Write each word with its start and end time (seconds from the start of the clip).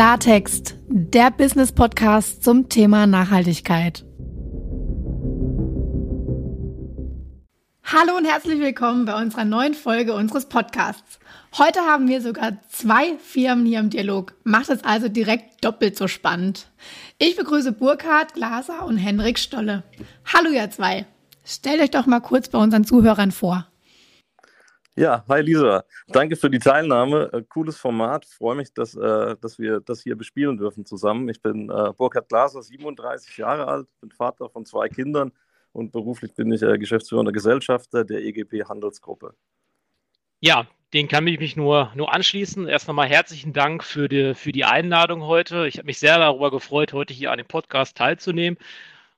Klartext, 0.00 0.76
der 0.88 1.30
Business 1.30 1.72
Podcast 1.72 2.42
zum 2.42 2.70
Thema 2.70 3.06
Nachhaltigkeit. 3.06 4.02
Hallo 7.84 8.16
und 8.16 8.24
herzlich 8.24 8.60
willkommen 8.60 9.04
bei 9.04 9.20
unserer 9.20 9.44
neuen 9.44 9.74
Folge 9.74 10.14
unseres 10.14 10.46
Podcasts. 10.46 11.18
Heute 11.58 11.80
haben 11.80 12.08
wir 12.08 12.22
sogar 12.22 12.52
zwei 12.70 13.18
Firmen 13.18 13.66
hier 13.66 13.80
im 13.80 13.90
Dialog. 13.90 14.32
Macht 14.42 14.70
es 14.70 14.82
also 14.84 15.10
direkt 15.10 15.62
doppelt 15.62 15.98
so 15.98 16.08
spannend. 16.08 16.68
Ich 17.18 17.36
begrüße 17.36 17.72
Burkhard 17.72 18.32
Glaser 18.32 18.86
und 18.86 18.96
Henrik 18.96 19.38
Stolle. 19.38 19.82
Hallo 20.32 20.48
ihr 20.48 20.70
zwei. 20.70 21.04
Stellt 21.44 21.82
euch 21.82 21.90
doch 21.90 22.06
mal 22.06 22.20
kurz 22.20 22.48
bei 22.48 22.58
unseren 22.58 22.86
Zuhörern 22.86 23.32
vor. 23.32 23.69
Ja, 25.00 25.24
hi 25.30 25.40
Lisa. 25.40 25.84
Danke 26.08 26.36
für 26.36 26.50
die 26.50 26.58
Teilnahme. 26.58 27.30
Äh, 27.32 27.42
cooles 27.48 27.78
Format. 27.78 28.26
Freue 28.26 28.54
mich, 28.54 28.74
dass, 28.74 28.94
äh, 28.94 29.34
dass 29.40 29.58
wir 29.58 29.80
das 29.80 30.02
hier 30.02 30.14
bespielen 30.14 30.58
dürfen 30.58 30.84
zusammen. 30.84 31.26
Ich 31.30 31.40
bin 31.40 31.70
äh, 31.70 31.92
Burkhard 31.96 32.28
Glaser, 32.28 32.62
37 32.62 33.38
Jahre 33.38 33.66
alt, 33.66 33.86
bin 34.02 34.10
Vater 34.10 34.50
von 34.50 34.66
zwei 34.66 34.90
Kindern 34.90 35.32
und 35.72 35.90
beruflich 35.90 36.34
bin 36.34 36.52
ich 36.52 36.60
geschäftsführender 36.60 37.32
Gesellschafter 37.32 38.04
der 38.04 38.22
EGP 38.22 38.68
Handelsgruppe. 38.68 39.32
Ja, 40.40 40.66
den 40.92 41.08
kann 41.08 41.26
ich 41.28 41.40
mich 41.40 41.56
nur, 41.56 41.90
nur 41.94 42.12
anschließen. 42.12 42.68
Erst 42.68 42.86
nochmal 42.86 43.08
herzlichen 43.08 43.54
Dank 43.54 43.82
für 43.82 44.06
die, 44.06 44.34
für 44.34 44.52
die 44.52 44.66
Einladung 44.66 45.22
heute. 45.22 45.66
Ich 45.66 45.78
habe 45.78 45.86
mich 45.86 45.98
sehr 45.98 46.18
darüber 46.18 46.50
gefreut, 46.50 46.92
heute 46.92 47.14
hier 47.14 47.32
an 47.32 47.38
dem 47.38 47.46
Podcast 47.46 47.96
teilzunehmen 47.96 48.58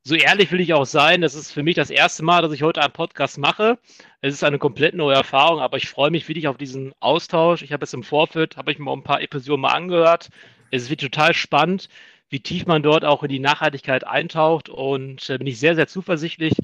so 0.04 0.14
ehrlich 0.14 0.50
will 0.50 0.60
ich 0.60 0.74
auch 0.74 0.84
sein. 0.84 1.20
Das 1.20 1.34
ist 1.34 1.52
für 1.52 1.62
mich 1.62 1.76
das 1.76 1.90
erste 1.90 2.24
Mal, 2.24 2.42
dass 2.42 2.52
ich 2.52 2.62
heute 2.62 2.82
einen 2.82 2.92
Podcast 2.92 3.38
mache. 3.38 3.78
Es 4.20 4.34
ist 4.34 4.44
eine 4.44 4.58
komplett 4.58 4.94
neue 4.94 5.14
Erfahrung, 5.14 5.60
aber 5.60 5.76
ich 5.76 5.88
freue 5.88 6.10
mich 6.10 6.28
wirklich 6.28 6.48
auf 6.48 6.56
diesen 6.56 6.92
Austausch. 7.00 7.62
Ich 7.62 7.72
habe 7.72 7.84
es 7.84 7.94
im 7.94 8.02
Vorfeld, 8.02 8.56
habe 8.56 8.72
ich 8.72 8.78
mir 8.78 8.92
ein 8.92 9.04
paar 9.04 9.22
Episoden 9.22 9.60
mal 9.60 9.72
angehört. 9.72 10.30
Es 10.70 10.90
wird 10.90 11.00
total 11.00 11.34
spannend, 11.34 11.88
wie 12.30 12.40
tief 12.40 12.66
man 12.66 12.82
dort 12.82 13.04
auch 13.04 13.22
in 13.22 13.28
die 13.28 13.38
Nachhaltigkeit 13.38 14.04
eintaucht 14.04 14.68
und 14.68 15.28
äh, 15.30 15.38
bin 15.38 15.46
ich 15.46 15.60
sehr, 15.60 15.76
sehr 15.76 15.86
zuversichtlich, 15.86 16.54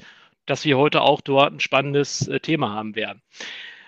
dass 0.45 0.65
wir 0.65 0.77
heute 0.77 1.01
auch 1.01 1.21
dort 1.21 1.53
ein 1.53 1.59
spannendes 1.59 2.27
äh, 2.27 2.39
Thema 2.39 2.73
haben 2.73 2.95
werden. 2.95 3.21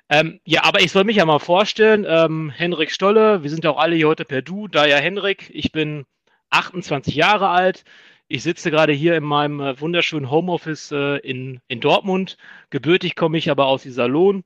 Ähm, 0.08 0.40
ja, 0.46 0.64
aber 0.64 0.82
ich 0.82 0.92
soll 0.92 1.06
mich 1.06 1.18
ja 1.18 1.26
mal 1.26 1.40
vorstellen. 1.40 2.06
Ähm, 2.08 2.52
Henrik 2.52 2.92
Stolle, 2.92 3.44
wir 3.44 3.50
sind 3.50 3.64
ja 3.64 3.72
auch 3.72 3.80
alle 3.80 3.96
hier 3.96 4.08
heute 4.08 4.26
per 4.26 4.42
Du, 4.42 4.68
da 4.68 4.86
ja 4.86 4.98
Henrik. 4.98 5.50
Ich 5.54 5.72
bin 5.72 6.06
28 6.52 7.16
Jahre 7.16 7.50
alt, 7.50 7.84
ich 8.32 8.44
sitze 8.44 8.72
gerade 8.72 8.94
hier 8.94 9.16
in 9.18 9.26
meinem 9.26 9.60
äh, 9.60 9.80
wunderschönen 9.82 10.32
Homeoffice 10.32 10.92
äh, 10.94 11.18
in, 11.18 11.60
in 11.68 11.82
Dortmund. 11.82 12.38
Gebürtig 12.70 13.16
komme 13.18 13.38
ich 13.38 13.52
aber 13.52 13.66
aus 13.66 13.86
Iserlohn. 13.86 14.46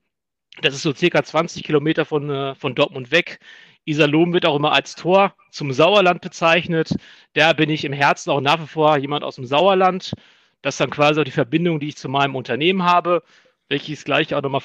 Das 0.60 0.74
ist 0.74 0.82
so 0.82 0.92
circa 0.92 1.22
20 1.22 1.62
Kilometer 1.62 2.04
von, 2.04 2.28
äh, 2.28 2.54
von 2.56 2.74
Dortmund 2.74 3.12
weg. 3.12 3.38
Iserlohn 3.84 4.32
wird 4.32 4.44
auch 4.44 4.56
immer 4.56 4.72
als 4.72 4.96
Tor 4.96 5.36
zum 5.52 5.72
Sauerland 5.72 6.20
bezeichnet. 6.20 6.96
Da 7.34 7.52
bin 7.52 7.70
ich 7.70 7.84
im 7.84 7.92
Herzen 7.92 8.30
auch 8.30 8.40
nach 8.40 8.60
wie 8.60 8.66
vor 8.66 8.96
jemand 8.98 9.22
aus 9.22 9.36
dem 9.36 9.46
Sauerland. 9.46 10.14
Das 10.62 10.74
ist 10.74 10.80
dann 10.80 10.90
quasi 10.90 11.20
auch 11.20 11.24
die 11.24 11.30
Verbindung, 11.30 11.78
die 11.78 11.88
ich 11.88 11.96
zu 11.96 12.08
meinem 12.08 12.34
Unternehmen 12.34 12.82
habe, 12.82 13.22
welches 13.68 14.00
ich 14.00 14.04
gleich 14.04 14.34
auch 14.34 14.42
nochmal 14.42 14.60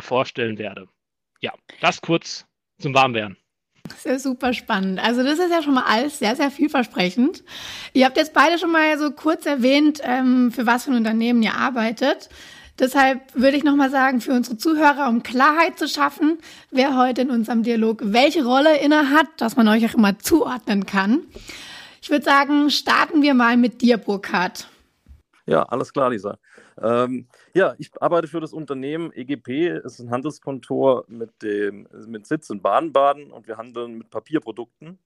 vorstellen 0.00 0.58
werde. 0.58 0.88
Ja, 1.40 1.52
das 1.80 2.00
kurz 2.00 2.46
zum 2.78 2.94
Warmwerden. 2.94 3.36
Das 3.88 4.06
ist 4.06 4.22
super 4.22 4.52
spannend. 4.52 5.00
Also 5.02 5.22
das 5.22 5.38
ist 5.38 5.50
ja 5.50 5.62
schon 5.62 5.74
mal 5.74 5.84
alles 5.84 6.18
sehr, 6.18 6.36
sehr 6.36 6.50
vielversprechend. 6.50 7.42
Ihr 7.92 8.06
habt 8.06 8.16
jetzt 8.16 8.32
beide 8.32 8.58
schon 8.58 8.70
mal 8.70 8.98
so 8.98 9.10
kurz 9.10 9.44
erwähnt, 9.46 10.00
ähm, 10.04 10.52
für 10.52 10.66
was 10.66 10.84
für 10.84 10.92
ein 10.92 10.96
Unternehmen 10.96 11.42
ihr 11.42 11.54
arbeitet. 11.54 12.28
Deshalb 12.78 13.20
würde 13.34 13.56
ich 13.56 13.64
nochmal 13.64 13.90
sagen, 13.90 14.20
für 14.20 14.32
unsere 14.32 14.56
Zuhörer, 14.56 15.08
um 15.08 15.22
Klarheit 15.22 15.78
zu 15.78 15.88
schaffen, 15.88 16.38
wer 16.70 16.96
heute 16.96 17.22
in 17.22 17.30
unserem 17.30 17.62
Dialog 17.62 18.00
welche 18.02 18.44
Rolle 18.44 18.78
inne 18.78 19.10
hat, 19.10 19.26
dass 19.36 19.56
man 19.56 19.68
euch 19.68 19.84
auch 19.86 19.94
immer 19.94 20.18
zuordnen 20.18 20.86
kann. 20.86 21.20
Ich 22.00 22.10
würde 22.10 22.24
sagen, 22.24 22.70
starten 22.70 23.22
wir 23.22 23.34
mal 23.34 23.56
mit 23.56 23.82
dir, 23.82 23.98
Burkhard. 23.98 24.68
Ja, 25.46 25.64
alles 25.64 25.92
klar, 25.92 26.10
Lisa. 26.10 26.38
Ähm, 26.80 27.26
ja, 27.54 27.74
ich 27.78 27.90
arbeite 28.00 28.28
für 28.28 28.40
das 28.40 28.52
Unternehmen 28.52 29.12
EGP, 29.12 29.68
es 29.68 29.94
ist 29.94 30.00
ein 30.00 30.10
Handelskontor 30.10 31.04
mit, 31.08 31.42
dem, 31.42 31.86
mit 32.06 32.26
Sitz 32.26 32.50
in 32.50 32.62
Baden-Baden 32.62 33.30
und 33.30 33.46
wir 33.46 33.56
handeln 33.56 33.98
mit 33.98 34.10
Papierprodukten. 34.10 34.98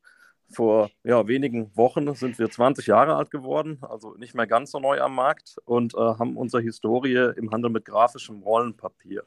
Vor 0.48 0.90
ja, 1.02 1.26
wenigen 1.26 1.76
Wochen 1.76 2.14
sind 2.14 2.38
wir 2.38 2.48
20 2.48 2.86
Jahre 2.86 3.16
alt 3.16 3.32
geworden, 3.32 3.78
also 3.82 4.14
nicht 4.14 4.34
mehr 4.34 4.46
ganz 4.46 4.70
so 4.70 4.78
neu 4.78 5.00
am 5.00 5.14
Markt 5.14 5.56
und 5.64 5.94
äh, 5.94 5.98
haben 5.98 6.36
unsere 6.36 6.62
Historie 6.62 7.32
im 7.36 7.50
Handel 7.50 7.70
mit 7.70 7.84
grafischem 7.84 8.42
Rollenpapier. 8.42 9.24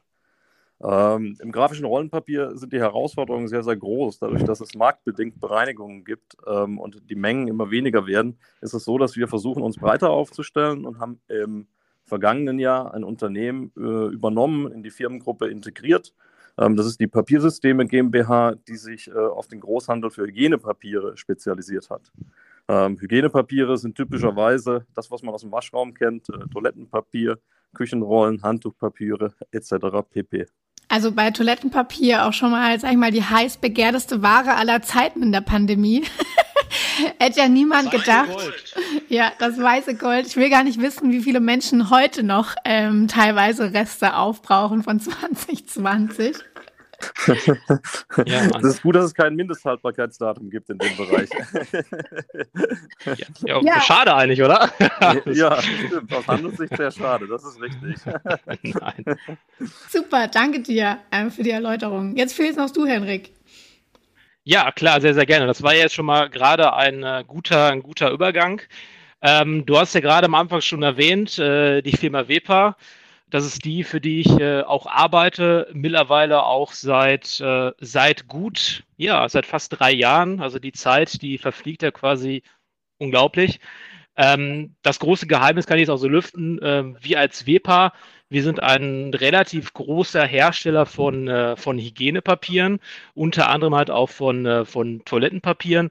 Ähm, 0.81 1.35
Im 1.41 1.51
grafischen 1.51 1.85
Rollenpapier 1.85 2.55
sind 2.55 2.71
die 2.71 2.79
Herausforderungen 2.79 3.49
sehr, 3.49 3.63
sehr 3.63 3.75
groß. 3.75 4.19
Dadurch, 4.19 4.43
dass 4.45 4.61
es 4.61 4.75
marktbedingt 4.75 5.41
Bereinigungen 5.41 6.05
gibt 6.05 6.37
ähm, 6.47 6.79
und 6.79 7.09
die 7.09 7.15
Mengen 7.15 7.49
immer 7.49 7.69
weniger 7.69 8.07
werden, 8.07 8.39
ist 8.61 8.73
es 8.73 8.85
so, 8.85 8.97
dass 8.97 9.17
wir 9.17 9.27
versuchen, 9.27 9.61
uns 9.61 9.75
breiter 9.75 10.09
aufzustellen 10.09 10.85
und 10.85 10.99
haben 10.99 11.19
im 11.27 11.67
vergangenen 12.09 12.59
Jahr 12.59 12.93
ein 12.93 13.05
Unternehmen 13.05 13.71
äh, 13.77 14.13
übernommen, 14.13 14.71
in 14.71 14.83
die 14.83 14.91
Firmengruppe 14.91 15.47
integriert. 15.47 16.13
Ähm, 16.57 16.75
das 16.75 16.85
ist 16.85 16.99
die 16.99 17.07
Papiersysteme 17.07 17.85
GmbH, 17.85 18.55
die 18.67 18.75
sich 18.75 19.07
äh, 19.07 19.13
auf 19.13 19.47
den 19.47 19.61
Großhandel 19.61 20.11
für 20.11 20.23
Hygienepapiere 20.23 21.15
spezialisiert 21.15 21.89
hat. 21.89 22.11
Ähm, 22.67 22.97
Hygienepapiere 22.99 23.77
sind 23.77 23.95
typischerweise 23.95 24.85
das, 24.93 25.09
was 25.09 25.23
man 25.23 25.33
aus 25.33 25.41
dem 25.41 25.51
Waschraum 25.51 25.93
kennt, 25.93 26.29
äh, 26.29 26.47
Toilettenpapier, 26.51 27.39
Küchenrollen, 27.73 28.43
Handtuchpapiere 28.43 29.33
etc. 29.51 29.75
pp. 30.09 30.45
Also 30.87 31.11
bei 31.11 31.31
Toilettenpapier 31.31 32.25
auch 32.25 32.33
schon 32.33 32.51
mal, 32.51 32.79
sag 32.79 32.91
ich 32.91 32.97
mal, 32.97 33.11
die 33.11 33.23
heiß 33.23 33.57
begehrteste 33.57 34.21
Ware 34.21 34.55
aller 34.55 34.81
Zeiten 34.81 35.21
in 35.23 35.31
der 35.31 35.41
Pandemie. 35.41 36.03
Hätte 37.19 37.39
ja 37.39 37.47
niemand 37.47 37.87
weiße 37.87 37.97
gedacht. 37.97 38.29
Gold. 38.29 38.75
Ja, 39.09 39.31
das 39.39 39.59
weiße 39.59 39.95
Gold. 39.95 40.27
Ich 40.27 40.35
will 40.37 40.51
gar 40.51 40.63
nicht 40.63 40.79
wissen, 40.79 41.11
wie 41.11 41.21
viele 41.21 41.39
Menschen 41.39 41.89
heute 41.89 42.21
noch 42.21 42.53
ähm, 42.63 43.07
teilweise 43.07 43.73
Reste 43.73 44.15
aufbrauchen 44.15 44.83
von 44.83 44.99
2020. 44.99 46.35
ja, 48.25 48.47
das 48.47 48.63
ist 48.75 48.81
gut, 48.83 48.95
dass 48.95 49.05
es 49.05 49.13
kein 49.13 49.33
Mindesthaltbarkeitsdatum 49.35 50.49
gibt 50.49 50.69
in 50.69 50.77
dem 50.77 50.95
Bereich. 50.95 51.29
ja, 53.05 53.15
ja, 53.45 53.61
ja. 53.61 53.81
Schade 53.81 54.13
eigentlich, 54.13 54.43
oder? 54.43 54.69
ja, 55.25 55.59
stimmt. 55.61 56.13
Aus 56.13 56.27
Handelssicht 56.27 56.75
sehr 56.75 56.91
schade, 56.91 57.25
das 57.27 57.43
ist 57.45 57.59
richtig. 57.61 57.95
Nein. 58.63 59.17
Super, 59.89 60.27
danke 60.27 60.59
dir 60.59 60.99
äh, 61.09 61.29
für 61.29 61.41
die 61.41 61.51
Erläuterung. 61.51 62.15
Jetzt 62.15 62.33
fehlst 62.35 62.59
noch 62.59 62.69
du, 62.69 62.85
Henrik. 62.85 63.31
Ja, 64.51 64.71
klar, 64.71 64.99
sehr, 64.99 65.13
sehr 65.13 65.27
gerne. 65.27 65.45
Das 65.45 65.61
war 65.61 65.75
jetzt 65.75 65.93
schon 65.93 66.07
mal 66.07 66.27
gerade 66.27 66.73
ein, 66.73 67.03
äh, 67.03 67.23
guter, 67.27 67.67
ein 67.67 67.83
guter 67.83 68.09
Übergang. 68.09 68.61
Ähm, 69.21 69.63
du 69.67 69.77
hast 69.77 69.93
ja 69.93 69.99
gerade 70.01 70.25
am 70.25 70.33
Anfang 70.33 70.61
schon 70.61 70.81
erwähnt, 70.81 71.37
äh, 71.37 71.83
die 71.83 71.95
Firma 71.95 72.27
Wepa. 72.27 72.75
Das 73.29 73.45
ist 73.45 73.63
die, 73.63 73.83
für 73.83 74.01
die 74.01 74.21
ich 74.21 74.39
äh, 74.39 74.61
auch 74.63 74.87
arbeite, 74.87 75.69
mittlerweile 75.73 76.43
auch 76.45 76.73
seit, 76.73 77.39
äh, 77.41 77.73
seit 77.79 78.27
gut, 78.27 78.85
ja, 78.97 79.29
seit 79.29 79.45
fast 79.45 79.79
drei 79.79 79.91
Jahren. 79.91 80.41
Also 80.41 80.57
die 80.57 80.71
Zeit, 80.71 81.21
die 81.21 81.37
verfliegt 81.37 81.83
ja 81.83 81.91
quasi 81.91 82.41
unglaublich. 82.97 83.59
Ähm, 84.17 84.75
das 84.81 84.99
große 84.99 85.27
Geheimnis 85.27 85.67
kann 85.67 85.77
ich 85.77 85.81
jetzt 85.83 85.91
auch 85.91 85.97
so 85.97 86.07
lüften. 86.07 86.59
Ähm, 86.63 86.97
wir 87.01 87.19
als 87.19 87.45
WEPA, 87.45 87.93
wir 88.29 88.43
sind 88.43 88.61
ein 88.61 89.13
relativ 89.13 89.73
großer 89.73 90.25
Hersteller 90.25 90.85
von, 90.85 91.27
äh, 91.27 91.55
von 91.55 91.79
Hygienepapieren, 91.79 92.79
unter 93.15 93.49
anderem 93.49 93.75
halt 93.75 93.89
auch 93.89 94.09
von, 94.09 94.45
äh, 94.45 94.65
von 94.65 95.03
Toilettenpapieren. 95.05 95.89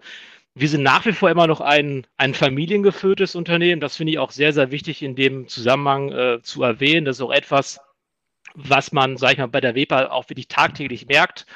Wir 0.55 0.69
sind 0.69 0.83
nach 0.83 1.05
wie 1.07 1.13
vor 1.13 1.31
immer 1.31 1.47
noch 1.47 1.61
ein, 1.61 2.07
ein 2.17 2.35
familiengeführtes 2.35 3.35
Unternehmen. 3.35 3.81
Das 3.81 3.97
finde 3.97 4.13
ich 4.13 4.19
auch 4.19 4.31
sehr, 4.31 4.53
sehr 4.53 4.71
wichtig 4.71 5.03
in 5.03 5.17
dem 5.17 5.49
Zusammenhang 5.49 6.13
äh, 6.13 6.43
zu 6.43 6.63
erwähnen. 6.63 7.05
Das 7.05 7.17
ist 7.17 7.23
auch 7.23 7.33
etwas, 7.33 7.81
was 8.55 8.93
man, 8.93 9.17
sage 9.17 9.35
ich 9.35 9.39
mal, 9.39 9.47
bei 9.47 9.61
der 9.61 9.75
WEPA 9.75 10.07
auch 10.09 10.29
wirklich 10.31 10.49
tagtäglich 10.49 11.07
merkt. 11.07 11.47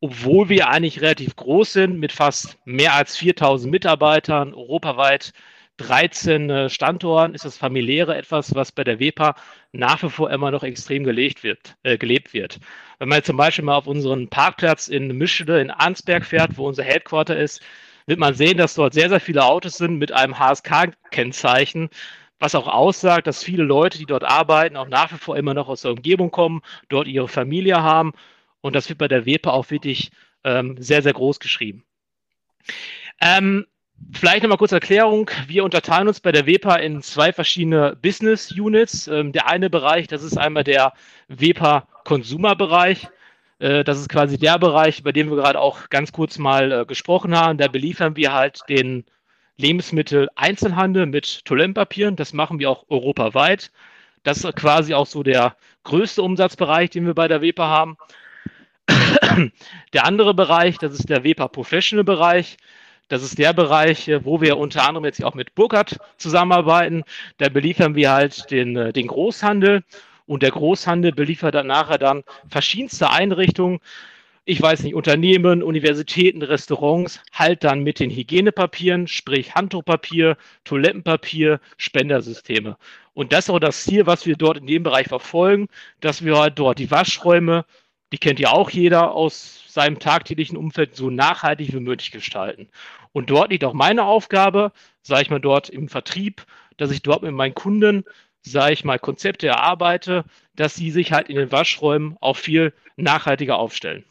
Obwohl 0.00 0.48
wir 0.48 0.68
eigentlich 0.68 1.00
relativ 1.00 1.36
groß 1.36 1.72
sind, 1.72 1.98
mit 1.98 2.12
fast 2.12 2.58
mehr 2.64 2.94
als 2.94 3.16
4000 3.16 3.70
Mitarbeitern, 3.70 4.52
europaweit 4.52 5.32
13 5.78 6.50
äh, 6.50 6.70
Standorten, 6.70 7.34
ist 7.34 7.44
das 7.44 7.56
familiäre 7.56 8.16
etwas, 8.16 8.54
was 8.54 8.72
bei 8.72 8.84
der 8.84 9.00
WEPA 9.00 9.34
nach 9.72 10.02
wie 10.02 10.10
vor 10.10 10.30
immer 10.30 10.50
noch 10.50 10.62
extrem 10.62 11.04
gelegt 11.04 11.42
wird, 11.42 11.76
äh, 11.82 11.98
gelebt 11.98 12.32
wird. 12.32 12.60
Wenn 12.98 13.08
man 13.08 13.24
zum 13.24 13.36
Beispiel 13.36 13.64
mal 13.64 13.76
auf 13.76 13.86
unseren 13.86 14.28
Parkplatz 14.28 14.88
in 14.88 15.08
Mischede 15.16 15.60
in 15.60 15.70
Arnsberg 15.70 16.24
fährt, 16.24 16.56
wo 16.56 16.68
unser 16.68 16.84
Headquarter 16.84 17.36
ist, 17.36 17.60
wird 18.06 18.20
man 18.20 18.34
sehen, 18.34 18.58
dass 18.58 18.74
dort 18.74 18.94
sehr, 18.94 19.08
sehr 19.08 19.20
viele 19.20 19.44
Autos 19.44 19.78
sind 19.78 19.96
mit 19.98 20.12
einem 20.12 20.38
HSK-Kennzeichen, 20.38 21.88
was 22.38 22.54
auch 22.54 22.68
aussagt, 22.68 23.26
dass 23.26 23.42
viele 23.42 23.64
Leute, 23.64 23.98
die 23.98 24.06
dort 24.06 24.24
arbeiten, 24.24 24.76
auch 24.76 24.88
nach 24.88 25.12
wie 25.12 25.18
vor 25.18 25.36
immer 25.36 25.54
noch 25.54 25.68
aus 25.68 25.82
der 25.82 25.92
Umgebung 25.92 26.30
kommen, 26.30 26.62
dort 26.88 27.08
ihre 27.08 27.28
Familie 27.28 27.82
haben. 27.82 28.12
Und 28.60 28.74
das 28.76 28.88
wird 28.88 28.98
bei 28.98 29.08
der 29.08 29.26
WEPA 29.26 29.50
auch 29.50 29.70
wirklich 29.70 30.10
ähm, 30.44 30.76
sehr, 30.78 31.02
sehr 31.02 31.14
groß 31.14 31.40
geschrieben. 31.40 31.84
Ähm, 33.20 33.66
Vielleicht 34.12 34.42
nochmal 34.42 34.58
kurz 34.58 34.72
Erklärung. 34.72 35.30
Wir 35.46 35.64
unterteilen 35.64 36.08
uns 36.08 36.20
bei 36.20 36.32
der 36.32 36.46
WEPA 36.46 36.76
in 36.76 37.02
zwei 37.02 37.32
verschiedene 37.32 37.96
Business 38.00 38.52
Units. 38.52 39.08
Ähm, 39.08 39.32
der 39.32 39.48
eine 39.48 39.70
Bereich, 39.70 40.06
das 40.06 40.22
ist 40.22 40.36
einmal 40.36 40.64
der 40.64 40.92
WEPA 41.28 41.86
Consumer 42.04 42.54
Bereich. 42.56 43.08
Äh, 43.58 43.84
das 43.84 43.98
ist 43.98 44.08
quasi 44.08 44.38
der 44.38 44.58
Bereich, 44.58 45.00
über 45.00 45.12
den 45.12 45.30
wir 45.30 45.36
gerade 45.36 45.60
auch 45.60 45.88
ganz 45.90 46.12
kurz 46.12 46.38
mal 46.38 46.72
äh, 46.72 46.84
gesprochen 46.86 47.36
haben. 47.36 47.58
Da 47.58 47.68
beliefern 47.68 48.16
wir 48.16 48.32
halt 48.32 48.60
den 48.68 49.04
Lebensmittel-Einzelhandel 49.56 51.06
mit 51.06 51.44
Toilettenpapieren. 51.44 52.16
Das 52.16 52.32
machen 52.32 52.58
wir 52.58 52.70
auch 52.70 52.84
europaweit. 52.88 53.70
Das 54.22 54.38
ist 54.38 54.56
quasi 54.56 54.94
auch 54.94 55.06
so 55.06 55.22
der 55.22 55.56
größte 55.84 56.22
Umsatzbereich, 56.22 56.90
den 56.90 57.06
wir 57.06 57.14
bei 57.14 57.28
der 57.28 57.42
WEPA 57.42 57.68
haben. 57.68 57.96
Der 59.94 60.04
andere 60.04 60.34
Bereich, 60.34 60.76
das 60.76 60.92
ist 60.92 61.08
der 61.08 61.24
WEPA 61.24 61.48
Professional 61.48 62.04
Bereich. 62.04 62.58
Das 63.08 63.22
ist 63.22 63.38
der 63.38 63.52
Bereich, 63.52 64.08
äh, 64.08 64.24
wo 64.24 64.40
wir 64.40 64.56
unter 64.56 64.86
anderem 64.86 65.04
jetzt 65.04 65.22
auch 65.22 65.34
mit 65.34 65.54
Burkhardt 65.54 65.98
zusammenarbeiten. 66.16 67.04
Da 67.38 67.48
beliefern 67.48 67.94
wir 67.94 68.12
halt 68.12 68.50
den, 68.50 68.76
äh, 68.76 68.92
den 68.92 69.06
Großhandel 69.08 69.82
und 70.26 70.42
der 70.42 70.50
Großhandel 70.50 71.12
beliefert 71.12 71.54
dann 71.54 71.66
nachher 71.66 71.98
dann 71.98 72.24
verschiedenste 72.48 73.10
Einrichtungen. 73.10 73.80
Ich 74.46 74.60
weiß 74.60 74.82
nicht, 74.82 74.94
Unternehmen, 74.94 75.62
Universitäten, 75.62 76.42
Restaurants, 76.42 77.20
halt 77.32 77.64
dann 77.64 77.82
mit 77.82 77.98
den 77.98 78.10
Hygienepapieren, 78.10 79.06
sprich 79.06 79.54
Handtuchpapier, 79.54 80.36
Toilettenpapier, 80.64 81.60
Spendersysteme. 81.78 82.76
Und 83.14 83.32
das 83.32 83.46
ist 83.46 83.50
auch 83.50 83.58
das 83.58 83.84
Ziel, 83.84 84.06
was 84.06 84.26
wir 84.26 84.36
dort 84.36 84.58
in 84.58 84.66
dem 84.66 84.82
Bereich 84.82 85.08
verfolgen, 85.08 85.68
dass 86.00 86.24
wir 86.24 86.36
halt 86.36 86.58
dort 86.58 86.78
die 86.78 86.90
Waschräume, 86.90 87.64
die 88.12 88.18
kennt 88.18 88.38
ja 88.38 88.50
auch 88.52 88.70
jeder 88.70 89.12
aus 89.12 89.64
seinem 89.68 89.98
tagtäglichen 89.98 90.56
Umfeld, 90.56 90.94
so 90.94 91.10
nachhaltig 91.10 91.72
wie 91.72 91.80
möglich 91.80 92.10
gestalten. 92.10 92.68
Und 93.12 93.30
dort 93.30 93.50
liegt 93.50 93.64
auch 93.64 93.72
meine 93.72 94.04
Aufgabe, 94.04 94.72
sage 95.02 95.22
ich 95.22 95.30
mal, 95.30 95.40
dort 95.40 95.68
im 95.68 95.88
Vertrieb, 95.88 96.46
dass 96.76 96.90
ich 96.90 97.02
dort 97.02 97.22
mit 97.22 97.32
meinen 97.32 97.54
Kunden, 97.54 98.04
sage 98.42 98.72
ich 98.72 98.84
mal, 98.84 98.98
Konzepte 98.98 99.46
erarbeite, 99.46 100.24
dass 100.56 100.74
sie 100.74 100.90
sich 100.90 101.12
halt 101.12 101.28
in 101.28 101.36
den 101.36 101.52
Waschräumen 101.52 102.16
auch 102.20 102.36
viel 102.36 102.72
nachhaltiger 102.96 103.58
aufstellen. 103.58 104.04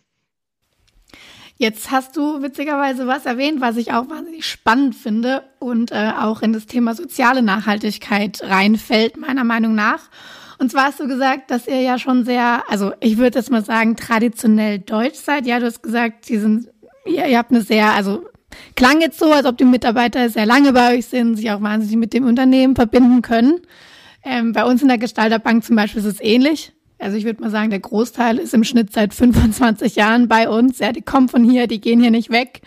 Jetzt 1.57 1.91
hast 1.91 2.17
du 2.17 2.41
witzigerweise 2.41 3.07
was 3.07 3.25
erwähnt, 3.25 3.61
was 3.61 3.77
ich 3.77 3.93
auch 3.93 4.09
wahnsinnig 4.09 4.45
spannend 4.45 4.95
finde 4.95 5.43
und 5.59 5.91
äh, 5.91 6.11
auch 6.19 6.41
in 6.41 6.51
das 6.51 6.65
Thema 6.65 6.95
soziale 6.95 7.43
Nachhaltigkeit 7.43 8.41
reinfällt, 8.41 9.17
meiner 9.17 9.43
Meinung 9.43 9.75
nach. 9.75 10.09
Und 10.59 10.71
zwar 10.71 10.85
hast 10.85 10.99
du 10.99 11.07
gesagt, 11.07 11.51
dass 11.51 11.67
ihr 11.67 11.81
ja 11.81 11.97
schon 11.97 12.25
sehr, 12.25 12.63
also 12.67 12.93
ich 12.99 13.17
würde 13.17 13.39
jetzt 13.39 13.51
mal 13.51 13.63
sagen, 13.63 13.95
traditionell 13.95 14.79
deutsch 14.79 15.19
seid. 15.19 15.45
Ja, 15.45 15.59
du 15.59 15.65
hast 15.65 15.83
gesagt, 15.83 16.29
die 16.29 16.37
sind, 16.37 16.69
ihr, 17.05 17.25
ihr 17.25 17.37
habt 17.37 17.51
eine 17.51 17.61
sehr, 17.61 17.91
also 17.93 18.25
klang 18.75 19.01
jetzt 19.01 19.19
so, 19.19 19.31
als 19.31 19.45
ob 19.45 19.57
die 19.57 19.65
Mitarbeiter 19.65 20.29
sehr 20.29 20.45
lange 20.45 20.73
bei 20.73 20.95
euch 20.95 21.07
sind, 21.07 21.35
sich 21.35 21.51
auch 21.51 21.61
wahnsinnig 21.61 21.97
mit 21.97 22.13
dem 22.13 22.25
Unternehmen 22.25 22.75
verbinden 22.75 23.21
können. 23.21 23.61
Ähm, 24.23 24.53
bei 24.53 24.63
uns 24.63 24.81
in 24.81 24.87
der 24.87 24.97
Gestalterbank 24.97 25.63
zum 25.63 25.75
Beispiel 25.75 25.99
ist 25.99 26.07
es 26.07 26.21
ähnlich. 26.21 26.71
Also 26.99 27.17
ich 27.17 27.25
würde 27.25 27.41
mal 27.41 27.49
sagen, 27.49 27.69
der 27.69 27.79
Großteil 27.79 28.37
ist 28.37 28.53
im 28.53 28.63
Schnitt 28.63 28.93
seit 28.93 29.13
25 29.13 29.95
Jahren 29.95 30.27
bei 30.27 30.47
uns. 30.47 30.79
Ja, 30.79 30.93
die 30.93 31.01
kommen 31.01 31.27
von 31.27 31.43
hier, 31.43 31.67
die 31.67 31.81
gehen 31.81 31.99
hier 31.99 32.11
nicht 32.11 32.29
weg. 32.29 32.61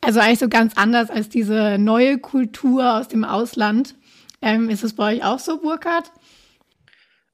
Also 0.00 0.20
eigentlich 0.20 0.38
so 0.38 0.48
ganz 0.48 0.74
anders 0.76 1.10
als 1.10 1.28
diese 1.28 1.76
neue 1.78 2.18
Kultur 2.18 2.94
aus 2.94 3.08
dem 3.08 3.24
Ausland. 3.24 3.94
Ähm, 4.40 4.70
ist 4.70 4.84
es 4.84 4.94
bei 4.94 5.16
euch 5.16 5.24
auch 5.24 5.38
so, 5.38 5.58
Burkhard? 5.58 6.12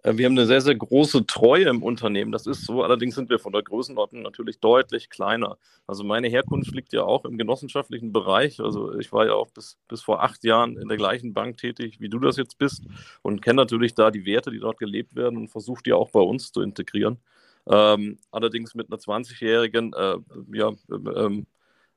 Äh, 0.04 0.16
wir 0.16 0.26
haben 0.26 0.32
eine 0.34 0.46
sehr, 0.46 0.60
sehr 0.60 0.74
große 0.76 1.26
Treue 1.26 1.64
im 1.64 1.82
Unternehmen. 1.82 2.30
Das 2.30 2.46
ist 2.46 2.64
so. 2.64 2.82
Allerdings 2.84 3.16
sind 3.16 3.30
wir 3.30 3.38
von 3.40 3.52
der 3.52 3.62
Größenordnung 3.62 4.22
natürlich 4.22 4.60
deutlich 4.60 5.10
kleiner. 5.10 5.58
Also 5.86 6.04
meine 6.04 6.28
Herkunft 6.28 6.72
liegt 6.72 6.92
ja 6.92 7.02
auch 7.02 7.24
im 7.24 7.36
genossenschaftlichen 7.38 8.12
Bereich. 8.12 8.60
Also 8.60 8.96
ich 8.98 9.12
war 9.12 9.26
ja 9.26 9.32
auch 9.34 9.50
bis, 9.50 9.78
bis 9.88 10.02
vor 10.02 10.22
acht 10.22 10.44
Jahren 10.44 10.76
in 10.76 10.88
der 10.88 10.98
gleichen 10.98 11.34
Bank 11.34 11.56
tätig, 11.56 12.00
wie 12.00 12.08
du 12.08 12.18
das 12.20 12.36
jetzt 12.36 12.58
bist 12.58 12.84
und 13.22 13.42
kenne 13.42 13.56
natürlich 13.56 13.94
da 13.94 14.10
die 14.10 14.26
Werte, 14.26 14.50
die 14.50 14.60
dort 14.60 14.78
gelebt 14.78 15.16
werden 15.16 15.38
und 15.38 15.48
versuche 15.48 15.82
die 15.82 15.92
auch 15.92 16.10
bei 16.10 16.20
uns 16.20 16.52
zu 16.52 16.60
integrieren. 16.62 17.18
Ähm, 17.66 18.18
allerdings 18.30 18.74
mit 18.74 18.88
einer 18.90 18.98
20-jährigen 18.98 19.94
äh, 19.94 20.16
ja, 20.52 20.72
ähm, 21.16 21.46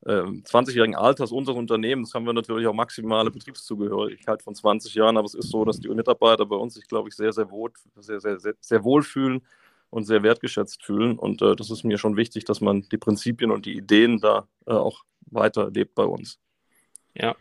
20-jährigen 0.05 0.93
ähm, 0.93 0.99
Alters 0.99 1.31
unseres 1.31 1.57
Unternehmens 1.57 2.13
haben 2.13 2.25
wir 2.25 2.33
natürlich 2.33 2.67
auch 2.67 2.73
maximale 2.73 3.31
Betriebszugehörigkeit 3.31 4.43
von 4.43 4.53
20 4.53 4.93
Jahren, 4.93 5.17
aber 5.17 5.25
es 5.25 5.33
ist 5.33 5.49
so, 5.49 5.65
dass 5.65 5.79
die 5.79 5.89
Mitarbeiter 5.89 6.45
bei 6.45 6.55
uns 6.55 6.75
sich, 6.75 6.87
glaube 6.87 7.09
ich, 7.09 7.15
sehr, 7.15 7.33
sehr 7.33 7.49
wohl, 7.49 7.71
sehr, 7.95 8.19
sehr, 8.19 8.39
sehr, 8.39 8.53
sehr 8.59 8.83
wohl 8.83 9.01
fühlen 9.01 9.41
und 9.89 10.03
sehr 10.03 10.23
wertgeschätzt 10.23 10.83
fühlen. 10.83 11.17
Und 11.17 11.41
äh, 11.41 11.55
das 11.55 11.71
ist 11.71 11.83
mir 11.83 11.97
schon 11.97 12.15
wichtig, 12.15 12.45
dass 12.45 12.61
man 12.61 12.87
die 12.89 12.97
Prinzipien 12.97 13.51
und 13.51 13.65
die 13.65 13.75
Ideen 13.75 14.19
da 14.19 14.47
äh, 14.65 14.71
auch 14.71 15.03
weiterlebt 15.31 15.95
bei 15.95 16.03
uns. 16.03 16.39
Ja. 17.15 17.35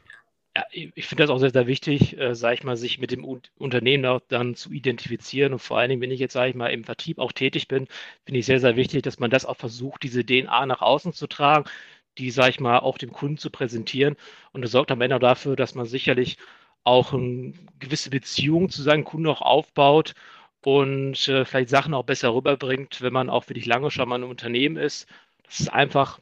ja 0.56 0.64
ich 0.72 1.06
finde 1.06 1.24
das 1.24 1.30
auch 1.30 1.38
sehr, 1.38 1.50
sehr 1.50 1.66
wichtig, 1.66 2.18
äh, 2.18 2.34
sage 2.34 2.54
ich 2.54 2.64
mal, 2.64 2.76
sich 2.76 2.98
mit 2.98 3.10
dem 3.10 3.24
U 3.24 3.38
Unternehmen 3.58 4.06
auch 4.06 4.20
dann 4.28 4.54
zu 4.54 4.72
identifizieren. 4.72 5.52
Und 5.52 5.58
vor 5.58 5.78
allen 5.78 5.90
Dingen, 5.90 6.00
wenn 6.00 6.10
ich 6.10 6.20
jetzt, 6.20 6.32
sage 6.32 6.50
ich 6.50 6.56
mal, 6.56 6.68
im 6.68 6.84
Vertrieb 6.84 7.18
auch 7.18 7.32
tätig 7.32 7.68
bin, 7.68 7.86
finde 8.24 8.40
ich 8.40 8.46
sehr, 8.46 8.60
sehr 8.60 8.76
wichtig, 8.76 9.02
dass 9.02 9.18
man 9.18 9.30
das 9.30 9.44
auch 9.44 9.56
versucht, 9.56 10.02
diese 10.02 10.24
DNA 10.24 10.66
nach 10.66 10.80
außen 10.80 11.12
zu 11.12 11.26
tragen 11.26 11.68
die, 12.18 12.30
sage 12.30 12.50
ich 12.50 12.60
mal, 12.60 12.78
auch 12.80 12.98
dem 12.98 13.12
Kunden 13.12 13.38
zu 13.38 13.50
präsentieren. 13.50 14.16
Und 14.52 14.62
das 14.62 14.72
sorgt 14.72 14.90
am 14.90 15.00
Ende 15.00 15.18
dafür, 15.18 15.56
dass 15.56 15.74
man 15.74 15.86
sicherlich 15.86 16.38
auch 16.84 17.12
eine 17.12 17.52
gewisse 17.78 18.10
Beziehung 18.10 18.70
zu 18.70 18.82
seinen 18.82 19.04
Kunden 19.04 19.26
auch 19.28 19.42
aufbaut 19.42 20.14
und 20.62 21.28
äh, 21.28 21.44
vielleicht 21.44 21.68
Sachen 21.68 21.94
auch 21.94 22.04
besser 22.04 22.34
rüberbringt, 22.34 23.02
wenn 23.02 23.12
man 23.12 23.30
auch 23.30 23.48
wirklich 23.48 23.66
lange 23.66 23.90
schon 23.90 24.08
mal 24.08 24.16
ein 24.16 24.24
Unternehmen 24.24 24.76
ist. 24.76 25.08
Das 25.44 25.60
ist 25.60 25.72
einfach, 25.72 26.20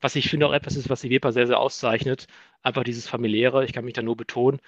was 0.00 0.16
ich 0.16 0.28
finde, 0.30 0.46
auch 0.48 0.52
etwas 0.52 0.76
ist, 0.76 0.90
was 0.90 1.02
die 1.02 1.10
WEPA 1.10 1.32
sehr, 1.32 1.46
sehr 1.46 1.60
auszeichnet. 1.60 2.26
Einfach 2.62 2.84
dieses 2.84 3.08
familiäre. 3.08 3.64
Ich 3.64 3.72
kann 3.72 3.84
mich 3.84 3.94
da 3.94 4.02
nur 4.02 4.16
betonen. 4.16 4.60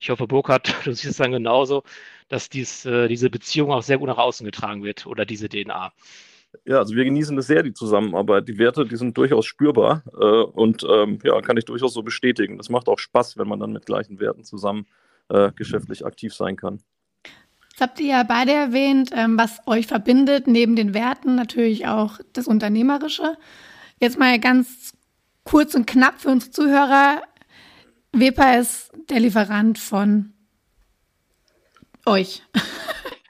Ich 0.00 0.10
hoffe, 0.10 0.26
Burkhard, 0.26 0.74
du 0.84 0.92
siehst 0.92 1.12
es 1.12 1.16
dann 1.18 1.32
genauso, 1.32 1.84
dass 2.28 2.48
dies, 2.48 2.84
äh, 2.86 3.08
diese 3.08 3.30
Beziehung 3.30 3.72
auch 3.72 3.82
sehr 3.82 3.98
gut 3.98 4.08
nach 4.08 4.18
außen 4.18 4.44
getragen 4.44 4.82
wird 4.84 5.06
oder 5.06 5.24
diese 5.26 5.48
DNA. 5.48 5.92
Ja, 6.64 6.78
also 6.78 6.94
wir 6.94 7.04
genießen 7.04 7.36
es 7.38 7.46
sehr, 7.46 7.62
die 7.62 7.72
Zusammenarbeit. 7.72 8.46
Die 8.48 8.58
Werte, 8.58 8.84
die 8.84 8.96
sind 8.96 9.16
durchaus 9.16 9.46
spürbar 9.46 10.02
äh, 10.12 10.24
und 10.24 10.86
ähm, 10.88 11.18
ja, 11.24 11.40
kann 11.40 11.56
ich 11.56 11.64
durchaus 11.64 11.94
so 11.94 12.02
bestätigen. 12.02 12.58
Das 12.58 12.68
macht 12.68 12.88
auch 12.88 12.98
Spaß, 12.98 13.38
wenn 13.38 13.48
man 13.48 13.58
dann 13.58 13.72
mit 13.72 13.86
gleichen 13.86 14.20
Werten 14.20 14.44
zusammen 14.44 14.86
äh, 15.28 15.50
geschäftlich 15.52 16.04
aktiv 16.04 16.34
sein 16.34 16.56
kann. 16.56 16.80
Jetzt 17.70 17.80
habt 17.80 18.00
ihr 18.00 18.08
ja 18.08 18.22
beide 18.22 18.52
erwähnt, 18.52 19.10
ähm, 19.14 19.38
was 19.38 19.66
euch 19.66 19.86
verbindet, 19.86 20.46
neben 20.46 20.76
den 20.76 20.92
Werten 20.92 21.34
natürlich 21.34 21.86
auch 21.86 22.20
das 22.34 22.46
Unternehmerische. 22.46 23.36
Jetzt 23.98 24.18
mal 24.18 24.38
ganz 24.38 24.92
kurz 25.44 25.74
und 25.74 25.86
knapp 25.86 26.20
für 26.20 26.28
uns 26.28 26.50
Zuhörer. 26.50 27.22
Wepa 28.12 28.56
ist 28.56 28.92
der 29.08 29.20
Lieferant 29.20 29.78
von 29.78 30.34
euch. 32.04 32.42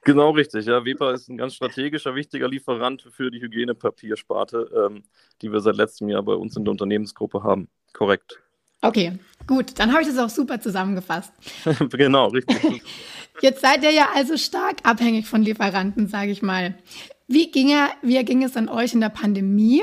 Genau 0.04 0.30
richtig, 0.30 0.66
ja. 0.66 0.84
Weber 0.84 1.14
ist 1.14 1.28
ein 1.28 1.36
ganz 1.36 1.54
strategischer, 1.54 2.14
wichtiger 2.14 2.48
Lieferant 2.48 3.02
für 3.10 3.30
die 3.30 3.40
Hygienepapiersparte, 3.40 4.70
ähm, 4.86 5.04
die 5.40 5.52
wir 5.52 5.60
seit 5.60 5.76
letztem 5.76 6.08
Jahr 6.08 6.22
bei 6.22 6.34
uns 6.34 6.56
in 6.56 6.64
der 6.64 6.72
Unternehmensgruppe 6.72 7.42
haben. 7.42 7.68
Korrekt. 7.92 8.42
Okay, 8.80 9.12
gut, 9.46 9.78
dann 9.78 9.92
habe 9.92 10.02
ich 10.02 10.08
das 10.08 10.18
auch 10.18 10.28
super 10.28 10.60
zusammengefasst. 10.60 11.32
genau, 11.90 12.28
richtig. 12.28 12.82
Jetzt 13.40 13.60
seid 13.60 13.84
ihr 13.84 13.92
ja 13.92 14.08
also 14.14 14.36
stark 14.36 14.78
abhängig 14.82 15.26
von 15.26 15.42
Lieferanten, 15.42 16.08
sage 16.08 16.32
ich 16.32 16.42
mal. 16.42 16.74
Wie 17.28 17.50
ging, 17.50 17.70
er, 17.70 17.90
wie 18.02 18.22
ging 18.24 18.42
es 18.42 18.56
an 18.56 18.68
euch 18.68 18.92
in 18.94 19.00
der 19.00 19.08
Pandemie 19.08 19.82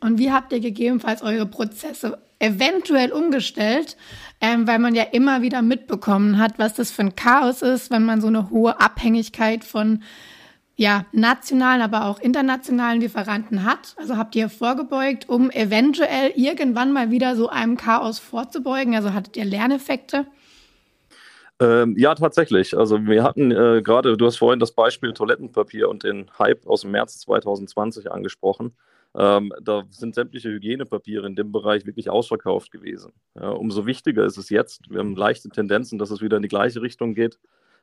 und 0.00 0.18
wie 0.18 0.32
habt 0.32 0.52
ihr 0.52 0.60
gegebenenfalls 0.60 1.22
eure 1.22 1.46
Prozesse 1.46 2.18
eventuell 2.40 3.12
umgestellt, 3.12 3.96
ähm, 4.40 4.66
weil 4.66 4.80
man 4.80 4.94
ja 4.94 5.04
immer 5.04 5.42
wieder 5.42 5.62
mitbekommen 5.62 6.38
hat, 6.38 6.58
was 6.58 6.74
das 6.74 6.90
für 6.90 7.02
ein 7.02 7.14
Chaos 7.14 7.62
ist, 7.62 7.90
wenn 7.90 8.04
man 8.04 8.20
so 8.20 8.26
eine 8.26 8.50
hohe 8.50 8.80
Abhängigkeit 8.80 9.62
von 9.62 10.02
ja, 10.76 11.04
nationalen, 11.12 11.82
aber 11.82 12.06
auch 12.06 12.18
internationalen 12.18 13.02
Lieferanten 13.02 13.64
hat. 13.64 13.94
Also 13.98 14.16
habt 14.16 14.34
ihr 14.34 14.48
vorgebeugt, 14.48 15.28
um 15.28 15.50
eventuell 15.50 16.32
irgendwann 16.34 16.92
mal 16.92 17.10
wieder 17.10 17.36
so 17.36 17.50
einem 17.50 17.76
Chaos 17.76 18.18
vorzubeugen? 18.18 18.94
Also 18.94 19.12
hattet 19.12 19.36
ihr 19.36 19.44
Lerneffekte? 19.44 20.24
Ähm, 21.60 21.94
ja, 21.98 22.14
tatsächlich. 22.14 22.74
Also 22.78 23.04
wir 23.04 23.22
hatten 23.22 23.50
äh, 23.50 23.82
gerade, 23.82 24.16
du 24.16 24.24
hast 24.24 24.38
vorhin 24.38 24.58
das 24.58 24.72
Beispiel 24.72 25.12
Toilettenpapier 25.12 25.90
und 25.90 26.02
den 26.02 26.30
Hype 26.38 26.66
aus 26.66 26.80
dem 26.80 26.92
März 26.92 27.20
2020 27.20 28.10
angesprochen. 28.10 28.72
Ähm, 29.14 29.52
da 29.60 29.84
sind 29.90 30.14
sämtliche 30.14 30.50
Hygienepapiere 30.50 31.26
in 31.26 31.34
dem 31.34 31.50
Bereich 31.50 31.84
wirklich 31.84 32.10
ausverkauft 32.10 32.70
gewesen. 32.70 33.12
Ja, 33.34 33.50
umso 33.50 33.86
wichtiger 33.86 34.24
ist 34.24 34.36
es 34.36 34.50
jetzt. 34.50 34.88
Wir 34.88 35.00
haben 35.00 35.16
leichte 35.16 35.48
Tendenzen, 35.48 35.98
dass 35.98 36.10
es 36.10 36.20
wieder 36.20 36.36
in 36.36 36.42
die 36.42 36.48
gleiche 36.48 36.80
Richtung 36.80 37.14
geht, 37.14 37.38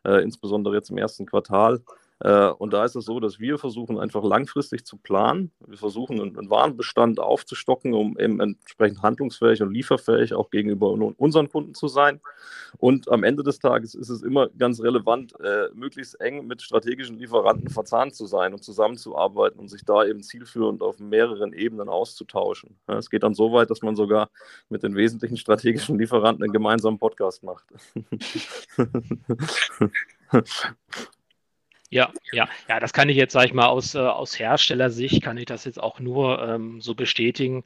äh, 0.05 0.23
insbesondere 0.23 0.75
jetzt 0.75 0.89
im 0.89 0.97
ersten 0.97 1.25
Quartal. 1.25 1.81
Äh, 2.19 2.47
und 2.47 2.73
da 2.73 2.83
ist 2.83 2.95
es 2.95 3.05
so, 3.05 3.19
dass 3.19 3.39
wir 3.39 3.59
versuchen, 3.59 3.99
einfach 3.99 4.23
langfristig 4.23 4.85
zu 4.85 4.97
planen. 4.97 5.51
Wir 5.65 5.77
versuchen, 5.77 6.19
einen 6.19 6.49
Warenbestand 6.49 7.19
aufzustocken, 7.19 7.93
um 7.93 8.17
eben 8.17 8.39
entsprechend 8.39 9.03
handlungsfähig 9.03 9.61
und 9.61 9.71
lieferfähig 9.73 10.33
auch 10.33 10.49
gegenüber 10.49 10.89
unseren 10.89 11.49
Kunden 11.49 11.75
zu 11.75 11.87
sein. 11.87 12.19
Und 12.77 13.09
am 13.11 13.23
Ende 13.23 13.43
des 13.43 13.59
Tages 13.59 13.93
ist 13.95 14.09
es 14.09 14.23
immer 14.23 14.49
ganz 14.49 14.81
relevant, 14.81 15.39
äh, 15.39 15.69
möglichst 15.73 16.19
eng 16.19 16.47
mit 16.47 16.61
strategischen 16.61 17.19
Lieferanten 17.19 17.69
verzahnt 17.69 18.15
zu 18.15 18.25
sein 18.25 18.53
und 18.53 18.63
zusammenzuarbeiten 18.63 19.59
und 19.59 19.69
sich 19.69 19.85
da 19.85 20.05
eben 20.05 20.23
zielführend 20.23 20.81
auf 20.81 20.99
mehreren 20.99 21.53
Ebenen 21.53 21.89
auszutauschen. 21.89 22.77
Es 22.87 23.09
geht 23.09 23.23
dann 23.23 23.35
so 23.35 23.53
weit, 23.53 23.69
dass 23.69 23.81
man 23.81 23.95
sogar 23.95 24.29
mit 24.69 24.83
den 24.83 24.95
wesentlichen 24.95 25.37
strategischen 25.37 25.97
Lieferanten 25.99 26.43
einen 26.43 26.53
gemeinsamen 26.53 26.99
Podcast 26.99 27.43
macht. 27.43 27.65
Ja, 31.89 32.11
ja, 32.33 32.49
ja, 32.67 32.79
das 32.81 32.91
kann 32.91 33.07
ich 33.07 33.15
jetzt, 33.15 33.31
sag 33.33 33.45
ich 33.45 33.53
mal, 33.53 33.67
aus, 33.67 33.95
äh, 33.95 33.99
aus 33.99 34.37
Herstellersicht 34.37 35.21
kann 35.23 35.37
ich 35.37 35.45
das 35.45 35.63
jetzt 35.63 35.79
auch 35.81 35.99
nur 36.01 36.41
ähm, 36.45 36.81
so 36.81 36.95
bestätigen. 36.95 37.63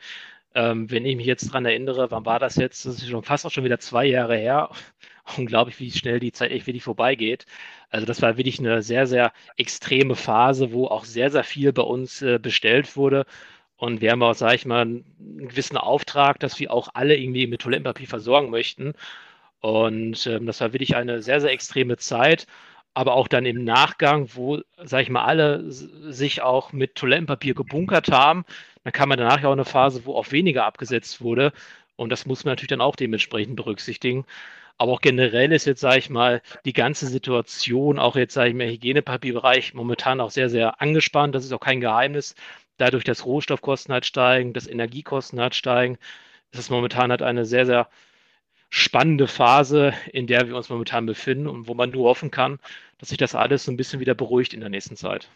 Ähm, 0.56 0.92
wenn 0.92 1.06
ich 1.06 1.16
mich 1.18 1.28
jetzt 1.28 1.54
dran 1.54 1.66
erinnere, 1.66 2.12
wann 2.12 2.26
war 2.26 2.40
das 2.40 2.56
jetzt? 2.58 2.86
Das 2.86 2.96
ist 2.98 3.10
schon 3.10 3.24
fast 3.24 3.46
auch 3.46 3.52
schon 3.52 3.64
wieder 3.66 3.80
zwei 3.80 4.06
Jahre 4.06 4.38
her. 4.38 4.72
Unglaublich, 5.38 5.80
wie 5.80 5.92
schnell 5.92 6.20
die 6.20 6.34
Zeit 6.34 6.52
echt 6.52 6.68
wirklich 6.68 6.84
vorbeigeht. 6.84 7.46
Also 7.92 8.06
das 8.08 8.22
war 8.22 8.38
wirklich 8.38 8.60
eine 8.60 8.82
sehr, 8.84 9.08
sehr 9.08 9.34
extreme 9.58 10.16
Phase, 10.16 10.74
wo 10.74 10.88
auch 10.88 11.06
sehr, 11.06 11.32
sehr 11.32 11.44
viel 11.46 11.74
bei 11.74 11.84
uns 11.84 12.22
äh, 12.24 12.40
bestellt 12.40 12.98
wurde. 12.98 13.26
Und 13.78 14.02
wir 14.02 14.12
haben 14.12 14.24
auch, 14.24 14.36
sage 14.36 14.56
ich 14.56 14.66
mal, 14.66 14.82
einen 14.84 15.06
gewissen 15.50 15.78
Auftrag, 15.78 16.40
dass 16.40 16.60
wir 16.60 16.74
auch 16.74 16.90
alle 16.96 17.18
irgendwie 17.18 17.48
mit 17.48 17.62
Toilettenpapier 17.62 18.08
versorgen 18.08 18.50
möchten. 18.52 18.94
Und 19.62 20.26
ähm, 20.28 20.46
das 20.46 20.62
war 20.62 20.74
wirklich 20.74 20.96
eine 20.96 21.22
sehr, 21.22 21.42
sehr 21.42 21.52
extreme 21.52 21.98
Zeit 21.98 22.48
aber 22.94 23.14
auch 23.14 23.28
dann 23.28 23.46
im 23.46 23.64
Nachgang, 23.64 24.30
wo, 24.34 24.60
sag 24.84 25.04
ich 25.04 25.10
mal, 25.10 25.24
alle 25.26 25.64
sich 25.72 26.42
auch 26.42 26.74
mit 26.74 26.96
Toilettenpapier 26.96 27.54
gebunkert 27.54 28.12
haben, 28.12 28.46
dann 28.84 28.94
kam 28.94 29.10
man 29.10 29.18
danach 29.18 29.42
ja 29.42 29.50
auch 29.50 29.54
eine 29.54 29.66
Phase, 29.66 30.06
wo 30.06 30.16
auch 30.16 30.32
weniger 30.32 30.66
abgesetzt 30.66 31.22
wurde. 31.22 31.54
Und 31.96 32.10
das 32.10 32.26
muss 32.26 32.44
man 32.44 32.54
natürlich 32.54 32.70
dann 32.70 32.82
auch 32.82 32.96
dementsprechend 32.96 33.56
berücksichtigen. 33.56 34.26
Aber 34.78 34.94
auch 34.94 35.02
generell 35.02 35.52
ist 35.52 35.66
jetzt, 35.66 35.82
sage 35.82 36.00
ich 36.00 36.10
mal, 36.10 36.42
die 36.66 36.74
ganze 36.74 37.08
Situation, 37.08 38.00
auch 38.00 38.16
jetzt, 38.16 38.34
sage 38.34 38.50
ich 38.50 38.56
mal, 38.56 38.68
Hygienepapierbereich 38.68 39.74
momentan 39.76 40.20
auch 40.20 40.32
sehr, 40.32 40.50
sehr 40.50 40.82
angespannt. 40.82 41.36
Das 41.36 41.46
ist 41.46 41.54
auch 41.54 41.60
kein 41.60 41.82
Geheimnis. 41.82 42.36
Dadurch, 42.78 43.04
dass 43.04 43.26
Rohstoffkosten 43.26 43.94
halt 43.94 44.06
steigen, 44.08 44.54
dass 44.54 44.68
Energiekosten 44.68 45.40
halt 45.40 45.56
steigen, 45.56 45.98
ist 46.52 46.60
es 46.60 46.70
momentan 46.72 47.12
halt 47.12 47.22
eine 47.22 47.46
sehr, 47.46 47.66
sehr 47.66 47.90
spannende 48.72 49.28
Phase, 49.28 49.94
in 50.14 50.28
der 50.28 50.48
wir 50.48 50.56
uns 50.56 50.70
momentan 50.70 51.06
befinden 51.06 51.46
und 51.46 51.68
wo 51.68 51.74
man 51.74 51.92
nur 51.92 52.06
hoffen 52.06 52.32
kann, 52.32 52.58
dass 53.00 53.10
sich 53.10 53.18
das 53.18 53.36
alles 53.36 53.66
so 53.66 53.72
ein 53.72 53.78
bisschen 53.78 54.00
wieder 54.00 54.16
beruhigt 54.16 54.54
in 54.54 54.62
der 54.62 54.70
nächsten 54.70 54.96
Zeit. 54.96 55.28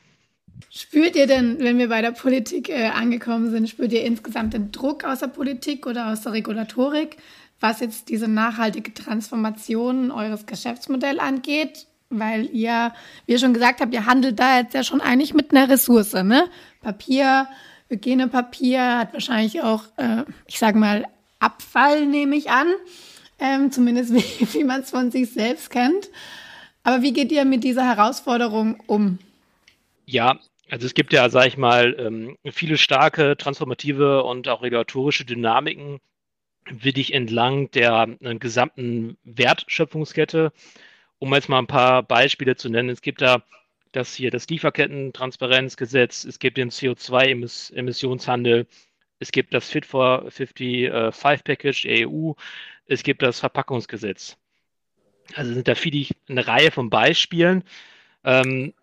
Spürt 0.72 1.18
ihr 1.18 1.28
denn, 1.28 1.60
wenn 1.60 1.78
wir 1.78 1.90
bei 1.90 2.02
der 2.02 2.12
Politik 2.12 2.70
äh, 2.70 2.88
angekommen 2.88 3.52
sind, 3.52 3.70
spürt 3.70 3.92
ihr 3.92 4.06
insgesamt 4.06 4.54
den 4.54 4.72
Druck 4.72 5.04
aus 5.04 5.20
der 5.20 5.28
Politik 5.28 5.86
oder 5.86 6.08
aus 6.08 6.22
der 6.22 6.32
Regulatorik, 6.32 7.18
was 7.60 7.82
jetzt 7.82 8.08
diese 8.08 8.30
nachhaltige 8.30 8.94
Transformation 8.94 10.12
eures 10.12 10.46
Geschäftsmodells 10.46 11.20
angeht? 11.20 11.88
Weil 12.10 12.46
ihr, 12.46 12.94
wie 13.26 13.34
ihr 13.34 13.40
schon 13.40 13.54
gesagt 13.54 13.82
habt, 13.82 13.94
ihr 13.94 14.06
handelt 14.06 14.40
da 14.40 14.60
jetzt 14.60 14.74
ja 14.74 14.84
schon 14.84 15.02
eigentlich 15.02 15.34
mit 15.34 15.52
einer 15.52 15.70
Ressource, 15.70 16.14
ne? 16.14 16.46
Papier, 16.82 17.48
Hygienepapier 17.90 19.00
hat 19.00 19.12
wahrscheinlich 19.12 19.62
auch, 19.62 19.84
äh, 19.98 20.24
ich 20.48 20.58
sage 20.58 20.78
mal, 20.78 21.06
Abfall, 21.40 22.06
nehme 22.06 22.38
ich 22.38 22.50
an 22.50 22.68
ähm, 23.40 23.72
zumindest 23.72 24.14
wie, 24.14 24.54
wie 24.54 24.64
man 24.64 24.82
es 24.82 24.90
von 24.90 25.12
sich 25.12 25.32
selbst 25.32 25.70
kennt. 25.70 26.10
Aber 26.84 27.02
wie 27.02 27.14
geht 27.14 27.32
ihr 27.32 27.46
mit 27.46 27.64
dieser 27.64 27.86
Herausforderung 27.86 28.80
um? 28.88 29.18
Ja, 30.06 30.40
also 30.70 30.86
es 30.86 30.94
gibt 30.94 31.14
ja, 31.14 31.30
sage 31.30 31.48
ich 31.48 31.58
mal, 31.58 31.96
ähm, 31.98 32.38
viele 32.52 32.78
starke 32.78 33.38
transformative 33.38 34.24
und 34.24 34.48
auch 34.48 34.62
regulatorische 34.62 35.26
Dynamiken, 35.26 36.00
wirklich 36.70 37.14
entlang 37.14 37.72
der 37.72 38.16
äh, 38.22 38.36
gesamten 38.36 39.18
Wertschöpfungskette. 39.24 40.52
Um 41.20 41.34
jetzt 41.34 41.50
mal 41.50 41.60
ein 41.60 41.68
paar 41.68 42.04
Beispiele 42.04 42.56
zu 42.56 42.70
nennen, 42.70 42.90
es 42.90 43.02
gibt 43.02 43.22
da 43.22 43.44
das 43.92 44.14
hier 44.14 44.30
das 44.30 44.48
Lieferkettentransparenzgesetz, 44.50 46.26
es 46.26 46.40
gibt 46.40 46.58
den 46.58 46.70
CO2-Emissionshandel, 46.70 48.68
es 49.20 49.32
gibt 49.32 49.54
das 49.54 49.70
Fit 49.70 49.86
for 49.86 50.30
55 50.30 51.44
Package 51.44 51.84
der 51.84 52.10
EU, 52.10 52.34
es 52.88 53.04
gibt 53.04 53.22
das 53.22 53.40
Verpackungsgesetz. 53.40 54.38
Also 55.34 55.54
sind 55.54 55.68
da 55.68 55.76
viele 55.76 56.08
eine 56.30 56.48
Reihe 56.48 56.72
von 56.72 56.90
Beispielen. 56.90 57.64
Ähm, 58.24 58.74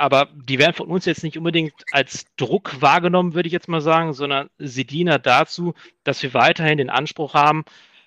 aber 0.00 0.28
die 0.34 0.58
werden 0.58 0.74
von 0.74 0.88
uns 0.88 1.04
jetzt 1.04 1.22
nicht 1.22 1.36
unbedingt 1.36 1.74
als 1.92 2.24
Druck 2.36 2.80
wahrgenommen, 2.80 3.34
würde 3.34 3.48
ich 3.48 3.52
jetzt 3.52 3.68
mal 3.68 3.82
sagen, 3.82 4.14
sondern 4.14 4.48
sie 4.58 4.86
dienen 4.86 5.20
dazu, 5.22 5.74
dass 6.04 6.22
wir 6.22 6.32
weiterhin 6.32 6.78
den 6.78 6.88
Anspruch 6.88 7.34
haben, 7.34 7.64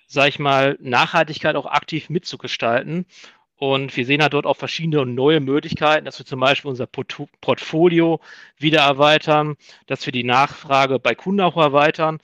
sage 0.08 0.30
ich 0.30 0.38
mal, 0.40 0.76
Nachhaltigkeit 0.80 1.54
auch 1.54 1.66
aktiv 1.66 2.10
mitzugestalten. 2.10 3.06
Und 3.56 3.96
wir 3.96 4.04
sehen 4.04 4.22
halt 4.22 4.32
dort 4.32 4.46
auch 4.46 4.56
verschiedene 4.56 5.06
neue 5.06 5.38
Möglichkeiten, 5.38 6.04
dass 6.04 6.18
wir 6.18 6.26
zum 6.26 6.40
Beispiel 6.40 6.70
unser 6.70 6.88
Portfolio 6.88 8.20
wieder 8.58 8.80
erweitern, 8.80 9.56
dass 9.86 10.04
wir 10.04 10.12
die 10.12 10.24
Nachfrage 10.24 10.98
bei 10.98 11.14
Kunden 11.14 11.42
auch 11.42 11.56
erweitern 11.56 12.18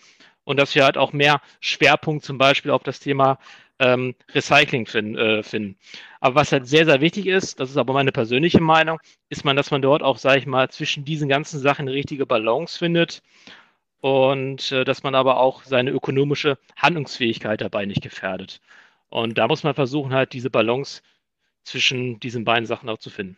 und 0.50 0.56
dass 0.58 0.74
wir 0.74 0.84
halt 0.84 0.98
auch 0.98 1.12
mehr 1.12 1.40
Schwerpunkt 1.60 2.24
zum 2.24 2.36
Beispiel 2.36 2.72
auf 2.72 2.82
das 2.82 2.98
Thema 2.98 3.38
ähm, 3.78 4.16
Recycling 4.34 4.84
finden, 4.84 5.16
äh, 5.16 5.42
finden. 5.44 5.76
Aber 6.18 6.34
was 6.34 6.50
halt 6.50 6.66
sehr, 6.66 6.84
sehr 6.84 7.00
wichtig 7.00 7.26
ist, 7.28 7.60
das 7.60 7.70
ist 7.70 7.76
aber 7.76 7.92
meine 7.92 8.10
persönliche 8.10 8.60
Meinung, 8.60 8.98
ist 9.28 9.44
man, 9.44 9.54
dass 9.54 9.70
man 9.70 9.80
dort 9.80 10.02
auch, 10.02 10.18
sage 10.18 10.40
ich 10.40 10.46
mal, 10.46 10.68
zwischen 10.68 11.04
diesen 11.04 11.28
ganzen 11.28 11.60
Sachen 11.60 11.82
eine 11.86 11.92
richtige 11.92 12.26
Balance 12.26 12.76
findet 12.76 13.22
und 14.00 14.72
äh, 14.72 14.84
dass 14.84 15.04
man 15.04 15.14
aber 15.14 15.38
auch 15.38 15.62
seine 15.62 15.92
ökonomische 15.92 16.58
Handlungsfähigkeit 16.76 17.60
dabei 17.60 17.86
nicht 17.86 18.02
gefährdet. 18.02 18.60
Und 19.08 19.38
da 19.38 19.46
muss 19.46 19.62
man 19.62 19.74
versuchen, 19.74 20.12
halt 20.12 20.32
diese 20.32 20.50
Balance 20.50 21.02
zwischen 21.62 22.18
diesen 22.18 22.44
beiden 22.44 22.66
Sachen 22.66 22.88
auch 22.88 22.98
zu 22.98 23.10
finden. 23.10 23.36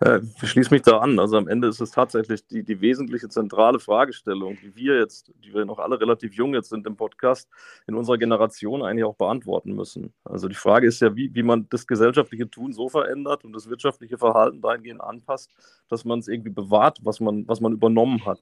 Äh, 0.00 0.20
ich 0.42 0.50
schließe 0.50 0.72
mich 0.72 0.82
da 0.82 0.98
an. 0.98 1.18
Also 1.18 1.36
am 1.36 1.48
Ende 1.48 1.68
ist 1.68 1.80
es 1.80 1.90
tatsächlich 1.90 2.46
die, 2.46 2.62
die 2.62 2.80
wesentliche 2.80 3.28
zentrale 3.28 3.78
Fragestellung, 3.78 4.58
die 4.62 4.74
wir 4.74 4.98
jetzt, 4.98 5.32
die 5.44 5.54
wir 5.54 5.64
noch 5.64 5.78
alle 5.78 6.00
relativ 6.00 6.34
jung 6.34 6.54
jetzt 6.54 6.70
sind 6.70 6.86
im 6.86 6.96
Podcast, 6.96 7.48
in 7.86 7.94
unserer 7.94 8.18
Generation 8.18 8.82
eigentlich 8.82 9.04
auch 9.04 9.16
beantworten 9.16 9.74
müssen. 9.74 10.12
Also 10.24 10.48
die 10.48 10.54
Frage 10.54 10.86
ist 10.86 11.00
ja, 11.00 11.14
wie, 11.14 11.34
wie 11.34 11.42
man 11.42 11.66
das 11.70 11.86
gesellschaftliche 11.86 12.50
Tun 12.50 12.72
so 12.72 12.88
verändert 12.88 13.44
und 13.44 13.52
das 13.52 13.68
wirtschaftliche 13.68 14.18
Verhalten 14.18 14.60
dahingehend 14.60 15.00
anpasst, 15.00 15.50
dass 15.88 16.04
man 16.04 16.18
es 16.18 16.28
irgendwie 16.28 16.50
bewahrt, 16.50 16.98
was 17.02 17.20
man, 17.20 17.46
was 17.46 17.60
man 17.60 17.72
übernommen 17.72 18.24
hat. 18.26 18.40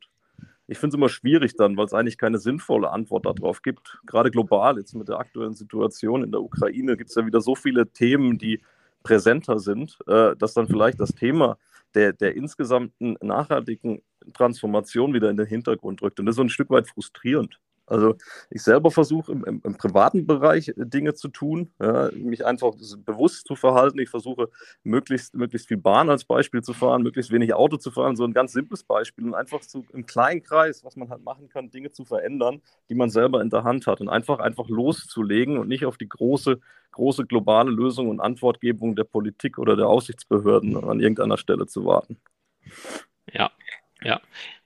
Ich 0.71 0.79
finde 0.79 0.95
es 0.95 0.99
immer 0.99 1.09
schwierig 1.09 1.57
dann, 1.57 1.79
weil 1.79 1.87
es 1.87 1.95
eigentlich 1.95 2.19
keine 2.19 2.39
sinnvolle 2.39 2.91
Antwort 2.91 3.25
darauf 3.25 3.63
gibt. 3.63 3.99
Gerade 4.05 4.31
global, 4.31 4.77
jetzt 4.77 4.95
mit 4.95 5.09
der 5.09 5.19
aktuellen 5.19 5.55
Situation 5.55 6.23
in 6.23 6.31
der 6.31 6.43
Ukraine, 6.43 6.99
gibt 6.99 7.09
es 7.09 7.17
ja 7.17 7.25
wieder 7.25 7.41
so 7.41 7.55
viele 7.55 7.91
Themen, 7.91 8.37
die 8.37 8.61
präsenter 9.03 9.59
sind, 9.59 9.99
äh, 10.07 10.37
dass 10.37 10.55
dann 10.55 10.69
vielleicht 10.69 11.01
das 11.01 11.15
Thema 11.15 11.59
der, 11.95 12.13
der 12.13 12.37
insgesamten 12.37 13.17
nachhaltigen 13.21 14.03
Transformation 14.35 15.15
wieder 15.15 15.31
in 15.31 15.37
den 15.37 15.47
Hintergrund 15.47 16.03
rückt. 16.03 16.21
Und 16.21 16.27
das 16.27 16.35
ist 16.35 16.37
so 16.37 16.43
ein 16.43 16.51
Stück 16.51 16.71
weit 16.71 16.89
frustrierend. 16.89 17.61
Also 17.89 18.17
ich 18.51 18.63
selber 18.63 18.91
versuche 18.91 19.33
im, 19.33 19.45
im, 19.45 19.63
im, 19.65 19.77
privaten 19.77 20.27
Bereich 20.27 20.69
äh, 20.69 20.75
Dinge 20.77 21.15
zu 21.15 21.29
tun, 21.29 21.73
ja, 21.81 22.11
mich 22.13 22.45
einfach 22.45 22.73
bewusst 23.05 23.47
zu 23.47 23.57
verhalten. 23.57 23.99
Ich 23.99 24.11
versuche 24.11 24.51
möglichst, 24.83 25.35
möglichst 25.35 25.69
viel 25.69 25.79
Bahn 25.79 26.11
als 26.11 26.25
Beispiel 26.25 26.63
zu 26.63 26.75
fahren, 26.75 27.03
möglichst 27.03 27.33
wenig 27.33 27.55
Auto 27.55 27.77
zu 27.77 27.91
fahren, 27.91 28.17
so 28.17 28.25
ein 28.25 28.33
ganz 28.33 28.53
simples 28.53 28.85
Beispiel 28.85 29.25
und 29.27 29.35
einfach 29.35 29.63
so 29.63 29.85
im 29.93 30.07
kleinen 30.07 30.43
Kreis, 30.43 30.85
was 30.85 30.97
man 30.97 31.09
halt 31.09 31.23
machen 31.25 31.49
kann, 31.49 31.71
Dinge 31.71 31.91
zu 31.91 32.05
verändern, 32.05 32.61
die 32.89 32.95
man 32.95 33.11
selber 33.11 33.41
in 33.41 33.51
der 33.51 33.65
Hand 33.65 33.87
hat 33.87 34.01
und 34.01 34.09
einfach, 34.09 34.39
einfach 34.39 34.69
loszulegen 34.69 35.59
und 35.59 35.69
nicht 35.69 35.87
auf 35.87 35.97
die 35.97 36.09
große, 36.09 36.61
große 36.93 37.27
globale 37.27 37.71
Lösung 37.71 38.09
und 38.09 38.21
Antwortgebung 38.21 38.97
der 38.97 39.05
Politik 39.05 39.59
oder 39.59 39.77
der 39.77 39.89
Aussichtsbehörden 39.89 40.77
an 40.77 41.01
irgendeiner 41.01 41.39
Stelle 41.39 41.67
zu 41.67 41.85
warten. 41.85 42.21
Ja, 43.33 43.51
ja, 44.03 44.21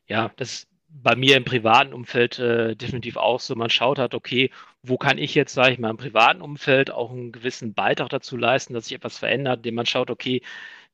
ja, 0.06 0.30
das 0.36 0.66
bei 1.02 1.16
mir 1.16 1.36
im 1.36 1.44
privaten 1.44 1.92
Umfeld 1.92 2.38
äh, 2.38 2.76
definitiv 2.76 3.16
auch 3.16 3.40
so. 3.40 3.54
Man 3.54 3.70
schaut 3.70 3.98
halt, 3.98 4.14
okay, 4.14 4.50
wo 4.82 4.98
kann 4.98 5.18
ich 5.18 5.34
jetzt, 5.34 5.54
sage 5.54 5.72
ich 5.72 5.78
mal, 5.78 5.90
im 5.90 5.96
privaten 5.96 6.42
Umfeld 6.42 6.90
auch 6.90 7.10
einen 7.10 7.32
gewissen 7.32 7.74
Beitrag 7.74 8.10
dazu 8.10 8.36
leisten, 8.36 8.74
dass 8.74 8.86
sich 8.86 8.96
etwas 8.96 9.18
verändert, 9.18 9.58
indem 9.58 9.76
man 9.76 9.86
schaut, 9.86 10.10
okay, 10.10 10.42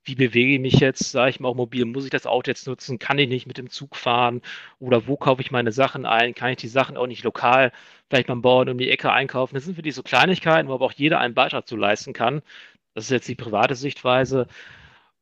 wie 0.05 0.15
bewege 0.15 0.55
ich 0.55 0.61
mich 0.61 0.81
jetzt, 0.81 1.11
sage 1.11 1.31
ich 1.31 1.41
mal, 1.41 1.49
auch 1.49 1.55
mobil, 1.55 1.85
muss 1.85 2.05
ich 2.05 2.11
das 2.11 2.27
Auto 2.27 2.51
jetzt 2.51 2.67
nutzen, 2.67 2.99
kann 2.99 3.19
ich 3.19 3.29
nicht 3.29 3.47
mit 3.47 3.59
dem 3.59 3.69
Zug 3.71 3.97
fahren 3.97 4.41
oder 4.79 5.07
wo 5.07 5.17
kaufe 5.17 5.43
ich 5.43 5.51
meine 5.51 5.73
Sachen 5.73 6.07
ein, 6.07 6.35
kann 6.35 6.51
ich 6.51 6.57
die 6.59 6.69
Sachen 6.69 6.97
auch 6.97 7.07
nicht 7.07 7.25
lokal 7.25 7.73
vielleicht 8.09 8.29
beim 8.29 8.43
Bauern 8.43 8.71
um 8.71 8.79
die 8.79 8.91
Ecke 8.91 9.13
einkaufen. 9.13 9.55
Das 9.55 9.65
sind 9.65 9.75
für 9.75 9.83
die 9.83 9.91
so 9.91 10.03
Kleinigkeiten, 10.03 10.69
wo 10.69 10.75
aber 10.75 10.87
auch 10.87 10.93
jeder 10.93 11.21
einen 11.21 11.35
Beitrag 11.35 11.67
zu 11.69 11.77
leisten 11.77 12.13
kann. 12.15 12.43
Das 12.95 13.05
ist 13.05 13.11
jetzt 13.11 13.29
die 13.29 13.35
private 13.35 13.75
Sichtweise. 13.75 14.49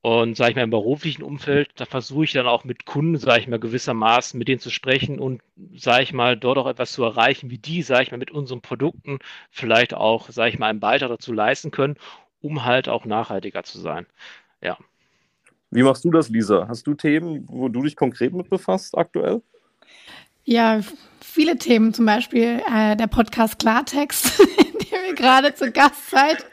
Und 0.06 0.36
sage 0.36 0.50
ich 0.50 0.56
mal, 0.56 0.62
im 0.62 0.70
beruflichen 0.70 1.25
Umfeld, 1.25 1.70
da 1.75 1.84
versuche 1.84 2.22
ich 2.22 2.32
dann 2.32 2.46
auch 2.46 2.62
mit 2.62 2.86
Kunden, 2.86 3.18
sage 3.18 3.40
ich 3.40 3.48
mal, 3.48 3.58
gewissermaßen 3.58 4.38
mit 4.38 4.46
denen 4.46 4.60
zu 4.60 4.70
sprechen 4.70 5.18
und, 5.18 5.42
sage 5.75 6.04
ich 6.04 6.12
mal, 6.12 6.36
dort 6.36 6.58
auch 6.58 6.68
etwas 6.68 6.92
zu 6.92 7.02
erreichen, 7.02 7.50
wie 7.50 7.58
die, 7.58 7.82
sage 7.82 8.04
ich 8.04 8.10
mal, 8.12 8.16
mit 8.16 8.30
unseren 8.30 8.60
Produkten 8.60 9.18
vielleicht 9.50 9.94
auch, 9.94 10.30
sage 10.30 10.50
ich 10.50 10.60
mal, 10.60 10.68
einen 10.68 10.78
Beitrag 10.78 11.08
dazu 11.08 11.32
leisten 11.32 11.72
können, 11.72 11.96
um 12.40 12.64
halt 12.64 12.88
auch 12.88 13.04
nachhaltiger 13.04 13.64
zu 13.64 13.80
sein. 13.80 14.06
Ja. 14.62 14.78
Wie 15.72 15.82
machst 15.82 16.04
du 16.04 16.12
das, 16.12 16.28
Lisa? 16.28 16.68
Hast 16.68 16.86
du 16.86 16.94
Themen, 16.94 17.44
wo 17.48 17.68
du 17.68 17.82
dich 17.82 17.96
konkret 17.96 18.32
mit 18.32 18.48
befasst 18.48 18.96
aktuell? 18.96 19.42
Ja, 20.44 20.82
viele 21.20 21.58
Themen, 21.58 21.92
zum 21.92 22.06
Beispiel 22.06 22.62
äh, 22.72 22.94
der 22.94 23.08
Podcast 23.08 23.58
Klartext, 23.58 24.38
in 24.58 24.78
dem 24.78 25.04
ihr 25.08 25.14
gerade 25.16 25.52
zu 25.56 25.72
Gast 25.72 26.10
seid. 26.10 26.46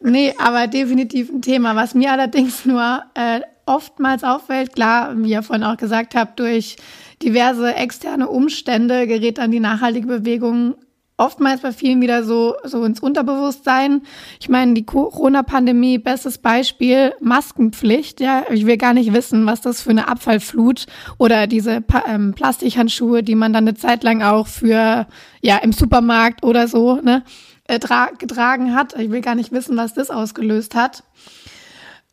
Nee, 0.00 0.34
aber 0.38 0.66
definitiv 0.66 1.30
ein 1.30 1.42
Thema, 1.42 1.76
was 1.76 1.94
mir 1.94 2.12
allerdings 2.12 2.64
nur 2.64 3.02
äh, 3.14 3.40
oftmals 3.66 4.24
auffällt. 4.24 4.74
Klar, 4.74 5.14
wie 5.16 5.30
ihr 5.30 5.42
vorhin 5.42 5.64
auch 5.64 5.76
gesagt 5.76 6.14
habt, 6.14 6.38
durch 6.38 6.76
diverse 7.22 7.74
externe 7.74 8.28
Umstände 8.28 9.06
gerät 9.06 9.38
dann 9.38 9.50
die 9.50 9.60
nachhaltige 9.60 10.06
Bewegung 10.06 10.74
oftmals 11.16 11.60
bei 11.60 11.72
vielen 11.72 12.00
wieder 12.00 12.24
so, 12.24 12.56
so 12.64 12.84
ins 12.84 12.98
Unterbewusstsein. 12.98 14.02
Ich 14.40 14.48
meine, 14.48 14.74
die 14.74 14.84
Corona-Pandemie, 14.84 15.98
bestes 15.98 16.38
Beispiel, 16.38 17.14
Maskenpflicht. 17.20 18.20
Ja, 18.20 18.44
ich 18.50 18.66
will 18.66 18.76
gar 18.76 18.92
nicht 18.92 19.12
wissen, 19.12 19.46
was 19.46 19.60
das 19.60 19.82
für 19.82 19.90
eine 19.90 20.08
Abfallflut 20.08 20.86
oder 21.18 21.46
diese 21.46 21.80
pa 21.80 22.02
ähm, 22.08 22.32
Plastikhandschuhe, 22.34 23.22
die 23.22 23.36
man 23.36 23.52
dann 23.52 23.68
eine 23.68 23.74
Zeit 23.74 24.02
lang 24.02 24.22
auch 24.22 24.48
für, 24.48 25.06
ja, 25.42 25.58
im 25.58 25.72
Supermarkt 25.72 26.44
oder 26.44 26.66
so, 26.66 26.96
ne, 26.96 27.22
äh, 27.68 27.78
getragen 27.78 28.74
hat. 28.74 28.98
Ich 28.98 29.10
will 29.10 29.20
gar 29.20 29.34
nicht 29.34 29.52
wissen, 29.52 29.76
was 29.76 29.94
das 29.94 30.10
ausgelöst 30.10 30.74
hat. 30.74 31.04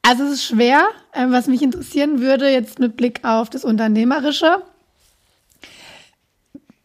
Also 0.02 0.24
es 0.24 0.34
ist 0.34 0.46
schwer. 0.46 0.88
Äh, 1.12 1.28
was 1.30 1.48
mich 1.48 1.62
interessieren 1.62 2.22
würde, 2.22 2.50
jetzt 2.50 2.80
mit 2.80 2.96
Blick 2.96 3.24
auf 3.24 3.50
das 3.50 3.66
Unternehmerische. 3.66 4.62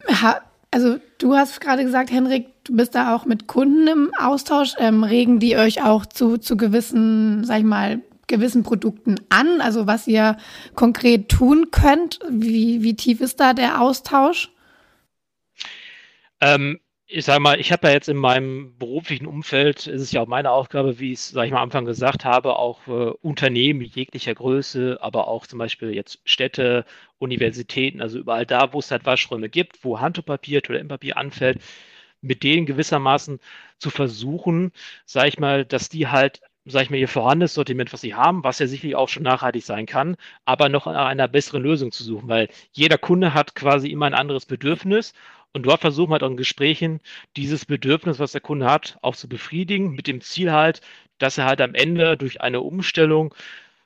Ha, 0.09 0.40
also 0.71 0.99
du 1.18 1.37
hast 1.37 1.61
gerade 1.61 1.85
gesagt, 1.85 2.11
Henrik, 2.11 2.49
du 2.64 2.76
bist 2.76 2.94
da 2.94 3.14
auch 3.14 3.26
mit 3.26 3.47
Kunden 3.47 3.87
im 3.87 4.11
Austausch. 4.18 4.75
Ähm, 4.78 5.04
regen 5.04 5.38
die 5.38 5.56
euch 5.56 5.83
auch 5.83 6.06
zu, 6.06 6.38
zu 6.38 6.56
gewissen, 6.56 7.44
sag 7.44 7.59
ich 7.59 7.64
mal, 7.64 8.02
gewissen 8.26 8.62
Produkten 8.62 9.16
an? 9.28 9.61
Also 9.61 9.87
was 9.87 10.06
ihr 10.06 10.37
konkret 10.75 11.28
tun 11.28 11.71
könnt? 11.71 12.18
Wie, 12.28 12.83
wie 12.83 12.97
tief 12.97 13.21
ist 13.21 13.40
da 13.40 13.54
der 13.54 13.80
Austausch? 13.80 14.50
Ähm, 16.40 16.80
ich 17.16 17.25
sage 17.25 17.38
mal, 17.40 17.61
ich 17.61 17.71
habe 17.71 17.87
ja 17.87 17.92
jetzt 17.94 18.09
in 18.09 18.16
meinem 18.16 18.76
beruflichen 18.76 19.26
Umfeld, 19.26 19.87
ist 19.87 20.02
es 20.02 20.11
ja 20.11 20.21
auch 20.21 20.26
meine 20.26 20.50
Aufgabe, 20.50 20.99
wie 20.99 21.12
ich 21.12 21.21
es, 21.21 21.28
sage 21.28 21.47
ich 21.47 21.52
mal, 21.52 21.59
am 21.59 21.64
Anfang 21.64 21.85
gesagt 21.85 22.25
habe, 22.25 22.56
auch 22.56 22.88
äh, 22.88 23.12
Unternehmen 23.23 23.83
jeglicher 23.83 24.35
Größe, 24.35 24.99
aber 25.00 25.28
auch 25.28 25.47
zum 25.47 25.61
Beispiel 25.61 25.94
jetzt 25.94 26.18
Städte, 26.25 26.85
Universitäten, 27.18 28.02
also 28.02 28.18
überall 28.18 28.47
da, 28.47 28.73
wo 28.73 28.80
es 28.80 28.90
halt 28.90 29.06
Waschräume 29.06 29.49
gibt, 29.49 29.85
wo 29.85 30.00
Handtuchpapier, 30.00 30.61
Toilettenpapier 30.61 31.16
anfällt, 31.16 31.61
mit 32.21 32.42
denen 32.42 32.66
gewissermaßen 32.66 33.38
zu 33.78 33.90
versuchen, 33.90 34.73
sage 35.04 35.28
ich 35.28 35.38
mal, 35.38 35.64
dass 35.64 35.88
die 35.88 36.09
halt 36.09 36.40
sage 36.66 36.85
ich 36.85 36.90
mal, 36.90 36.97
ihr 36.97 37.09
vorhandenes 37.09 37.52
Sortiment, 37.54 37.92
was 37.92 38.00
sie 38.00 38.14
haben, 38.14 38.42
was 38.42 38.59
ja 38.59 38.66
sicherlich 38.66 38.97
auch 38.97 39.11
schon 39.11 39.23
nachhaltig 39.23 39.62
sein 39.64 39.85
kann, 39.85 40.16
aber 40.47 40.71
noch 40.71 40.87
nach 40.87 41.06
einer 41.06 41.28
besseren 41.28 41.62
Lösung 41.62 41.92
zu 41.92 42.02
suchen, 42.02 42.28
weil 42.28 42.49
jeder 42.73 42.97
Kunde 42.97 43.35
hat 43.35 43.54
quasi 43.54 43.88
immer 43.88 44.06
ein 44.06 44.14
anderes 44.14 44.47
Bedürfnis 44.47 45.12
und 45.54 45.64
dort 45.64 45.80
versuchen 45.80 46.11
wir 46.11 46.14
halt 46.14 46.23
auch 46.25 46.30
in 46.30 46.37
Gesprächen, 46.37 47.00
dieses 47.37 47.64
Bedürfnis, 47.64 48.18
was 48.18 48.32
der 48.32 48.40
Kunde 48.40 48.70
hat, 48.70 48.99
auch 49.02 49.16
zu 49.16 49.28
befriedigen, 49.28 49.92
mit 49.92 50.06
dem 50.06 50.20
Ziel 50.20 50.52
halt, 50.52 50.80
dass 51.18 51.38
er 51.38 51.46
halt 51.46 51.61
am 51.61 51.75
Ende 51.75 52.16
durch 52.16 52.40
eine 52.40 52.61
Umstellung 52.61 53.34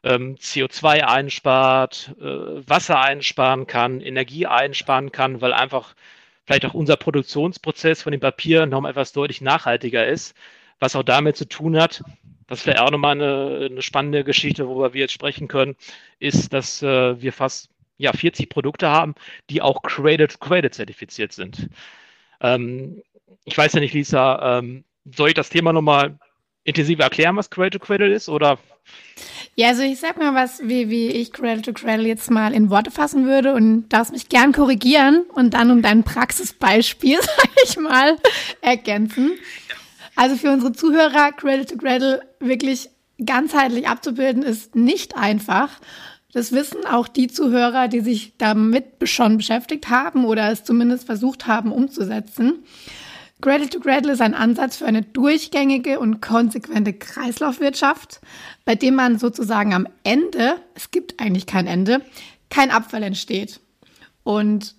ähm, 0.03 0.37
CO2 0.37 1.05
einspart, 1.05 2.15
äh, 2.21 2.25
Wasser 2.69 3.01
einsparen 3.01 3.67
kann, 3.67 4.01
Energie 4.01 4.47
einsparen 4.47 5.13
kann, 5.13 5.41
weil 5.41 5.53
einfach 5.53 5.95
vielleicht 6.47 6.67
auch 6.67 6.75
unser 6.75 6.97
Produktionsprozess 6.97 8.03
von 8.03 8.13
dem 8.13 8.21
Papier 8.21 8.67
noch 8.67 8.81
mal 8.81 8.91
etwas 8.91 9.13
deutlich 9.13 9.41
nachhaltiger 9.41 10.07
ist, 10.07 10.35
was 10.81 10.97
auch 10.97 11.03
damit 11.03 11.37
zu 11.37 11.47
tun 11.47 11.77
hat, 11.79 12.03
das 12.49 12.65
wäre 12.67 12.83
auch 12.83 12.91
nochmal 12.91 13.13
eine, 13.13 13.67
eine 13.71 13.83
spannende 13.83 14.25
Geschichte, 14.25 14.67
worüber 14.67 14.95
wir 14.95 15.03
jetzt 15.03 15.13
sprechen 15.13 15.49
können, 15.49 15.77
ist, 16.19 16.53
dass 16.55 16.83
äh, 16.83 17.21
wir 17.21 17.33
fast 17.33 17.69
ja, 17.99 18.13
40 18.13 18.49
Produkte 18.49 18.89
haben, 18.89 19.15
die 19.51 19.61
auch 19.61 19.83
Cradle-to-Cradle 19.83 20.71
zertifiziert 20.71 21.33
sind. 21.33 21.69
Ähm, 22.41 23.03
ich 23.45 23.59
weiß 23.59 23.75
ja 23.75 23.81
nicht, 23.81 23.95
Lisa, 23.95 24.59
ähm, 24.59 24.85
soll 25.05 25.29
ich 25.29 25.35
das 25.35 25.51
Thema 25.51 25.73
nochmal 25.73 26.19
intensiver 26.65 27.05
erklären, 27.05 27.37
was 27.37 27.51
Cradle-to-Cradle 27.51 28.13
ist, 28.13 28.29
oder? 28.29 28.59
Ja, 29.55 29.69
also 29.69 29.83
ich 29.83 29.99
sag 29.99 30.19
mal 30.19 30.35
was, 30.35 30.61
wie, 30.63 30.89
wie 30.89 31.09
ich 31.09 31.33
Cradle-to-Cradle 31.33 32.07
jetzt 32.07 32.31
mal 32.31 32.55
in 32.55 32.71
Worte 32.71 32.91
fassen 32.91 33.27
würde 33.27 33.55
und 33.55 33.89
darfst 33.89 34.13
mich 34.13 34.29
gern 34.29 34.53
korrigieren 34.53 35.25
und 35.35 35.55
dann 35.55 35.71
um 35.71 35.83
dein 35.83 36.05
Praxisbeispiel, 36.05 37.19
sag 37.23 37.51
ich 37.65 37.77
mal, 37.79 38.17
ergänzen. 38.61 39.33
Also 40.15 40.37
für 40.37 40.53
unsere 40.53 40.73
Zuhörer, 40.73 41.33
Cradle-to-Cradle 41.33 42.23
wirklich 42.39 42.91
ganzheitlich 43.25 43.89
abzubilden, 43.89 44.43
ist 44.43 44.77
nicht 44.77 45.17
einfach. 45.17 45.81
Das 46.33 46.53
wissen 46.53 46.85
auch 46.85 47.09
die 47.09 47.29
Zuhörer, 47.29 47.89
die 47.89 48.01
sich 48.01 48.35
damit 48.37 48.85
schon 49.05 49.39
beschäftigt 49.39 49.89
haben 49.89 50.27
oder 50.27 50.51
es 50.51 50.63
zumindest 50.63 51.07
versucht 51.07 51.47
haben 51.47 51.73
umzusetzen. 51.73 52.65
Cradle 53.41 53.71
to 53.71 53.81
Cradle 53.81 54.13
ist 54.13 54.21
ein 54.21 54.35
Ansatz 54.35 54.77
für 54.77 54.87
eine 54.87 55.03
durchgängige 55.03 56.01
und 56.01 56.21
konsequente 56.21 56.93
Kreislaufwirtschaft, 56.93 58.21
bei 58.65 58.75
dem 58.75 58.97
man 58.97 59.19
sozusagen 59.19 59.73
am 59.73 59.87
Ende, 60.03 60.57
es 60.75 60.91
gibt 60.91 61.21
eigentlich 61.21 61.47
kein 61.47 61.67
Ende, 61.67 62.03
kein 62.51 62.71
Abfall 62.71 63.05
entsteht. 63.05 63.61
Und 64.25 64.75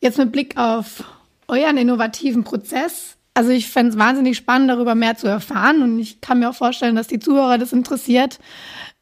jetzt 0.00 0.18
mit 0.18 0.32
Blick 0.32 0.56
auf 0.58 1.04
euren 1.46 1.78
innovativen 1.78 2.44
Prozess, 2.44 3.16
also 3.34 3.50
ich 3.50 3.68
fände 3.68 3.92
es 3.92 3.98
wahnsinnig 3.98 4.36
spannend, 4.36 4.70
darüber 4.70 4.94
mehr 4.94 5.16
zu 5.16 5.26
erfahren 5.26 5.82
und 5.82 5.98
ich 5.98 6.20
kann 6.20 6.38
mir 6.38 6.50
auch 6.50 6.54
vorstellen, 6.54 6.96
dass 6.96 7.06
die 7.06 7.18
Zuhörer 7.18 7.58
das 7.58 7.72
interessiert 7.72 8.38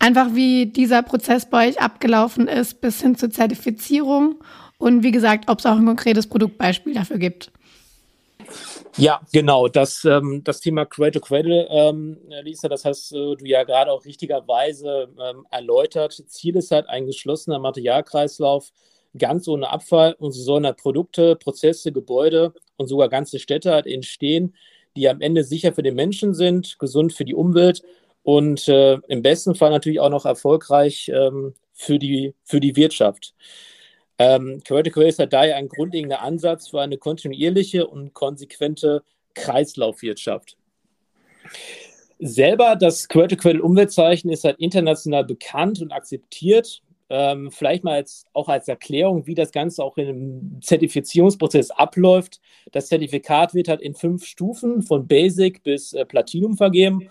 einfach 0.01 0.35
wie 0.35 0.67
dieser 0.67 1.03
Prozess 1.03 1.49
bei 1.49 1.69
euch 1.69 1.81
abgelaufen 1.81 2.49
ist, 2.49 2.81
bis 2.81 3.01
hin 3.01 3.17
zur 3.17 3.31
Zertifizierung 3.31 4.43
und 4.79 5.05
wie 5.05 5.13
gesagt, 5.13 5.49
ob 5.49 5.61
es 5.61 5.67
auch 5.67 5.77
ein 5.77 5.87
konkretes 5.87 6.27
Produktbeispiel 6.27 6.95
dafür 6.95 7.19
gibt. 7.19 7.53
Ja, 8.97 9.21
genau. 9.33 9.69
Das, 9.69 10.05
ähm, 10.05 10.43
das 10.43 10.61
Thema 10.61 10.85
Cradle 10.85 11.13
to 11.13 11.21
Cradle, 11.21 11.69
ähm, 11.71 12.17
Lisa, 12.43 12.69
das 12.69 12.85
hast 12.85 13.13
äh, 13.13 13.37
du 13.37 13.45
ja 13.45 13.63
gerade 13.63 13.93
auch 13.93 14.05
richtigerweise 14.05 15.09
ähm, 15.23 15.47
erläutert. 15.51 16.21
Ziel 16.27 16.57
ist 16.57 16.73
halt 16.73 16.89
ein 16.89 17.07
geschlossener 17.07 17.61
Materialkreislauf, 17.61 18.71
ganz 19.19 19.49
ohne 19.49 19.71
Abfall. 19.71 20.15
Und 20.19 20.33
so 20.33 20.43
sollen 20.43 20.67
halt 20.67 20.79
Produkte, 20.79 21.37
Prozesse, 21.37 21.93
Gebäude 21.93 22.53
und 22.77 22.87
sogar 22.87 23.09
ganze 23.09 23.39
Städte 23.39 23.73
halt 23.73 23.87
entstehen, 23.87 24.55
die 24.97 25.09
am 25.09 25.21
Ende 25.21 25.45
sicher 25.45 25.73
für 25.73 25.83
den 25.83 25.95
Menschen 25.95 26.35
sind, 26.35 26.79
gesund 26.79 27.13
für 27.13 27.25
die 27.25 27.35
Umwelt 27.35 27.83
und 28.23 28.69
äh, 28.69 28.99
im 29.09 29.23
besten 29.23 29.55
Fall 29.55 29.71
natürlich 29.71 30.01
auch 30.01 30.11
noch 30.11 30.27
erfolgreich 30.27 31.11
ähm, 31.15 31.55
für, 31.73 31.99
die, 31.99 32.35
für 32.45 32.61
die 32.61 32.77
Wirtschaft. 32.77 33.35
Ähm, 34.19 34.61
Vertical 34.67 35.05
ist 35.05 35.19
halt 35.19 35.33
daher 35.33 35.57
ein 35.57 35.69
grundlegender 35.69 36.21
Ansatz 36.21 36.69
für 36.69 36.81
eine 36.81 36.99
kontinuierliche 36.99 37.87
und 37.87 38.13
konsequente 38.13 39.03
Kreislaufwirtschaft. 39.35 40.59
Selber 42.19 42.77
das 42.77 43.09
Vertical 43.11 43.61
Umweltzeichen 43.61 44.31
ist 44.31 44.45
halt 44.45 44.59
international 44.59 45.25
bekannt 45.25 45.81
und 45.81 45.91
akzeptiert. 45.91 46.83
Ähm, 47.13 47.51
vielleicht 47.51 47.83
mal 47.83 47.95
als, 47.95 48.25
auch 48.33 48.49
als 48.49 48.69
Erklärung, 48.69 49.27
wie 49.27 49.35
das 49.35 49.51
Ganze 49.51 49.83
auch 49.83 49.97
im 49.99 50.59
Zertifizierungsprozess 50.63 51.73
abläuft. 51.73 52.41
Das 52.71 52.87
Zertifikat 52.87 53.53
wird 53.53 53.67
halt 53.67 53.81
in 53.81 53.95
fünf 53.95 54.25
Stufen 54.25 54.83
von 54.83 55.09
Basic 55.09 55.63
bis 55.65 55.93
äh, 55.93 56.05
Platinum 56.05 56.57
vergeben 56.57 57.11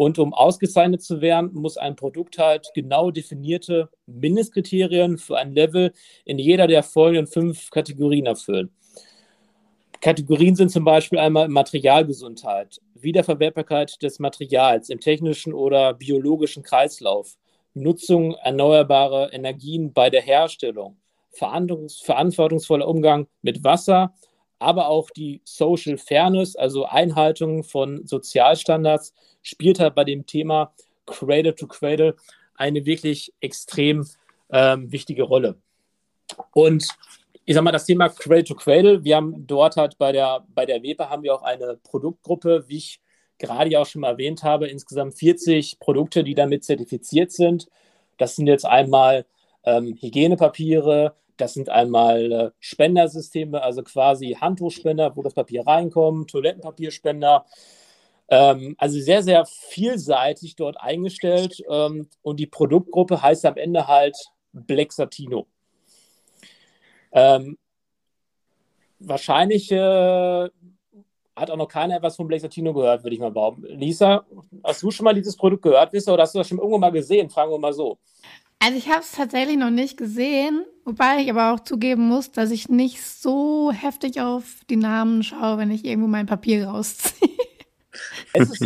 und 0.00 0.18
um 0.18 0.32
ausgezeichnet 0.32 1.02
zu 1.02 1.20
werden, 1.20 1.52
muss 1.52 1.76
ein 1.76 1.94
Produkt 1.94 2.38
halt 2.38 2.70
genau 2.74 3.10
definierte 3.10 3.90
Mindestkriterien 4.06 5.18
für 5.18 5.36
ein 5.36 5.52
Level 5.52 5.92
in 6.24 6.38
jeder 6.38 6.66
der 6.66 6.82
folgenden 6.82 7.26
fünf 7.26 7.68
Kategorien 7.68 8.24
erfüllen. 8.24 8.70
Kategorien 10.00 10.56
sind 10.56 10.70
zum 10.70 10.84
Beispiel 10.84 11.18
einmal 11.18 11.48
Materialgesundheit, 11.48 12.80
Wiederverwertbarkeit 12.94 14.02
des 14.02 14.18
Materials 14.18 14.88
im 14.88 15.00
technischen 15.00 15.52
oder 15.52 15.92
biologischen 15.92 16.62
Kreislauf, 16.62 17.36
Nutzung 17.74 18.34
erneuerbarer 18.34 19.32
Energien 19.32 19.92
bei 19.92 20.10
der 20.10 20.22
Herstellung, 20.22 20.96
verantwortungsvoller 21.32 22.88
Umgang 22.88 23.26
mit 23.42 23.62
Wasser, 23.64 24.14
aber 24.58 24.88
auch 24.88 25.10
die 25.10 25.40
Social 25.44 25.96
Fairness, 25.96 26.56
also 26.56 26.84
Einhaltung 26.84 27.64
von 27.64 28.06
Sozialstandards, 28.06 29.14
spielt 29.42 29.80
halt 29.80 29.94
bei 29.94 30.04
dem 30.04 30.26
Thema 30.26 30.72
Cradle 31.06 31.54
to 31.54 31.66
Cradle 31.66 32.14
eine 32.54 32.84
wirklich 32.84 33.32
extrem 33.40 34.06
ähm, 34.50 34.92
wichtige 34.92 35.22
Rolle. 35.22 35.56
Und 36.52 36.86
ich 37.46 37.54
sag 37.54 37.64
mal, 37.64 37.72
das 37.72 37.86
Thema 37.86 38.10
Cradle 38.10 38.44
to 38.44 38.54
Cradle, 38.54 39.02
wir 39.02 39.16
haben 39.16 39.46
dort 39.46 39.76
halt 39.76 39.96
bei 39.98 40.12
der, 40.12 40.44
bei 40.54 40.66
der 40.66 40.82
WEPA 40.82 41.08
haben 41.08 41.22
wir 41.22 41.34
auch 41.34 41.42
eine 41.42 41.78
Produktgruppe, 41.82 42.64
wie 42.68 42.76
ich 42.76 43.00
gerade 43.40 43.70
ja 43.70 43.80
auch 43.80 43.86
schon 43.86 44.02
mal 44.02 44.12
erwähnt 44.12 44.44
habe, 44.44 44.68
insgesamt 44.68 45.14
40 45.14 45.80
Produkte, 45.80 46.22
die 46.22 46.34
damit 46.34 46.64
zertifiziert 46.64 47.32
sind. 47.32 47.66
Das 48.18 48.36
sind 48.36 48.46
jetzt 48.46 48.66
einmal 48.66 49.26
ähm, 49.64 49.96
Hygienepapiere, 50.00 51.16
das 51.36 51.54
sind 51.54 51.70
einmal 51.70 52.32
äh, 52.32 52.50
Spendersysteme, 52.60 53.62
also 53.62 53.82
quasi 53.82 54.36
Handtuchspender, 54.40 55.16
wo 55.16 55.22
das 55.22 55.34
Papier 55.34 55.66
reinkommt, 55.66 56.30
Toilettenpapierspender. 56.30 57.46
Ähm, 58.28 58.74
also 58.78 59.00
sehr, 59.00 59.22
sehr 59.22 59.46
vielseitig 59.46 60.56
dort 60.56 60.80
eingestellt. 60.80 61.62
Ähm, 61.68 62.08
und 62.22 62.38
die 62.38 62.46
Produktgruppe 62.46 63.22
heißt 63.22 63.46
am 63.46 63.56
Ende 63.56 63.88
halt 63.88 64.16
Black 64.52 64.92
Satino. 64.92 65.46
Ähm, 67.12 67.58
wahrscheinlich 68.98 69.72
äh, 69.72 70.48
hat 71.40 71.50
auch 71.50 71.56
noch 71.56 71.68
keiner 71.68 71.96
etwas 71.96 72.16
von 72.16 72.28
Black 72.28 72.40
Satino 72.40 72.72
gehört, 72.72 73.02
würde 73.02 73.14
ich 73.14 73.20
mal 73.20 73.30
behaupten. 73.30 73.66
Lisa, 73.66 74.24
hast 74.62 74.82
du 74.82 74.90
schon 74.90 75.04
mal 75.04 75.14
dieses 75.14 75.36
Produkt 75.36 75.62
gehört, 75.62 75.92
oder 75.94 76.22
hast 76.22 76.34
du 76.34 76.38
das 76.38 76.48
schon 76.48 76.58
irgendwo 76.58 76.78
mal 76.78 76.90
gesehen? 76.90 77.30
Fragen 77.30 77.50
wir 77.50 77.58
mal 77.58 77.72
so. 77.72 77.98
Also 78.58 78.76
ich 78.76 78.88
habe 78.88 79.00
es 79.00 79.12
tatsächlich 79.12 79.56
noch 79.56 79.70
nicht 79.70 79.96
gesehen 79.96 80.66
Wobei 80.90 81.20
ich 81.22 81.30
aber 81.30 81.52
auch 81.52 81.60
zugeben 81.60 82.08
muss, 82.08 82.32
dass 82.32 82.50
ich 82.50 82.68
nicht 82.68 83.00
so 83.00 83.70
heftig 83.70 84.20
auf 84.20 84.42
die 84.68 84.76
Namen 84.76 85.22
schaue, 85.22 85.58
wenn 85.58 85.70
ich 85.70 85.84
irgendwo 85.84 86.08
mein 86.08 86.26
Papier 86.26 86.66
rausziehe. 86.66 87.30
Ist, 88.34 88.60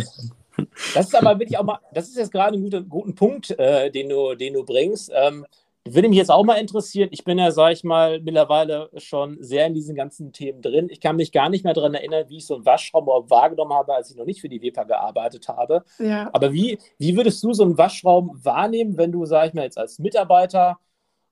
das 0.93 1.07
ist 1.07 1.15
aber 1.15 1.37
wirklich 1.39 1.57
auch 1.57 1.63
mal, 1.63 1.79
das 1.93 2.07
ist 2.07 2.17
jetzt 2.17 2.31
gerade 2.31 2.55
ein 2.55 2.63
guter, 2.63 2.81
guter 2.81 3.11
Punkt, 3.13 3.51
äh, 3.59 3.91
den, 3.91 4.09
du, 4.09 4.35
den 4.35 4.53
du 4.53 4.63
bringst. 4.63 5.11
Ähm, 5.13 5.45
würde 5.87 6.09
mich 6.09 6.17
jetzt 6.17 6.31
auch 6.31 6.43
mal 6.43 6.55
interessieren. 6.55 7.09
Ich 7.11 7.23
bin 7.23 7.37
ja, 7.37 7.51
sag 7.51 7.71
ich 7.71 7.83
mal, 7.83 8.19
mittlerweile 8.19 8.89
schon 8.97 9.37
sehr 9.41 9.67
in 9.67 9.75
diesen 9.75 9.95
ganzen 9.95 10.33
Themen 10.33 10.61
drin. 10.61 10.89
Ich 10.89 10.99
kann 10.99 11.15
mich 11.15 11.31
gar 11.31 11.49
nicht 11.49 11.63
mehr 11.63 11.73
daran 11.73 11.93
erinnern, 11.93 12.25
wie 12.27 12.37
ich 12.37 12.47
so 12.47 12.55
einen 12.55 12.65
Waschraum 12.65 13.05
wahrgenommen 13.05 13.73
habe, 13.73 13.93
als 13.93 14.09
ich 14.09 14.17
noch 14.17 14.25
nicht 14.25 14.41
für 14.41 14.49
die 14.49 14.61
WEPA 14.61 14.83
gearbeitet 14.83 15.47
habe. 15.47 15.83
Ja. 15.99 16.29
Aber 16.33 16.51
wie, 16.53 16.79
wie 16.97 17.15
würdest 17.15 17.43
du 17.43 17.53
so 17.53 17.63
einen 17.63 17.77
Waschraum 17.77 18.31
wahrnehmen, 18.43 18.97
wenn 18.97 19.11
du, 19.11 19.25
sag 19.25 19.49
ich 19.49 19.53
mal, 19.53 19.63
jetzt 19.63 19.77
als 19.77 19.99
Mitarbeiter 19.99 20.79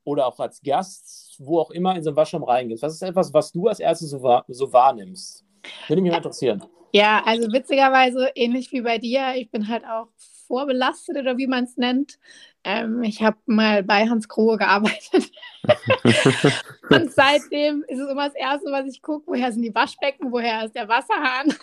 oder 0.03 0.27
auch 0.27 0.39
als 0.39 0.61
Gast, 0.61 1.35
wo 1.39 1.59
auch 1.59 1.71
immer, 1.71 1.95
in 1.95 2.03
so 2.03 2.11
einen 2.11 2.17
Waschraum 2.17 2.43
reingehst? 2.43 2.83
Was 2.83 2.93
ist 2.93 3.01
etwas, 3.01 3.33
was 3.33 3.51
du 3.51 3.67
als 3.67 3.79
erstes 3.79 4.11
so, 4.11 4.21
wahr, 4.21 4.45
so 4.47 4.71
wahrnimmst? 4.71 5.43
Würde 5.87 6.01
mich 6.01 6.11
mal 6.11 6.17
interessieren. 6.17 6.63
Ja, 6.91 7.23
also 7.25 7.51
witzigerweise 7.51 8.29
ähnlich 8.35 8.71
wie 8.71 8.81
bei 8.81 8.99
dir. 8.99 9.33
Ich 9.35 9.49
bin 9.49 9.67
halt 9.67 9.83
auch 9.83 10.09
vorbelastet 10.47 11.17
oder 11.17 11.37
wie 11.37 11.47
man 11.47 11.63
es 11.65 11.77
nennt. 11.77 12.17
Ähm, 12.63 13.03
ich 13.03 13.21
habe 13.21 13.37
mal 13.45 13.83
bei 13.83 14.07
Hans 14.07 14.27
Grohe 14.27 14.57
gearbeitet. 14.57 15.31
und 16.89 17.13
seitdem 17.13 17.83
ist 17.87 17.99
es 17.99 18.09
immer 18.09 18.27
das 18.27 18.35
Erste, 18.35 18.71
was 18.71 18.87
ich 18.87 19.01
gucke, 19.01 19.27
woher 19.27 19.51
sind 19.51 19.63
die 19.63 19.75
Waschbecken, 19.75 20.31
woher 20.31 20.65
ist 20.65 20.75
der 20.75 20.87
Wasserhahn. 20.87 21.53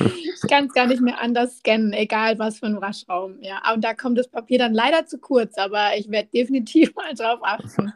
ich 0.00 0.50
kann 0.50 0.66
es 0.66 0.72
gar 0.74 0.86
nicht 0.86 1.00
mehr 1.00 1.20
anders 1.20 1.58
scannen, 1.58 1.92
egal 1.92 2.38
was 2.38 2.58
für 2.58 2.66
ein 2.66 2.80
Waschraum. 2.80 3.38
Ja, 3.40 3.62
und 3.72 3.82
da 3.82 3.94
kommt 3.94 4.18
das 4.18 4.28
Papier 4.28 4.58
dann 4.58 4.74
leider 4.74 5.06
zu 5.06 5.18
kurz, 5.18 5.56
aber 5.56 5.96
ich 5.96 6.10
werde 6.10 6.28
definitiv 6.28 6.94
mal 6.94 7.14
drauf 7.14 7.40
achten. 7.42 7.92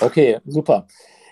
okay, 0.00 0.38
super. 0.46 0.86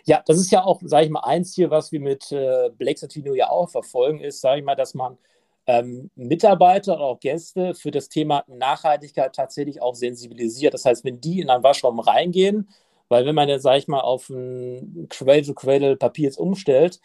Ja, 0.05 0.23
das 0.25 0.39
ist 0.39 0.53
ja 0.53 0.63
auch, 0.63 0.81
sage 0.85 1.07
ich 1.07 1.11
mal, 1.11 1.25
eins 1.25 1.55
hier, 1.55 1.71
was 1.71 1.91
wir 1.91 2.01
mit 2.01 2.31
äh, 2.31 2.71
Blake 2.77 2.99
Satino 2.99 3.35
ja 3.35 3.51
auch 3.51 3.69
verfolgen, 3.69 4.21
ist, 4.21 4.41
sage 4.41 4.61
ich 4.61 4.65
mal, 4.65 4.77
dass 4.77 4.95
man 4.95 5.19
ähm, 5.67 6.11
Mitarbeiter 6.15 6.95
oder 6.95 7.05
auch 7.05 7.21
Gäste 7.21 7.75
für 7.75 7.91
das 7.91 8.09
Thema 8.09 8.45
Nachhaltigkeit 8.47 9.35
tatsächlich 9.35 9.83
auch 9.83 9.95
sensibilisiert. 9.95 10.75
Das 10.75 10.85
heißt, 10.85 11.05
wenn 11.05 11.21
die 11.21 11.41
in 11.41 11.51
einen 11.51 11.65
Waschraum 11.65 11.99
reingehen, 11.99 12.69
weil 13.09 13.27
wenn 13.27 13.35
man 13.35 13.49
jetzt, 13.49 13.63
sage 13.63 13.79
ich 13.79 13.89
mal, 13.89 14.01
auf 14.01 14.29
ein 14.31 15.07
Cradle-to-Cradle-Papier 15.09 16.25
jetzt 16.25 16.39
umstellt, 16.39 17.01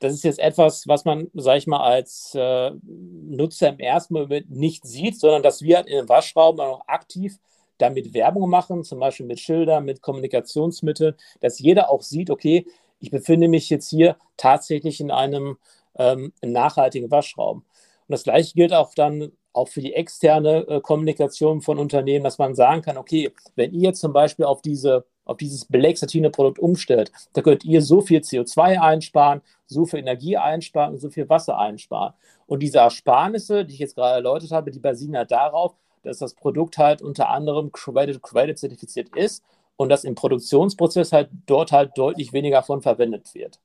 das 0.00 0.12
ist 0.12 0.24
jetzt 0.24 0.38
etwas, 0.38 0.86
was 0.86 1.04
man, 1.04 1.30
sage 1.34 1.58
ich 1.58 1.66
mal, 1.66 1.80
als 1.80 2.34
äh, 2.34 2.72
Nutzer 2.82 3.70
im 3.70 3.78
ersten 3.78 4.14
Moment 4.14 4.50
nicht 4.50 4.86
sieht, 4.86 5.18
sondern 5.18 5.42
dass 5.42 5.62
wir 5.62 5.76
halt 5.76 5.86
in 5.86 5.96
den 5.96 6.08
Waschraum 6.08 6.60
auch 6.60 6.86
aktiv 6.86 7.38
damit 7.78 8.14
Werbung 8.14 8.50
machen, 8.50 8.84
zum 8.84 9.00
Beispiel 9.00 9.26
mit 9.26 9.40
Schildern, 9.40 9.84
mit 9.84 10.02
Kommunikationsmitteln, 10.02 11.14
dass 11.40 11.58
jeder 11.58 11.90
auch 11.90 12.02
sieht, 12.02 12.30
okay, 12.30 12.66
ich 13.00 13.10
befinde 13.10 13.48
mich 13.48 13.70
jetzt 13.70 13.90
hier 13.90 14.16
tatsächlich 14.36 15.00
in 15.00 15.10
einem 15.10 15.58
ähm, 15.96 16.32
nachhaltigen 16.42 17.10
Waschraum. 17.10 17.64
Und 18.08 18.12
das 18.12 18.24
gleiche 18.24 18.54
gilt 18.54 18.72
auch 18.72 18.94
dann 18.94 19.32
auch 19.52 19.68
für 19.68 19.80
die 19.80 19.94
externe 19.94 20.66
äh, 20.68 20.80
Kommunikation 20.80 21.62
von 21.62 21.78
Unternehmen, 21.78 22.24
dass 22.24 22.38
man 22.38 22.54
sagen 22.54 22.82
kann, 22.82 22.96
okay, 22.96 23.32
wenn 23.54 23.72
ihr 23.72 23.94
zum 23.94 24.12
Beispiel 24.12 24.44
auf 24.44 24.62
diese 24.62 25.06
auf 25.24 25.38
dieses 25.38 25.64
Belegstatine-Produkt 25.64 26.58
umstellt, 26.58 27.10
da 27.32 27.42
könnt 27.42 27.64
ihr 27.64 27.82
so 27.82 28.02
viel 28.02 28.20
CO2 28.20 28.78
einsparen, 28.78 29.40
so 29.66 29.86
viel 29.86 30.00
Energie 30.00 30.36
einsparen 30.36 30.92
und 30.92 31.00
so 31.00 31.10
viel 31.10 31.28
Wasser 31.28 31.58
einsparen. 31.58 32.12
Und 32.46 32.60
diese 32.62 32.78
Ersparnisse, 32.78 33.64
die 33.64 33.74
ich 33.74 33.80
jetzt 33.80 33.94
gerade 33.94 34.16
erläutert 34.16 34.50
habe, 34.50 34.70
die 34.70 34.80
basieren 34.80 35.16
halt 35.16 35.30
darauf, 35.30 35.74
dass 36.02 36.18
das 36.18 36.34
Produkt 36.34 36.76
halt 36.76 37.00
unter 37.00 37.30
anderem 37.30 37.72
Credit-Credit 37.72 38.58
zertifiziert 38.58 39.16
ist 39.16 39.42
und 39.76 39.88
dass 39.88 40.04
im 40.04 40.14
Produktionsprozess 40.14 41.12
halt 41.12 41.30
dort 41.46 41.72
halt 41.72 41.92
deutlich 41.96 42.32
weniger 42.32 42.62
von 42.62 42.82
verwendet 42.82 43.34
wird. 43.34 43.58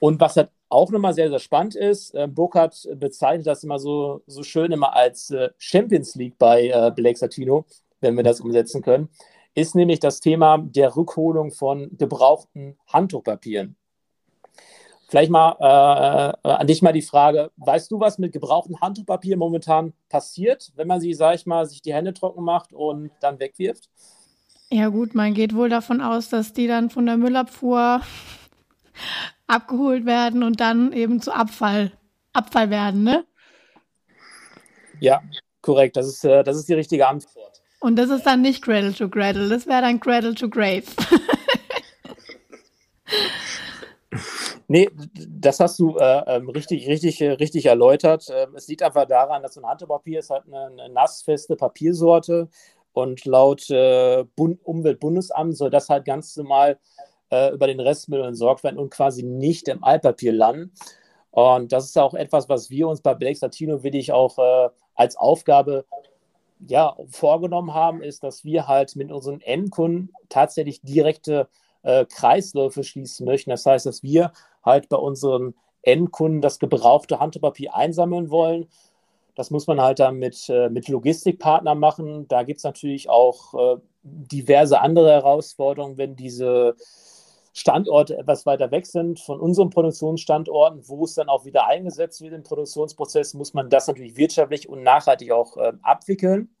Und 0.00 0.20
was 0.20 0.36
halt 0.36 0.50
auch 0.72 0.90
nochmal 0.90 1.14
sehr, 1.14 1.28
sehr 1.28 1.38
spannend 1.38 1.74
ist, 1.74 2.14
äh, 2.14 2.26
Burkhardt 2.26 2.88
bezeichnet 2.96 3.46
das 3.46 3.62
immer 3.62 3.78
so, 3.78 4.22
so 4.26 4.42
schön 4.42 4.72
immer 4.72 4.96
als 4.96 5.30
äh, 5.30 5.50
Champions 5.58 6.14
League 6.14 6.38
bei 6.38 6.68
äh, 6.68 6.90
Blake 6.94 7.18
Satino, 7.18 7.66
wenn 8.00 8.16
wir 8.16 8.24
das 8.24 8.40
umsetzen 8.40 8.82
können, 8.82 9.08
ist 9.54 9.74
nämlich 9.74 10.00
das 10.00 10.20
Thema 10.20 10.58
der 10.58 10.96
Rückholung 10.96 11.52
von 11.52 11.90
gebrauchten 11.98 12.78
Handtuchpapieren. 12.86 13.76
Vielleicht 15.08 15.30
mal 15.30 15.56
äh, 15.60 16.48
an 16.48 16.66
dich 16.66 16.80
mal 16.80 16.92
die 16.92 17.02
Frage, 17.02 17.50
weißt 17.56 17.90
du, 17.90 18.00
was 18.00 18.16
mit 18.16 18.32
gebrauchten 18.32 18.80
Handtuchpapier 18.80 19.36
momentan 19.36 19.92
passiert, 20.08 20.72
wenn 20.74 20.88
man 20.88 21.02
sie, 21.02 21.12
sag 21.12 21.34
ich 21.34 21.44
mal, 21.44 21.66
sich 21.66 21.82
die 21.82 21.92
Hände 21.92 22.14
trocken 22.14 22.42
macht 22.42 22.72
und 22.72 23.10
dann 23.20 23.38
wegwirft? 23.38 23.90
Ja 24.70 24.88
gut, 24.88 25.14
man 25.14 25.34
geht 25.34 25.54
wohl 25.54 25.68
davon 25.68 26.00
aus, 26.00 26.30
dass 26.30 26.54
die 26.54 26.66
dann 26.66 26.88
von 26.88 27.04
der 27.04 27.18
Müllabfuhr 27.18 28.00
abgeholt 29.52 30.06
werden 30.06 30.42
und 30.42 30.60
dann 30.60 30.92
eben 30.92 31.20
zu 31.20 31.32
Abfall, 31.32 31.92
Abfall 32.32 32.70
werden, 32.70 33.04
ne? 33.04 33.24
Ja, 35.00 35.20
korrekt. 35.60 35.96
Das 35.96 36.06
ist, 36.06 36.24
äh, 36.24 36.42
das 36.42 36.56
ist 36.56 36.68
die 36.68 36.74
richtige 36.74 37.06
Antwort. 37.06 37.62
Und 37.80 37.96
das 37.96 38.10
ist 38.10 38.24
dann 38.24 38.42
nicht 38.42 38.62
Cradle 38.62 38.94
to 38.94 39.08
Cradle, 39.08 39.48
das 39.48 39.66
wäre 39.66 39.82
dann 39.82 39.98
Cradle 40.00 40.34
to 40.34 40.48
Grave. 40.48 40.84
Nee, 44.68 44.88
das 45.28 45.60
hast 45.60 45.78
du 45.78 45.98
äh, 45.98 46.22
ähm, 46.26 46.48
richtig, 46.48 46.88
richtig, 46.88 47.20
äh, 47.20 47.32
richtig 47.32 47.66
erläutert. 47.66 48.28
Ähm, 48.34 48.54
es 48.56 48.68
liegt 48.68 48.82
einfach 48.82 49.06
daran, 49.06 49.42
dass 49.42 49.52
so 49.52 49.60
ein 49.60 49.66
Handtuchpapier 49.66 50.20
ist 50.20 50.30
halt 50.30 50.44
eine, 50.46 50.64
eine 50.64 50.88
nassfeste 50.88 51.56
Papiersorte 51.56 52.48
und 52.94 53.22
laut 53.26 53.68
äh, 53.68 54.24
Umweltbundesamt 54.34 55.58
soll 55.58 55.68
das 55.68 55.90
halt 55.90 56.06
ganz 56.06 56.34
normal 56.36 56.78
äh, 57.32 57.50
über 57.52 57.66
den 57.66 57.80
Restmüll 57.80 58.22
entsorgt 58.22 58.62
werden 58.62 58.78
und 58.78 58.90
quasi 58.90 59.22
nicht 59.22 59.66
im 59.68 59.82
Altpapier 59.82 60.32
landen. 60.32 60.72
Und 61.30 61.72
das 61.72 61.86
ist 61.86 61.98
auch 61.98 62.12
etwas, 62.14 62.48
was 62.50 62.68
wir 62.68 62.86
uns 62.88 63.00
bei 63.00 63.14
Blake 63.14 63.38
Latino 63.40 63.82
wirklich 63.82 64.12
auch 64.12 64.38
äh, 64.38 64.68
als 64.94 65.16
Aufgabe 65.16 65.86
ja, 66.68 66.94
vorgenommen 67.10 67.74
haben, 67.74 68.02
ist, 68.02 68.22
dass 68.22 68.44
wir 68.44 68.68
halt 68.68 68.94
mit 68.94 69.10
unseren 69.10 69.40
Endkunden 69.40 70.12
tatsächlich 70.28 70.82
direkte 70.82 71.48
äh, 71.82 72.04
Kreisläufe 72.04 72.84
schließen 72.84 73.26
möchten. 73.26 73.50
Das 73.50 73.66
heißt, 73.66 73.86
dass 73.86 74.02
wir 74.02 74.32
halt 74.64 74.88
bei 74.90 74.98
unseren 74.98 75.54
Endkunden 75.80 76.42
das 76.42 76.58
gebrauchte 76.58 77.18
Handpapier 77.18 77.74
einsammeln 77.74 78.30
wollen. 78.30 78.68
Das 79.34 79.50
muss 79.50 79.66
man 79.66 79.80
halt 79.80 79.98
dann 79.98 80.18
mit, 80.18 80.48
äh, 80.50 80.68
mit 80.68 80.88
Logistikpartnern 80.88 81.78
machen. 81.78 82.28
Da 82.28 82.42
gibt 82.42 82.58
es 82.58 82.64
natürlich 82.64 83.08
auch 83.08 83.54
äh, 83.54 83.80
diverse 84.02 84.80
andere 84.80 85.10
Herausforderungen, 85.10 85.96
wenn 85.96 86.14
diese 86.14 86.76
Standorte 87.52 88.16
etwas 88.16 88.46
weiter 88.46 88.70
weg 88.70 88.86
sind 88.86 89.20
von 89.20 89.38
unseren 89.38 89.70
Produktionsstandorten, 89.70 90.88
wo 90.88 91.04
es 91.04 91.14
dann 91.14 91.28
auch 91.28 91.44
wieder 91.44 91.66
eingesetzt 91.66 92.22
wird 92.22 92.32
im 92.32 92.42
Produktionsprozess, 92.42 93.34
muss 93.34 93.52
man 93.52 93.68
das 93.68 93.86
natürlich 93.88 94.16
wirtschaftlich 94.16 94.68
und 94.68 94.82
nachhaltig 94.82 95.32
auch 95.32 95.56
äh, 95.58 95.72
abwickeln. 95.82 96.54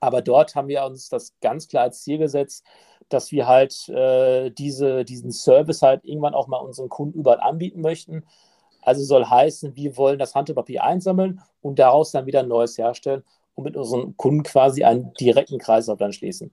Aber 0.00 0.22
dort 0.22 0.54
haben 0.54 0.68
wir 0.68 0.84
uns 0.84 1.08
das 1.08 1.34
ganz 1.40 1.68
klar 1.68 1.84
als 1.84 2.02
Ziel 2.02 2.18
gesetzt, 2.18 2.64
dass 3.08 3.32
wir 3.32 3.46
halt 3.48 3.88
äh, 3.88 4.50
diese, 4.50 5.04
diesen 5.04 5.32
Service 5.32 5.82
halt 5.82 6.04
irgendwann 6.04 6.34
auch 6.34 6.46
mal 6.46 6.58
unseren 6.58 6.88
Kunden 6.88 7.18
überall 7.18 7.40
anbieten 7.40 7.80
möchten. 7.80 8.24
Also 8.82 9.04
soll 9.04 9.26
heißen, 9.26 9.76
wir 9.76 9.96
wollen 9.96 10.18
das 10.18 10.34
Handtuchpapier 10.34 10.84
einsammeln 10.84 11.42
und 11.60 11.78
daraus 11.78 12.12
dann 12.12 12.26
wieder 12.26 12.40
ein 12.40 12.48
neues 12.48 12.78
herstellen 12.78 13.24
und 13.60 13.64
mit 13.64 13.76
unseren 13.76 14.16
Kunden 14.16 14.42
quasi 14.42 14.84
einen 14.84 15.12
direkten 15.20 15.58
Kreislauf 15.58 15.98
dann 15.98 16.12
schließen. 16.12 16.50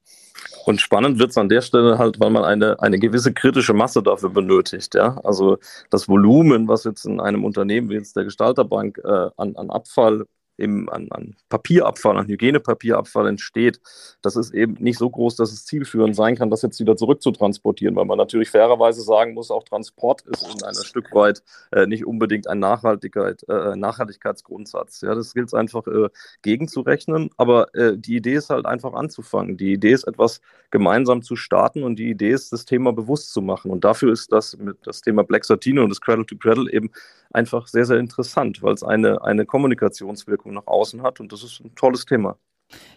Und 0.66 0.82
spannend 0.82 1.20
wird 1.20 1.32
es 1.32 1.38
an 1.38 1.50
der 1.50 1.62
Stelle 1.62 1.98
halt, 1.98 2.20
weil 2.20 2.30
man 2.30 2.44
eine, 2.44 2.80
eine 2.82 3.00
gewisse 3.00 3.34
kritische 3.34 3.74
Masse 3.74 4.04
dafür 4.04 4.30
benötigt. 4.30 4.94
Ja? 4.96 5.18
Also 5.24 5.58
das 5.90 6.08
Volumen, 6.08 6.68
was 6.68 6.84
jetzt 6.84 7.06
in 7.06 7.20
einem 7.20 7.46
Unternehmen 7.46 7.90
wie 7.90 7.96
jetzt 7.96 8.16
der 8.16 8.26
Gestalterbank 8.26 9.00
äh, 9.04 9.30
an, 9.38 9.56
an 9.56 9.70
Abfall 9.70 10.26
eben 10.58 10.90
an, 10.90 11.08
an 11.12 11.36
Papierabfall, 11.50 12.18
an 12.18 12.28
Hygienepapierabfall 12.28 13.28
entsteht, 13.28 13.80
das 14.22 14.36
ist 14.36 14.54
eben 14.54 14.74
nicht 14.80 14.98
so 14.98 15.10
groß, 15.10 15.36
dass 15.36 15.52
es 15.52 15.66
zielführend 15.66 16.16
sein 16.16 16.36
kann, 16.36 16.50
das 16.50 16.62
jetzt 16.62 16.80
wieder 16.80 16.96
zurückzutransportieren, 16.96 17.96
weil 17.96 18.06
man 18.06 18.18
natürlich 18.18 18.50
fairerweise 18.50 19.02
sagen 19.02 19.34
muss, 19.34 19.52
auch 19.52 19.64
Transport 19.64 20.22
ist 20.24 20.44
in 20.44 20.64
einem 20.64 20.84
Stück 20.84 21.14
weit 21.14 21.44
äh, 21.72 21.86
nicht 21.86 22.06
unbedingt 22.06 22.48
ein 22.48 22.60
Nachhaltigkeit, 22.60 23.44
äh, 23.50 23.76
Nachhaltigkeitsgrundsatz. 23.76 25.02
Ja, 25.02 25.16
das 25.16 25.34
gilt 25.34 25.48
es 25.48 25.54
einfach 25.54 25.86
äh, 25.88 26.10
gegenzurechnen, 26.42 27.30
aber 27.38 27.74
äh, 27.76 27.98
die 27.98 28.16
Idee 28.18 28.36
ist 28.36 28.50
halt 28.50 28.66
einfach 28.66 28.94
anzufangen. 28.94 29.58
Die 29.58 29.74
Idee 29.74 29.92
ist 29.92 30.08
etwas 30.08 30.42
gemeinsam 30.72 31.22
zu 31.22 31.36
starten 31.36 31.84
und 31.84 31.98
die 31.98 32.10
Idee 32.10 32.32
ist, 32.32 32.52
das 32.52 32.66
Thema 32.66 32.94
bewusst 32.94 33.32
zu 33.32 33.42
machen. 33.42 33.72
Und 33.72 33.84
dafür 33.84 34.12
ist 34.12 34.32
das 34.32 34.58
mit 34.58 34.78
das 34.84 35.02
Thema 35.02 35.24
Black 35.24 35.46
Satino 35.46 35.84
und 35.84 35.90
das 35.90 36.02
Cradle 36.02 36.26
to 36.26 36.36
Cradle 36.38 36.72
eben 36.72 36.92
einfach 37.32 37.68
sehr, 37.68 37.86
sehr 37.86 37.98
interessant, 37.98 38.62
weil 38.64 38.74
es 38.74 38.84
eine, 38.84 39.22
eine 39.24 39.46
Kommunikationswirkung 39.46 40.54
nach 40.54 40.68
außen 40.68 41.02
hat 41.04 41.20
und 41.20 41.32
das 41.32 41.44
ist 41.44 41.60
ein 41.60 41.76
tolles 41.76 42.06
Thema. 42.06 42.38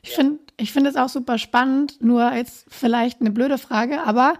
Ich 0.02 0.10
finde 0.10 0.40
ich 0.56 0.72
find 0.72 0.86
es 0.86 0.96
auch 0.96 1.08
super 1.08 1.38
spannend, 1.38 2.02
nur 2.02 2.32
jetzt 2.32 2.66
vielleicht 2.68 3.20
eine 3.20 3.30
blöde 3.30 3.58
Frage, 3.58 4.02
aber 4.02 4.34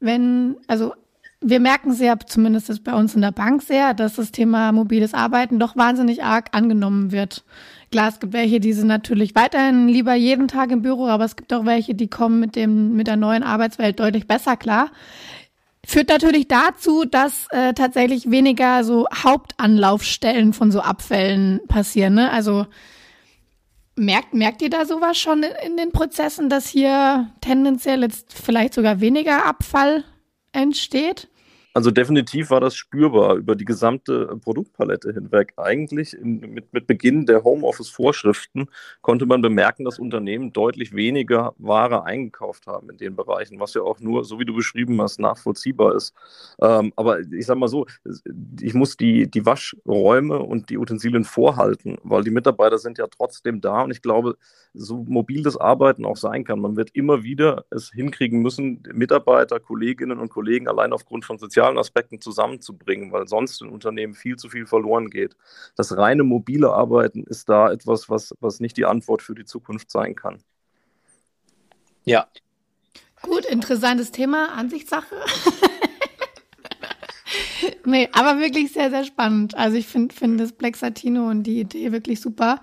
wenn, 0.00 0.56
also 0.68 0.94
wir 1.40 1.60
merken 1.60 1.92
sehr, 1.92 2.18
zumindest 2.20 2.82
bei 2.82 2.94
uns 2.94 3.14
in 3.14 3.20
der 3.20 3.32
Bank 3.32 3.62
sehr, 3.62 3.94
dass 3.94 4.16
das 4.16 4.32
Thema 4.32 4.72
mobiles 4.72 5.12
Arbeiten 5.12 5.58
doch 5.58 5.76
wahnsinnig 5.76 6.24
arg 6.24 6.48
angenommen 6.52 7.12
wird. 7.12 7.44
klar, 7.90 8.08
es 8.08 8.20
gibt 8.20 8.32
welche, 8.32 8.58
die 8.58 8.72
sind 8.72 8.88
natürlich 8.88 9.34
weiterhin 9.34 9.88
lieber 9.88 10.14
jeden 10.14 10.48
Tag 10.48 10.70
im 10.70 10.82
Büro, 10.82 11.06
aber 11.08 11.24
es 11.24 11.36
gibt 11.36 11.52
auch 11.52 11.66
welche, 11.66 11.94
die 11.94 12.08
kommen 12.08 12.40
mit 12.40 12.56
dem, 12.56 12.96
mit 12.96 13.06
der 13.06 13.16
neuen 13.16 13.42
Arbeitswelt 13.42 14.00
deutlich 14.00 14.26
besser 14.26 14.56
klar. 14.56 14.90
Führt 15.88 16.08
natürlich 16.08 16.48
dazu, 16.48 17.04
dass 17.04 17.46
äh, 17.50 17.72
tatsächlich 17.72 18.28
weniger 18.28 18.82
so 18.82 19.06
Hauptanlaufstellen 19.14 20.52
von 20.52 20.72
so 20.72 20.80
Abfällen 20.80 21.60
passieren. 21.68 22.14
Ne? 22.14 22.28
Also 22.32 22.66
merkt, 23.94 24.34
merkt 24.34 24.62
ihr 24.62 24.68
da 24.68 24.84
sowas 24.84 25.16
schon 25.16 25.44
in, 25.44 25.52
in 25.64 25.76
den 25.76 25.92
Prozessen, 25.92 26.48
dass 26.48 26.68
hier 26.68 27.30
tendenziell 27.40 28.02
jetzt 28.02 28.32
vielleicht 28.34 28.74
sogar 28.74 29.00
weniger 29.00 29.46
Abfall 29.46 30.02
entsteht? 30.50 31.28
Also 31.76 31.90
definitiv 31.90 32.48
war 32.48 32.60
das 32.60 32.74
spürbar 32.74 33.34
über 33.34 33.54
die 33.54 33.66
gesamte 33.66 34.34
Produktpalette 34.42 35.12
hinweg. 35.12 35.52
Eigentlich 35.58 36.14
in, 36.14 36.40
mit, 36.40 36.72
mit 36.72 36.86
Beginn 36.86 37.26
der 37.26 37.44
Homeoffice-Vorschriften 37.44 38.70
konnte 39.02 39.26
man 39.26 39.42
bemerken, 39.42 39.84
dass 39.84 39.98
Unternehmen 39.98 40.54
deutlich 40.54 40.94
weniger 40.94 41.52
Ware 41.58 42.04
eingekauft 42.04 42.66
haben 42.66 42.88
in 42.88 42.96
den 42.96 43.14
Bereichen, 43.14 43.60
was 43.60 43.74
ja 43.74 43.82
auch 43.82 44.00
nur, 44.00 44.24
so 44.24 44.40
wie 44.40 44.46
du 44.46 44.54
beschrieben 44.54 45.02
hast, 45.02 45.20
nachvollziehbar 45.20 45.94
ist. 45.96 46.14
Ähm, 46.62 46.94
aber 46.96 47.20
ich 47.20 47.44
sage 47.44 47.60
mal 47.60 47.68
so, 47.68 47.84
ich 48.58 48.72
muss 48.72 48.96
die, 48.96 49.30
die 49.30 49.44
Waschräume 49.44 50.38
und 50.38 50.70
die 50.70 50.78
Utensilien 50.78 51.24
vorhalten, 51.24 51.98
weil 52.04 52.24
die 52.24 52.30
Mitarbeiter 52.30 52.78
sind 52.78 52.96
ja 52.96 53.06
trotzdem 53.06 53.60
da 53.60 53.82
und 53.82 53.90
ich 53.90 54.00
glaube, 54.00 54.38
so 54.72 55.04
mobil 55.06 55.42
das 55.42 55.58
Arbeiten 55.58 56.06
auch 56.06 56.16
sein 56.16 56.44
kann. 56.44 56.60
Man 56.60 56.76
wird 56.76 56.90
immer 56.94 57.22
wieder 57.22 57.66
es 57.68 57.90
hinkriegen 57.92 58.40
müssen, 58.40 58.82
Mitarbeiter, 58.94 59.60
Kolleginnen 59.60 60.18
und 60.18 60.30
Kollegen 60.30 60.68
allein 60.68 60.94
aufgrund 60.94 61.26
von 61.26 61.36
sozialen 61.36 61.65
sozialen 61.66 61.78
Aspekten 61.78 62.20
zusammenzubringen, 62.20 63.12
weil 63.12 63.26
sonst 63.26 63.60
in 63.60 63.68
Unternehmen 63.68 64.14
viel 64.14 64.36
zu 64.36 64.48
viel 64.48 64.66
verloren 64.66 65.10
geht. 65.10 65.36
Das 65.76 65.96
reine 65.96 66.22
mobile 66.22 66.72
Arbeiten 66.72 67.24
ist 67.24 67.48
da 67.48 67.72
etwas, 67.72 68.08
was, 68.08 68.34
was 68.40 68.60
nicht 68.60 68.76
die 68.76 68.84
Antwort 68.84 69.22
für 69.22 69.34
die 69.34 69.44
Zukunft 69.44 69.90
sein 69.90 70.14
kann. 70.14 70.38
Ja. 72.04 72.28
Gut, 73.22 73.44
interessantes 73.46 74.12
Thema, 74.12 74.52
Ansichtssache. 74.52 75.16
nee, 77.84 78.08
aber 78.12 78.38
wirklich 78.38 78.72
sehr, 78.72 78.90
sehr 78.90 79.04
spannend. 79.04 79.56
Also 79.56 79.76
ich 79.76 79.88
finde 79.88 80.14
find 80.14 80.40
das 80.40 80.52
Black 80.52 80.76
Satino 80.76 81.28
und 81.28 81.42
die 81.42 81.60
Idee 81.60 81.90
wirklich 81.90 82.20
super. 82.20 82.60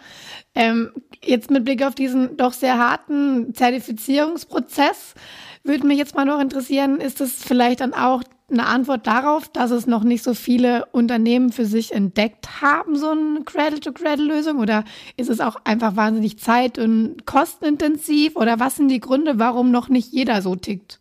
Ähm, 0.55 0.93
jetzt 1.21 1.51
mit 1.51 1.65
Blick 1.65 1.83
auf 1.83 1.95
diesen 1.95 2.37
doch 2.37 2.53
sehr 2.53 2.77
harten 2.77 3.53
Zertifizierungsprozess 3.53 5.15
würde 5.63 5.87
mich 5.87 5.97
jetzt 5.97 6.15
mal 6.15 6.25
noch 6.25 6.39
interessieren, 6.39 6.99
ist 6.99 7.21
es 7.21 7.43
vielleicht 7.43 7.79
dann 7.79 7.93
auch 7.93 8.23
eine 8.53 8.67
Antwort 8.67 9.05
darauf, 9.07 9.49
dass 9.49 9.71
es 9.71 9.87
noch 9.87 10.03
nicht 10.03 10.23
so 10.23 10.33
viele 10.33 10.85
Unternehmen 10.91 11.51
für 11.51 11.65
sich 11.65 11.91
entdeckt 11.91 12.61
haben, 12.61 12.95
so 12.95 13.09
eine 13.09 13.43
Cradle-to-Cradle-Lösung? 13.43 14.59
Oder 14.59 14.85
ist 15.17 15.29
es 15.29 15.41
auch 15.41 15.57
einfach 15.65 15.95
wahnsinnig 15.95 16.39
zeit- 16.39 16.79
und 16.79 17.25
kostenintensiv? 17.25 18.35
Oder 18.35 18.59
was 18.59 18.77
sind 18.77 18.89
die 18.89 18.99
Gründe, 18.99 19.39
warum 19.39 19.71
noch 19.71 19.89
nicht 19.89 20.13
jeder 20.13 20.41
so 20.41 20.55
tickt? 20.55 20.99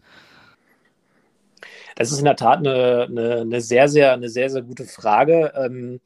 Das 1.95 2.11
ist 2.11 2.19
in 2.19 2.25
der 2.25 2.37
Tat 2.37 2.59
eine, 2.59 3.07
eine, 3.09 3.41
eine 3.43 3.61
sehr, 3.61 3.89
sehr, 3.89 4.13
eine 4.13 4.29
sehr, 4.29 4.51
sehr 4.51 4.63
gute 4.63 4.85
Frage. 4.85 5.53
Ähm, 5.55 6.01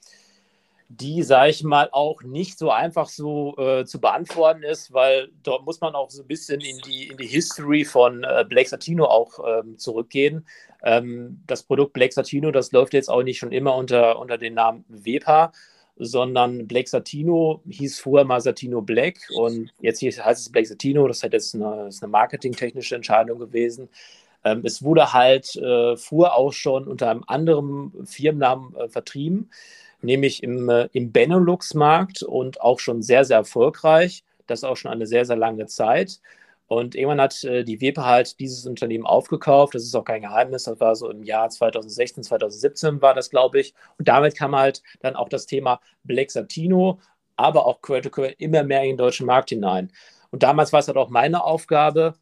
die, 0.89 1.23
sage 1.23 1.51
ich 1.51 1.65
mal, 1.65 1.89
auch 1.91 2.23
nicht 2.23 2.59
so 2.59 2.71
einfach 2.71 3.09
so 3.09 3.57
äh, 3.59 3.85
zu 3.85 4.01
beantworten 4.01 4.63
ist, 4.63 4.93
weil 4.93 5.29
dort 5.43 5.65
muss 5.65 5.81
man 5.81 5.95
auch 5.95 6.11
so 6.11 6.23
ein 6.23 6.29
bisschen 6.29 6.61
in 6.61 6.79
die, 6.79 7.09
in 7.09 7.17
die 7.17 7.27
History 7.27 7.85
von 7.85 8.23
äh, 8.23 8.45
Blake 8.49 8.69
Satino 8.69 9.07
auch 9.07 9.39
ähm, 9.45 9.79
zurückgehen. 9.79 10.47
Ähm, 10.83 11.43
das 11.47 11.65
Produkt 11.65 11.93
Blake 11.93 12.13
Satino, 12.15 12.53
das 12.53 12.71
läuft 12.71 12.95
jetzt 12.95 13.11
auch 13.11 13.23
nicht 13.23 13.39
schon 13.39 13.53
immer 13.53 13.75
unter, 13.75 14.19
unter 14.19 14.39
dem 14.39 14.55
Namen 14.55 14.85
Wepa, 14.89 15.53
sondern 15.97 16.69
Blake 16.69 16.89
Satino 16.89 17.63
hieß 17.69 17.99
vorher 17.99 18.25
mal 18.25 18.41
Satino 18.41 18.81
Black 18.81 19.19
und 19.35 19.73
jetzt 19.81 20.03
heißt 20.03 20.41
es 20.41 20.53
Blake 20.53 20.69
Satino. 20.69 21.09
Das 21.09 21.19
ist 21.19 21.33
jetzt 21.33 21.55
eine, 21.55 21.91
eine 22.01 22.09
marketingtechnische 22.09 22.95
Entscheidung 22.95 23.41
gewesen. 23.41 23.89
Ähm, 24.45 24.63
es 24.65 24.85
wurde 24.85 25.13
halt 25.13 25.57
äh, 25.57 25.97
früher 25.97 26.35
auch 26.35 26.53
schon 26.53 26.87
unter 26.87 27.11
einem 27.11 27.25
anderen 27.27 28.07
Firmennamen 28.07 28.77
äh, 28.77 28.89
vertrieben 28.89 29.51
nämlich 30.07 30.43
im, 30.43 30.69
äh, 30.71 30.89
im 30.93 31.13
Benelux-Markt 31.13 32.23
und 32.23 32.61
auch 32.63 32.81
schon 32.81 33.03
sehr, 33.03 33.25
sehr 33.25 33.39
erfolgreich. 33.39 34.25
Das 34.47 34.65
auch 34.65 34.77
schon 34.77 34.91
eine 34.91 35.07
sehr, 35.07 35.27
sehr 35.27 35.37
lange 35.37 35.67
Zeit. 35.67 36.21
Und 36.69 36.95
irgendwann 36.95 37.21
hat 37.21 37.45
äh, 37.45 37.65
die 37.65 37.81
WEPA 37.81 38.05
halt 38.05 38.41
dieses 38.41 38.67
Unternehmen 38.67 39.07
aufgekauft. 39.07 39.75
Das 39.75 39.83
ist 39.85 39.95
auch 39.95 40.05
kein 40.05 40.23
Geheimnis. 40.23 40.65
Das 40.65 40.81
war 40.81 40.97
so 40.97 41.11
im 41.11 41.23
Jahr 41.23 41.49
2016, 41.51 42.25
2017 42.25 43.03
war 43.03 43.15
das, 43.15 43.31
glaube 43.31 43.61
ich. 43.61 43.75
Und 43.99 44.09
damit 44.09 44.37
kam 44.37 44.57
halt 44.57 44.83
dann 45.01 45.17
auch 45.17 45.29
das 45.29 45.47
Thema 45.47 45.81
Black 46.05 46.31
Satino, 46.31 47.01
aber 47.37 47.67
auch 47.67 47.83
Queer 47.83 48.03
to 48.03 48.11
Queer 48.11 48.41
immer 48.41 48.63
mehr 48.65 48.83
in 48.83 48.91
den 48.91 48.97
deutschen 48.97 49.27
Markt 49.27 49.51
hinein. 49.51 49.93
Und 50.31 50.43
damals 50.43 50.73
war 50.73 50.81
es 50.81 50.89
halt 50.89 50.97
auch 50.97 51.09
meine 51.11 51.45
Aufgabe, 51.45 52.15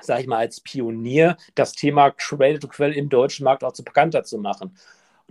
sage 0.00 0.22
ich 0.22 0.26
mal, 0.26 0.38
als 0.38 0.60
Pionier, 0.60 1.36
das 1.54 1.72
Thema 1.74 2.10
Cradle 2.10 2.58
to 2.58 2.68
Quell 2.68 2.92
im 2.92 3.08
deutschen 3.08 3.44
Markt 3.44 3.64
auch 3.64 3.72
zu 3.72 3.84
bekannter 3.84 4.24
zu 4.24 4.38
machen. 4.38 4.76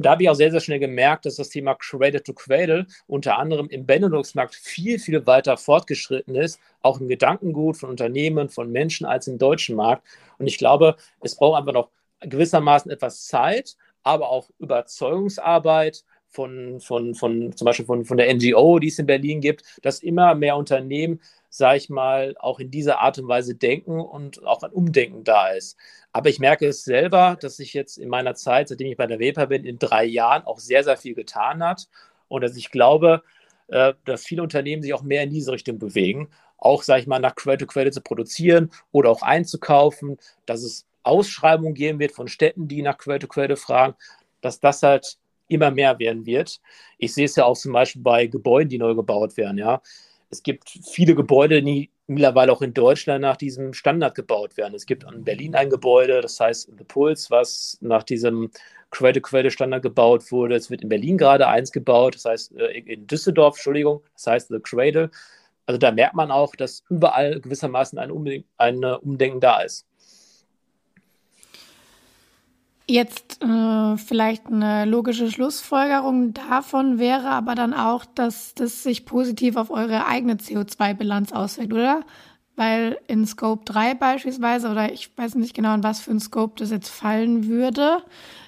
Und 0.02 0.06
da 0.06 0.14
habe 0.14 0.24
ich 0.24 0.30
auch 0.32 0.34
sehr, 0.34 0.50
sehr 0.50 0.62
schnell 0.62 0.80
gemerkt, 0.80 1.28
dass 1.28 1.36
das 1.36 1.50
Thema 1.50 1.76
Cradle 1.76 2.24
to 2.24 2.34
Cradle 2.34 2.88
unter 3.06 3.38
anderem 3.38 3.68
im 3.70 3.86
Benelux-Markt 3.86 4.56
viel, 4.56 4.98
viel 4.98 5.28
weiter 5.28 5.58
fortgeschritten 5.58 6.34
ist, 6.34 6.60
auch 6.82 7.00
im 7.00 7.08
Gedankengut 7.08 7.78
von 7.78 7.92
Unternehmen, 7.92 8.50
von 8.50 8.72
Menschen 8.72 9.06
als 9.06 9.28
im 9.28 9.38
deutschen 9.38 9.76
Markt. 9.76 10.08
Und 10.40 10.48
ich 10.48 10.58
glaube, 10.58 10.96
es 11.20 11.36
braucht 11.36 11.60
einfach 11.60 11.74
noch 11.74 11.92
gewissermaßen 12.22 12.90
etwas 12.90 13.28
Zeit, 13.28 13.78
aber 14.02 14.30
auch 14.30 14.50
Überzeugungsarbeit 14.58 16.04
von, 16.32 16.80
von, 16.80 17.14
von 17.14 17.56
zum 17.56 17.66
Beispiel 17.66 17.86
von, 17.86 18.06
von 18.06 18.18
der 18.18 18.34
NGO, 18.34 18.80
die 18.80 18.88
es 18.88 19.00
in 19.00 19.06
Berlin 19.06 19.42
gibt, 19.42 19.64
dass 19.84 20.00
immer 20.00 20.34
mehr 20.34 20.56
Unternehmen 20.56 21.20
sage 21.54 21.78
ich 21.78 21.90
mal, 21.90 22.34
auch 22.40 22.60
in 22.60 22.72
dieser 22.72 23.00
Art 23.00 23.20
und 23.20 23.28
Weise 23.28 23.56
denken 23.56 24.00
und 24.00 24.44
auch 24.48 24.64
ein 24.64 24.72
Umdenken 24.72 25.26
da 25.26 25.50
ist. 25.50 25.78
Aber 26.14 26.30
ich 26.30 26.40
merke 26.40 26.66
es 26.66 26.84
selber, 26.86 27.38
dass 27.40 27.58
sich 27.58 27.74
jetzt 27.74 27.98
in 27.98 28.08
meiner 28.08 28.36
Zeit, 28.36 28.70
seitdem 28.70 28.88
ich 28.88 28.98
bei 28.98 29.06
der 29.06 29.20
WEPA 29.20 29.46
bin, 29.46 29.66
in 29.66 29.78
drei 29.78 30.06
Jahren 30.06 30.44
auch 30.44 30.60
sehr, 30.60 30.86
sehr 30.86 30.96
viel 30.96 31.14
getan 31.14 31.62
hat 31.62 31.90
und 32.30 32.42
dass 32.42 32.56
ich 32.56 32.72
glaube, 32.72 33.22
äh, 33.68 33.94
dass 34.06 34.24
viele 34.24 34.44
Unternehmen 34.44 34.82
sich 34.82 34.94
auch 34.94 35.04
mehr 35.04 35.24
in 35.24 35.30
diese 35.30 35.52
Richtung 35.52 35.78
bewegen, 35.78 36.30
auch, 36.58 36.84
sage 36.84 37.02
ich 37.02 37.08
mal, 37.08 37.20
nach 37.20 37.36
Quelle 37.36 37.58
to 37.58 37.66
Quelle 37.66 37.92
zu 37.92 38.02
produzieren 38.02 38.72
oder 38.94 39.10
auch 39.10 39.22
einzukaufen, 39.22 40.18
dass 40.46 40.64
es 40.64 40.86
Ausschreibungen 41.04 41.74
geben 41.74 42.00
wird 42.00 42.14
von 42.14 42.30
Städten, 42.30 42.70
die 42.70 42.82
nach 42.82 42.98
Quelle 42.98 43.20
to 43.20 43.28
Quelle 43.28 43.58
fragen, 43.58 43.96
dass 44.40 44.62
das 44.62 44.84
halt 44.84 45.18
immer 45.52 45.72
mehr 45.72 46.00
werden 46.00 46.26
wird. 46.26 46.60
Ich 46.98 47.14
sehe 47.14 47.26
es 47.26 47.36
ja 47.36 47.46
auch 47.46 47.58
zum 47.58 47.74
Beispiel 47.74 48.02
bei 48.02 48.28
Gebäuden, 48.28 48.70
die 48.70 48.78
neu 48.78 48.96
gebaut 48.96 49.38
werden, 49.38 49.58
ja 49.58 49.82
es 50.32 50.42
gibt 50.44 50.70
viele 50.70 51.14
Gebäude, 51.14 51.62
die 51.62 51.92
mittlerweile 52.08 52.52
auch 52.52 52.62
in 52.62 52.74
Deutschland 52.74 53.22
nach 53.22 53.38
diesem 53.38 53.74
Standard 53.74 54.16
gebaut 54.16 54.58
werden. 54.58 54.74
Es 54.74 54.86
gibt 54.86 55.04
in 55.04 55.24
Berlin 55.24 55.56
ein 55.56 55.70
Gebäude, 55.70 56.22
das 56.22 56.40
heißt 56.40 56.72
The 56.78 56.84
Pulse, 56.86 57.30
was 57.30 57.78
nach 57.82 58.04
diesem 58.04 58.50
Cradle-Cradle-Standard 58.92 59.84
gebaut 59.84 60.32
wurde. 60.32 60.56
Es 60.56 60.70
wird 60.70 60.82
in 60.82 60.90
Berlin 60.90 61.18
gerade 61.18 61.48
eins 61.48 61.72
gebaut, 61.72 62.16
das 62.16 62.26
heißt 62.26 62.54
äh, 62.58 62.80
in 62.80 63.08
Düsseldorf, 63.08 63.56
Entschuldigung, 63.56 64.02
das 64.14 64.28
heißt 64.28 64.48
The 64.50 64.60
Cradle. 64.60 65.12
Also 65.66 65.78
da 65.78 65.92
merkt 65.92 66.16
man 66.16 66.32
auch, 66.32 66.56
dass 66.56 66.84
überall 66.90 67.40
gewissermaßen 67.40 68.00
ein 68.00 68.12
Umdenken 68.12 69.40
da 69.40 69.62
ist. 69.62 69.86
Jetzt 72.88 73.42
äh, 73.42 73.98
vielleicht 73.98 74.48
eine 74.48 74.86
logische 74.86 75.32
Schlussfolgerung 75.32 76.34
davon 76.34 77.00
wäre 77.00 77.30
aber 77.30 77.56
dann 77.56 77.74
auch, 77.74 78.06
dass 78.06 78.54
das 78.56 78.84
sich 78.84 79.06
positiv 79.06 79.56
auf 79.56 79.70
eure 79.70 80.08
eigene 80.08 80.36
CO2-Bilanz 80.36 81.32
auswirkt, 81.32 81.74
oder? 81.74 82.02
Weil 82.56 82.98
in 83.08 83.26
Scope 83.26 83.64
3 83.66 83.94
beispielsweise, 83.94 84.70
oder 84.70 84.92
ich 84.92 85.16
weiß 85.18 85.36
nicht 85.36 85.54
genau, 85.54 85.74
in 85.74 85.84
was 85.84 86.02
für 86.02 86.12
ein 86.12 86.20
Scope 86.20 86.56
das 86.58 86.72
jetzt 86.72 86.90
fallen 86.90 87.48
würde, 87.48 88.00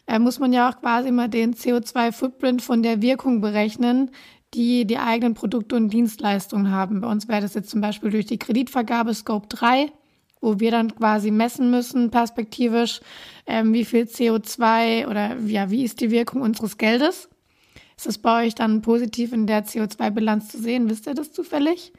äh, 0.07 0.19
muss 0.19 0.39
man 0.39 0.51
ja 0.51 0.69
auch 0.69 0.79
quasi 0.81 1.11
mal 1.11 1.29
den 1.29 1.53
CO2-Footprint 1.53 2.61
von 2.61 2.83
der 2.83 3.01
Wirkung 3.01 3.39
berechnen, 3.39 4.11
die 4.53 4.85
die 4.85 4.97
eigenen 4.97 5.35
Produkte 5.35 5.75
und 5.75 5.89
Dienstleistungen 5.89 6.71
haben. 6.71 7.01
Bei 7.01 7.07
uns 7.07 7.27
wäre 7.27 7.41
das 7.41 7.53
jetzt 7.53 7.69
zum 7.69 7.81
Beispiel 7.81 8.11
durch 8.11 8.25
die 8.25 8.39
Kreditvergabe 8.39 9.13
Scope 9.13 9.47
3 9.47 9.91
wo 10.43 10.59
wir 10.59 10.71
dann 10.71 10.93
quasi 10.93 11.31
messen 11.31 11.71
müssen, 11.71 12.11
perspektivisch, 12.11 12.99
ähm, 13.47 13.73
wie 13.73 13.85
viel 13.85 14.03
CO2 14.03 15.07
oder 15.07 15.37
ja, 15.37 15.71
wie 15.71 15.85
ist 15.85 16.01
die 16.01 16.11
Wirkung 16.11 16.41
unseres 16.41 16.77
Geldes? 16.77 17.29
Ist 17.95 18.07
das 18.07 18.17
bei 18.17 18.45
euch 18.45 18.53
dann 18.53 18.81
positiv 18.81 19.31
in 19.31 19.47
der 19.47 19.65
CO2-Bilanz 19.65 20.49
zu 20.49 20.59
sehen? 20.59 20.89
Wisst 20.89 21.07
ihr 21.07 21.13
das 21.13 21.31
zufällig? 21.31 21.93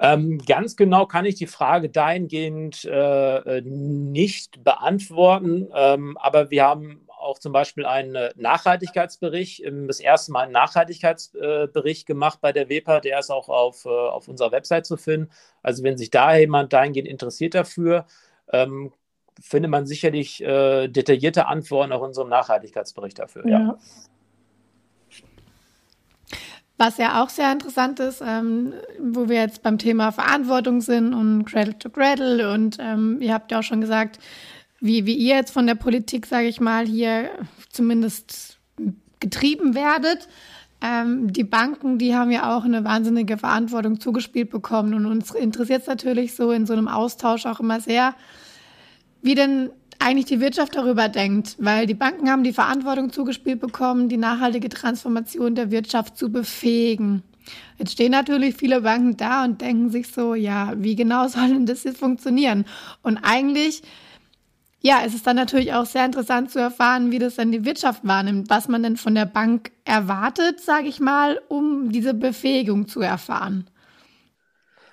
Ähm, 0.00 0.38
ganz 0.46 0.76
genau 0.76 1.06
kann 1.06 1.26
ich 1.26 1.34
die 1.34 1.48
Frage 1.48 1.90
dahingehend 1.90 2.84
äh, 2.84 3.60
nicht 3.62 4.64
beantworten, 4.64 5.68
ähm, 5.74 6.16
aber 6.18 6.50
wir 6.50 6.64
haben 6.64 7.07
auch 7.28 7.38
zum 7.38 7.52
Beispiel 7.52 7.84
einen 7.84 8.14
äh, 8.14 8.30
Nachhaltigkeitsbericht, 8.36 9.62
das 9.86 10.00
erste 10.00 10.32
Mal 10.32 10.44
einen 10.44 10.52
Nachhaltigkeitsbericht 10.52 12.06
gemacht 12.06 12.40
bei 12.40 12.52
der 12.52 12.68
WEPA. 12.68 13.00
Der 13.00 13.18
ist 13.18 13.30
auch 13.30 13.48
auf, 13.48 13.84
äh, 13.84 13.88
auf 13.88 14.28
unserer 14.28 14.50
Website 14.50 14.86
zu 14.86 14.96
finden. 14.96 15.30
Also 15.62 15.82
wenn 15.82 15.98
sich 15.98 16.10
da 16.10 16.34
jemand 16.34 16.72
dahingehend 16.72 17.06
interessiert 17.06 17.54
dafür, 17.54 18.06
ähm, 18.50 18.92
findet 19.40 19.70
man 19.70 19.86
sicherlich 19.86 20.42
äh, 20.42 20.88
detaillierte 20.88 21.46
Antworten 21.46 21.92
auch 21.92 22.00
in 22.00 22.08
unserem 22.08 22.30
Nachhaltigkeitsbericht 22.30 23.18
dafür. 23.18 23.46
Ja. 23.46 23.58
ja. 23.58 23.78
Was 26.78 26.96
ja 26.96 27.22
auch 27.22 27.28
sehr 27.28 27.52
interessant 27.52 27.98
ist, 28.00 28.22
ähm, 28.24 28.72
wo 29.00 29.28
wir 29.28 29.40
jetzt 29.40 29.62
beim 29.62 29.78
Thema 29.78 30.12
Verantwortung 30.12 30.80
sind 30.80 31.12
und 31.12 31.44
Cradle 31.44 31.76
to 31.78 31.90
Cradle 31.90 32.52
und 32.54 32.78
ähm, 32.80 33.18
ihr 33.20 33.34
habt 33.34 33.50
ja 33.50 33.58
auch 33.58 33.64
schon 33.64 33.80
gesagt, 33.80 34.20
wie, 34.80 35.06
wie 35.06 35.14
ihr 35.14 35.36
jetzt 35.36 35.52
von 35.52 35.66
der 35.66 35.74
Politik, 35.74 36.26
sage 36.26 36.48
ich 36.48 36.60
mal, 36.60 36.86
hier 36.86 37.30
zumindest 37.70 38.58
getrieben 39.20 39.74
werdet. 39.74 40.28
Ähm, 40.80 41.32
die 41.32 41.44
Banken, 41.44 41.98
die 41.98 42.14
haben 42.14 42.30
ja 42.30 42.56
auch 42.56 42.64
eine 42.64 42.84
wahnsinnige 42.84 43.36
Verantwortung 43.36 44.00
zugespielt 44.00 44.50
bekommen 44.50 44.94
und 44.94 45.06
uns 45.06 45.32
interessiert 45.32 45.82
es 45.82 45.88
natürlich 45.88 46.36
so 46.36 46.52
in 46.52 46.66
so 46.66 46.72
einem 46.72 46.86
Austausch 46.86 47.46
auch 47.46 47.58
immer 47.58 47.80
sehr, 47.80 48.14
wie 49.20 49.34
denn 49.34 49.70
eigentlich 49.98 50.26
die 50.26 50.40
Wirtschaft 50.40 50.76
darüber 50.76 51.08
denkt, 51.08 51.56
weil 51.58 51.86
die 51.86 51.94
Banken 51.94 52.30
haben 52.30 52.44
die 52.44 52.52
Verantwortung 52.52 53.10
zugespielt 53.12 53.58
bekommen, 53.60 54.08
die 54.08 54.16
nachhaltige 54.16 54.68
Transformation 54.68 55.56
der 55.56 55.72
Wirtschaft 55.72 56.16
zu 56.16 56.30
befähigen. 56.30 57.24
Jetzt 57.78 57.92
stehen 57.92 58.12
natürlich 58.12 58.54
viele 58.56 58.82
Banken 58.82 59.16
da 59.16 59.44
und 59.44 59.60
denken 59.60 59.90
sich 59.90 60.08
so, 60.08 60.34
ja, 60.34 60.72
wie 60.76 60.94
genau 60.94 61.26
soll 61.28 61.48
denn 61.48 61.66
das 61.66 61.84
jetzt 61.84 61.98
funktionieren? 61.98 62.64
Und 63.02 63.18
eigentlich, 63.18 63.82
ja, 64.80 65.02
es 65.04 65.14
ist 65.14 65.26
dann 65.26 65.36
natürlich 65.36 65.72
auch 65.72 65.86
sehr 65.86 66.04
interessant 66.04 66.50
zu 66.50 66.60
erfahren, 66.60 67.10
wie 67.10 67.18
das 67.18 67.36
dann 67.36 67.50
die 67.50 67.64
Wirtschaft 67.64 68.06
wahrnimmt, 68.06 68.48
was 68.48 68.68
man 68.68 68.82
denn 68.82 68.96
von 68.96 69.14
der 69.14 69.26
Bank 69.26 69.72
erwartet, 69.84 70.60
sage 70.60 70.86
ich 70.86 71.00
mal, 71.00 71.40
um 71.48 71.90
diese 71.90 72.14
Befähigung 72.14 72.86
zu 72.86 73.00
erfahren. 73.00 73.68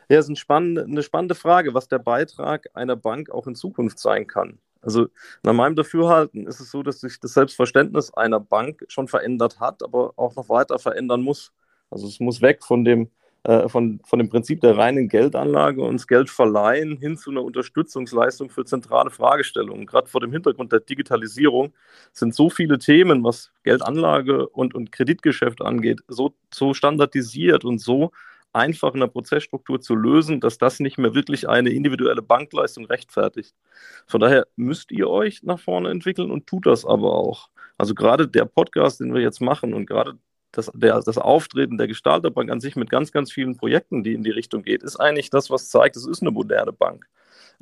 Ja, 0.10 0.18
es 0.20 0.26
ist 0.26 0.30
eine 0.30 0.36
spannende, 0.38 0.84
eine 0.84 1.04
spannende 1.04 1.36
Frage, 1.36 1.74
was 1.74 1.88
der 1.88 2.00
Beitrag 2.00 2.68
einer 2.74 2.96
Bank 2.96 3.30
auch 3.30 3.48
in 3.48 3.56
Zukunft 3.56 4.00
sein 4.00 4.28
kann. 4.28 4.60
Also 4.82 5.08
nach 5.44 5.54
meinem 5.54 5.76
Dafürhalten 5.76 6.46
ist 6.46 6.60
es 6.60 6.70
so, 6.70 6.84
dass 6.84 7.02
sich 7.02 7.20
das 7.20 7.34
Selbstverständnis 7.34 8.14
einer 8.14 8.40
Bank 8.40 8.86
schon 8.88 9.08
verändert 9.08 9.60
hat, 9.60 9.82
aber 9.82 10.14
auch 10.16 10.36
noch 10.36 10.48
weiter 10.50 10.78
verändern 10.78 11.22
muss. 11.22 11.54
Also 11.90 12.08
es 12.08 12.20
muss 12.20 12.42
weg 12.42 12.64
von 12.64 12.86
dem, 12.86 13.10
äh, 13.46 13.70
von, 13.70 14.00
von 14.04 14.18
dem 14.18 14.30
Prinzip 14.30 14.62
der 14.62 14.76
reinen 14.76 15.08
Geldanlage 15.08 15.84
und 15.84 16.08
Geld 16.08 16.32
verleihen 16.32 16.98
hin 16.98 17.16
zu 17.16 17.30
einer 17.30 17.44
Unterstützungsleistung 17.44 18.50
für 18.50 18.66
zentrale 18.66 19.12
Fragestellungen. 19.12 19.86
Gerade 19.86 20.08
vor 20.08 20.20
dem 20.20 20.32
Hintergrund 20.32 20.72
der 20.72 20.80
Digitalisierung 20.80 21.72
sind 22.12 22.34
so 22.34 22.50
viele 22.50 22.80
Themen, 22.80 23.24
was 23.24 23.52
Geldanlage 23.64 24.50
und, 24.50 24.74
und 24.74 24.92
Kreditgeschäft 24.92 25.62
angeht, 25.62 26.02
so, 26.08 26.34
so 26.52 26.74
standardisiert 26.74 27.66
und 27.66 27.80
so 27.80 28.12
einfach 28.52 28.96
in 28.96 29.02
der 29.02 29.08
Prozessstruktur 29.08 29.80
zu 29.80 29.96
lösen, 29.96 30.40
dass 30.40 30.58
das 30.58 30.80
nicht 30.80 30.98
mehr 30.98 31.14
wirklich 31.14 31.48
eine 31.48 31.70
individuelle 31.70 32.24
Bankleistung 32.24 32.86
rechtfertigt. 32.86 33.54
Von 34.08 34.22
daher 34.22 34.48
müsst 34.56 34.92
ihr 34.92 35.08
euch 35.08 35.44
nach 35.44 35.60
vorne 35.60 35.92
entwickeln 35.92 36.32
und 36.32 36.48
tut 36.48 36.66
das 36.66 36.84
aber 36.84 37.14
auch. 37.14 37.50
Also 37.78 37.94
gerade 37.94 38.28
der 38.28 38.46
Podcast, 38.46 39.02
den 39.02 39.14
wir 39.14 39.22
jetzt 39.22 39.42
machen 39.42 39.74
und 39.76 39.86
gerade 39.86 40.18
das, 40.56 40.72
der, 40.74 41.00
das 41.02 41.18
Auftreten 41.18 41.78
der 41.78 41.88
Gestalterbank 41.88 42.50
an 42.50 42.60
sich 42.62 42.76
mit 42.76 42.90
ganz, 42.90 43.12
ganz 43.12 43.32
vielen 43.32 43.58
Projekten, 43.58 44.04
die 44.04 44.14
in 44.14 44.24
die 44.24 44.32
Richtung 44.32 44.64
geht, 44.64 44.84
ist 44.84 44.98
eigentlich 44.98 45.30
das, 45.30 45.50
was 45.50 45.70
zeigt, 45.70 45.96
es 45.96 46.08
ist 46.08 46.22
eine 46.22 46.32
moderne 46.32 46.74
Bank. 46.74 47.08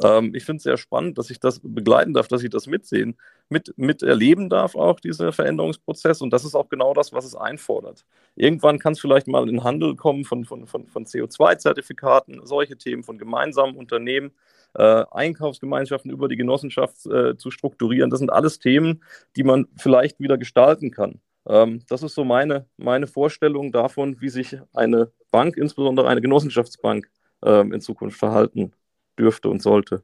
Ähm, 0.02 0.34
ich 0.36 0.46
finde 0.46 0.58
es 0.58 0.64
sehr 0.64 0.78
spannend, 0.78 1.18
dass 1.18 1.30
ich 1.30 1.40
das 1.40 1.60
begleiten 1.64 2.14
darf, 2.14 2.28
dass 2.28 2.44
ich 2.44 2.50
das 2.50 2.68
mitsehen, 2.68 3.18
mit, 3.50 3.74
miterleben 3.78 4.50
darf, 4.50 4.76
auch 4.76 5.00
dieser 5.00 5.32
Veränderungsprozess. 5.32 6.22
Und 6.22 6.32
das 6.32 6.46
ist 6.46 6.56
auch 6.56 6.70
genau 6.70 6.94
das, 6.94 7.14
was 7.14 7.26
es 7.26 7.36
einfordert. 7.36 8.06
Irgendwann 8.36 8.80
kann 8.80 8.94
es 8.94 9.00
vielleicht 9.00 9.28
mal 9.28 9.48
in 9.50 9.64
Handel 9.64 9.96
kommen 9.96 10.26
von, 10.26 10.46
von, 10.46 10.68
von, 10.68 10.88
von 10.88 11.06
CO2-Zertifikaten, 11.06 12.42
solche 12.46 12.78
Themen 12.78 13.04
von 13.04 13.18
gemeinsamen 13.18 13.76
Unternehmen. 13.76 14.32
Äh, 14.76 15.06
Einkaufsgemeinschaften 15.12 16.10
über 16.10 16.28
die 16.28 16.36
Genossenschaft 16.36 17.06
äh, 17.06 17.38
zu 17.38 17.52
strukturieren. 17.52 18.10
Das 18.10 18.20
sind 18.20 18.32
alles 18.32 18.58
Themen, 18.58 19.04
die 19.36 19.44
man 19.44 19.68
vielleicht 19.78 20.20
wieder 20.20 20.40
gestalten 20.40 20.90
kann. 20.90 21.20
Ähm, 21.48 21.84
das 21.90 22.04
ist 22.04 22.16
so 22.16 22.24
meine, 22.24 22.66
meine 22.78 23.08
Vorstellung 23.08 23.72
davon, 23.72 24.20
wie 24.22 24.30
sich 24.30 24.58
eine 24.74 25.12
Bank, 25.32 25.58
insbesondere 25.58 26.08
eine 26.08 26.22
Genossenschaftsbank, 26.22 27.10
ähm, 27.46 27.74
in 27.74 27.82
Zukunft 27.82 28.18
verhalten 28.18 28.74
dürfte 29.18 29.50
und 29.50 29.62
sollte. 29.62 30.04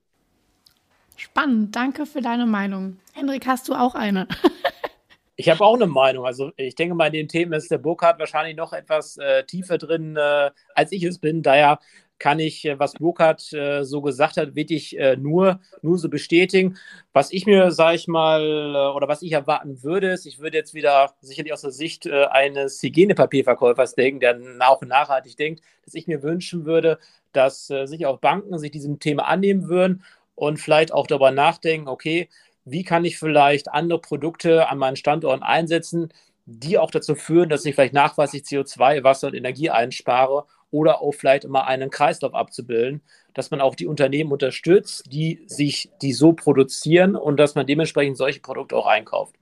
Spannend, 1.15 1.75
danke 1.75 2.05
für 2.05 2.21
deine 2.21 2.45
Meinung. 2.45 2.97
Hendrik, 3.13 3.45
hast 3.45 3.67
du 3.67 3.73
auch 3.73 3.95
eine? 3.95 4.27
ich 5.35 5.49
habe 5.49 5.63
auch 5.65 5.75
eine 5.75 5.87
Meinung. 5.87 6.25
Also 6.25 6.51
ich 6.55 6.75
denke 6.75 6.95
mal, 6.95 7.07
in 7.07 7.13
den 7.13 7.27
Themen 7.27 7.53
ist 7.53 7.71
der 7.71 7.77
Burkhardt 7.77 8.19
wahrscheinlich 8.19 8.55
noch 8.55 8.73
etwas 8.73 9.17
äh, 9.17 9.43
tiefer 9.43 9.77
drin, 9.77 10.15
äh, 10.15 10.51
als 10.75 10.91
ich 10.91 11.03
es 11.03 11.19
bin. 11.19 11.41
Daher 11.43 11.79
kann 12.19 12.39
ich, 12.39 12.65
äh, 12.65 12.77
was 12.77 12.93
Burkhardt 12.93 13.51
äh, 13.53 13.83
so 13.83 14.01
gesagt 14.01 14.37
hat, 14.37 14.55
wirklich 14.55 14.97
äh, 14.99 15.15
nur, 15.15 15.59
nur 15.81 15.97
so 15.97 16.09
bestätigen. 16.09 16.77
Was 17.13 17.31
ich 17.31 17.45
mir, 17.45 17.71
sage 17.71 17.95
ich 17.95 18.07
mal, 18.07 18.41
äh, 18.43 18.95
oder 18.95 19.07
was 19.07 19.21
ich 19.21 19.31
erwarten 19.31 19.81
würde, 19.81 20.11
ist, 20.11 20.25
ich 20.25 20.39
würde 20.39 20.57
jetzt 20.57 20.73
wieder 20.73 21.13
sicherlich 21.21 21.53
aus 21.53 21.61
der 21.61 21.71
Sicht 21.71 22.05
äh, 22.05 22.25
eines 22.25 22.81
Hygienepapierverkäufers 22.83 23.95
denken, 23.95 24.19
der 24.19 24.39
auch 24.59 24.81
nachhaltig 24.81 25.37
denkt, 25.37 25.61
dass 25.85 25.95
ich 25.95 26.07
mir 26.07 26.21
wünschen 26.21 26.65
würde, 26.65 26.99
dass 27.31 27.69
äh, 27.69 27.85
sich 27.87 28.05
auch 28.05 28.19
Banken 28.19 28.59
sich 28.59 28.71
diesem 28.71 28.99
Thema 28.99 29.25
annehmen 29.27 29.69
würden 29.69 30.03
und 30.35 30.57
vielleicht 30.57 30.93
auch 30.93 31.07
darüber 31.07 31.31
nachdenken, 31.31 31.87
okay, 31.87 32.29
wie 32.65 32.83
kann 32.83 33.05
ich 33.05 33.17
vielleicht 33.17 33.69
andere 33.69 33.99
Produkte 33.99 34.69
an 34.69 34.77
meinen 34.77 34.95
Standorten 34.95 35.43
einsetzen, 35.43 36.13
die 36.45 36.77
auch 36.77 36.91
dazu 36.91 37.15
führen, 37.15 37.49
dass 37.49 37.65
ich 37.65 37.75
vielleicht 37.75 37.93
nachweislich 37.93 38.43
CO2, 38.43 39.03
Wasser 39.03 39.27
und 39.27 39.35
Energie 39.35 39.69
einspare 39.69 40.45
oder 40.71 41.01
auch 41.01 41.13
vielleicht 41.13 41.43
immer 41.43 41.67
einen 41.67 41.89
Kreislauf 41.89 42.33
abzubilden, 42.33 43.01
dass 43.33 43.51
man 43.51 43.61
auch 43.61 43.75
die 43.75 43.87
Unternehmen 43.87 44.31
unterstützt, 44.31 45.11
die 45.11 45.43
sich, 45.47 45.89
die 46.01 46.13
so 46.13 46.33
produzieren 46.33 47.15
und 47.15 47.37
dass 47.37 47.55
man 47.55 47.65
dementsprechend 47.65 48.17
solche 48.17 48.39
Produkte 48.39 48.75
auch 48.75 48.87
einkauft. 48.87 49.35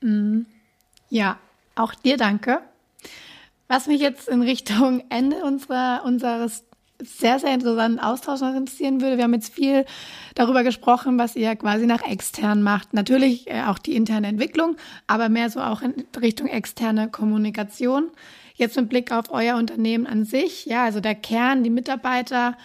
Mhm. 0.00 0.46
Ja, 1.08 1.38
auch 1.74 1.94
dir 1.94 2.16
danke. 2.16 2.60
Was 3.68 3.86
mich 3.86 4.00
jetzt 4.00 4.28
in 4.28 4.42
Richtung 4.42 5.04
Ende 5.08 5.44
unserer, 5.44 6.02
unseres 6.04 6.64
sehr, 7.02 7.38
sehr 7.38 7.52
interessanten 7.52 7.98
Austausch 7.98 8.40
interessieren 8.40 9.00
würde. 9.00 9.16
Wir 9.16 9.24
haben 9.24 9.34
jetzt 9.34 9.54
viel 9.54 9.84
darüber 10.34 10.62
gesprochen, 10.62 11.18
was 11.18 11.36
ihr 11.36 11.54
quasi 11.56 11.86
nach 11.86 12.02
extern 12.02 12.62
macht. 12.62 12.94
Natürlich 12.94 13.50
äh, 13.50 13.64
auch 13.64 13.78
die 13.78 13.96
interne 13.96 14.28
Entwicklung, 14.28 14.76
aber 15.06 15.28
mehr 15.28 15.50
so 15.50 15.60
auch 15.60 15.82
in 15.82 16.06
Richtung 16.20 16.46
externe 16.46 17.10
Kommunikation. 17.10 18.10
Jetzt 18.56 18.76
mit 18.76 18.88
Blick 18.88 19.12
auf 19.12 19.30
euer 19.30 19.56
Unternehmen 19.56 20.06
an 20.06 20.24
sich, 20.24 20.66
ja, 20.66 20.84
also 20.84 21.00
der 21.00 21.14
Kern, 21.14 21.62
die 21.62 21.70
Mitarbeiter. 21.70 22.56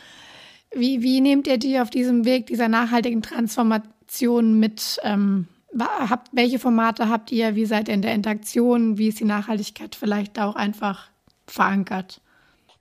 Wie, 0.73 1.01
wie 1.01 1.21
nehmt 1.21 1.47
ihr 1.47 1.57
die 1.57 1.79
auf 1.79 1.89
diesem 1.89 2.25
Weg 2.25 2.47
dieser 2.47 2.69
nachhaltigen 2.69 3.21
Transformation 3.21 4.59
mit? 4.59 4.99
Ähm, 5.03 5.47
habt, 5.77 6.29
welche 6.31 6.59
Formate 6.59 7.09
habt 7.09 7.31
ihr? 7.31 7.55
Wie 7.55 7.65
seid 7.65 7.89
ihr 7.89 7.93
in 7.93 8.01
der 8.01 8.13
Interaktion? 8.13 8.97
Wie 8.97 9.09
ist 9.09 9.19
die 9.19 9.25
Nachhaltigkeit 9.25 9.95
vielleicht 9.95 10.39
auch 10.39 10.55
einfach 10.55 11.09
verankert? 11.45 12.21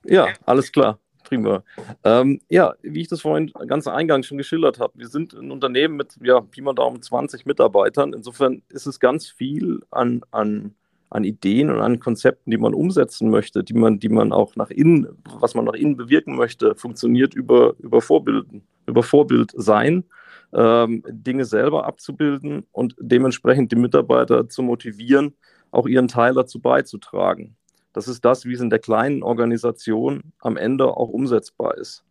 Ja, 0.05 0.27
alles 0.45 0.71
klar 0.71 0.97
prima. 1.31 1.63
Ähm, 2.03 2.41
ja, 2.49 2.73
wie 2.81 3.01
ich 3.01 3.07
das 3.07 3.21
vorhin 3.21 3.53
ganz 3.65 3.87
eingangs 3.87 4.27
schon 4.27 4.37
geschildert 4.37 4.79
habe, 4.79 4.91
wir 4.99 5.07
sind 5.07 5.33
ein 5.33 5.49
Unternehmen 5.49 5.95
mit, 5.95 6.17
ja, 6.21 6.41
Pi 6.41 6.61
mal 6.61 6.73
Daumen 6.73 7.01
20 7.01 7.45
Mitarbeitern. 7.45 8.11
Insofern 8.11 8.63
ist 8.67 8.85
es 8.85 8.99
ganz 8.99 9.29
viel 9.29 9.79
an, 9.91 10.23
an, 10.31 10.75
an 11.11 11.25
Ideen 11.25 11.69
und 11.69 11.81
an 11.81 11.99
Konzepten, 11.99 12.51
die 12.51 12.57
man 12.57 12.73
umsetzen 12.73 13.29
möchte, 13.29 13.63
die 13.63 13.73
man, 13.73 13.99
die 13.99 14.09
man 14.09 14.31
auch 14.31 14.55
nach 14.55 14.69
innen, 14.69 15.07
was 15.39 15.53
man 15.53 15.65
nach 15.65 15.73
innen 15.73 15.97
bewirken 15.97 16.37
möchte, 16.37 16.73
funktioniert 16.75 17.35
über, 17.35 17.75
über 17.79 18.01
Vorbilden, 18.01 18.63
über 18.87 19.03
Vorbild 19.03 19.51
sein. 19.55 20.05
Ähm, 20.53 21.03
Dinge 21.09 21.45
selber 21.45 21.85
abzubilden 21.85 22.65
und 22.71 22.95
dementsprechend 22.99 23.71
die 23.71 23.77
Mitarbeiter 23.77 24.49
zu 24.49 24.63
motivieren, 24.63 25.33
auch 25.69 25.85
ihren 25.85 26.07
Teil 26.07 26.33
dazu 26.33 26.59
beizutragen. 26.59 27.55
Das 27.93 28.07
ist 28.07 28.23
das, 28.23 28.45
wie 28.45 28.53
es 28.53 28.61
in 28.61 28.69
der 28.69 28.79
kleinen 28.79 29.21
Organisation 29.21 30.33
am 30.39 30.57
Ende 30.57 30.87
auch 30.87 31.09
umsetzbar 31.09 31.77
ist. 31.77 32.03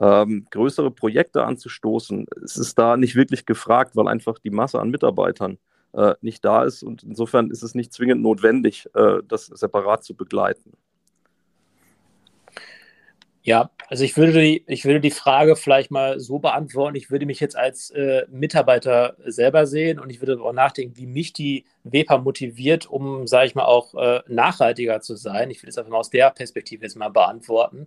Ähm, 0.00 0.46
größere 0.50 0.90
Projekte 0.90 1.44
anzustoßen, 1.44 2.26
es 2.44 2.56
ist 2.56 2.78
da 2.78 2.96
nicht 2.96 3.14
wirklich 3.14 3.44
gefragt, 3.46 3.96
weil 3.96 4.08
einfach 4.08 4.38
die 4.38 4.50
Masse 4.50 4.80
an 4.80 4.90
Mitarbeitern 4.90 5.58
äh, 5.98 6.14
nicht 6.20 6.44
da 6.44 6.64
ist 6.64 6.82
und 6.82 7.02
insofern 7.02 7.50
ist 7.50 7.62
es 7.62 7.74
nicht 7.74 7.92
zwingend 7.92 8.22
notwendig, 8.22 8.88
äh, 8.94 9.18
das 9.26 9.46
separat 9.46 10.04
zu 10.04 10.14
begleiten. 10.14 10.72
Ja, 13.42 13.70
also 13.88 14.04
ich 14.04 14.16
würde, 14.16 14.32
die, 14.32 14.62
ich 14.66 14.84
würde 14.84 15.00
die 15.00 15.10
Frage 15.10 15.56
vielleicht 15.56 15.90
mal 15.90 16.20
so 16.20 16.38
beantworten. 16.38 16.96
Ich 16.96 17.10
würde 17.10 17.24
mich 17.24 17.40
jetzt 17.40 17.56
als 17.56 17.88
äh, 17.90 18.26
Mitarbeiter 18.30 19.16
selber 19.24 19.66
sehen 19.66 19.98
und 19.98 20.10
ich 20.10 20.20
würde 20.20 20.42
auch 20.42 20.52
nachdenken, 20.52 20.98
wie 20.98 21.06
mich 21.06 21.32
die 21.32 21.64
WEPA 21.82 22.18
motiviert, 22.18 22.86
um, 22.86 23.26
sage 23.26 23.46
ich 23.46 23.54
mal, 23.54 23.64
auch 23.64 23.94
äh, 23.94 24.20
nachhaltiger 24.28 25.00
zu 25.00 25.16
sein. 25.16 25.50
Ich 25.50 25.62
will 25.62 25.70
es 25.70 25.78
einfach 25.78 25.90
mal 25.90 25.98
aus 25.98 26.10
der 26.10 26.30
Perspektive 26.30 26.84
jetzt 26.84 26.96
mal 26.96 27.08
beantworten. 27.08 27.86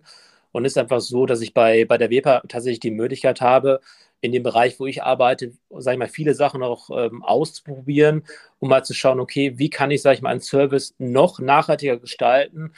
Und 0.52 0.66
es 0.66 0.74
ist 0.74 0.78
einfach 0.78 1.02
so, 1.02 1.26
dass 1.26 1.42
ich 1.42 1.54
bei, 1.54 1.86
bei 1.86 1.98
der 1.98 2.10
WEPA 2.10 2.42
tatsächlich 2.48 2.80
die 2.80 2.92
Möglichkeit 2.92 3.42
habe, 3.42 3.82
in 4.22 4.32
dem 4.32 4.44
Bereich, 4.44 4.80
wo 4.80 4.86
ich 4.86 5.04
arbeite, 5.04 5.54
sage 5.70 5.96
ich 5.96 6.00
mal, 6.00 6.08
viele 6.08 6.36
Sachen 6.36 6.62
auch 6.62 6.90
ähm, 6.92 7.24
auszuprobieren, 7.24 8.24
um 8.60 8.70
mal 8.70 8.84
zu 8.84 8.94
schauen, 8.94 9.20
okay, 9.20 9.58
wie 9.58 9.70
kann 9.70 9.92
ich, 9.92 10.02
sage 10.04 10.16
ich 10.16 10.22
mal, 10.22 10.30
einen 10.30 10.42
Service 10.42 10.94
noch 11.00 11.40
nachhaltiger 11.40 11.98
gestalten 11.98 12.74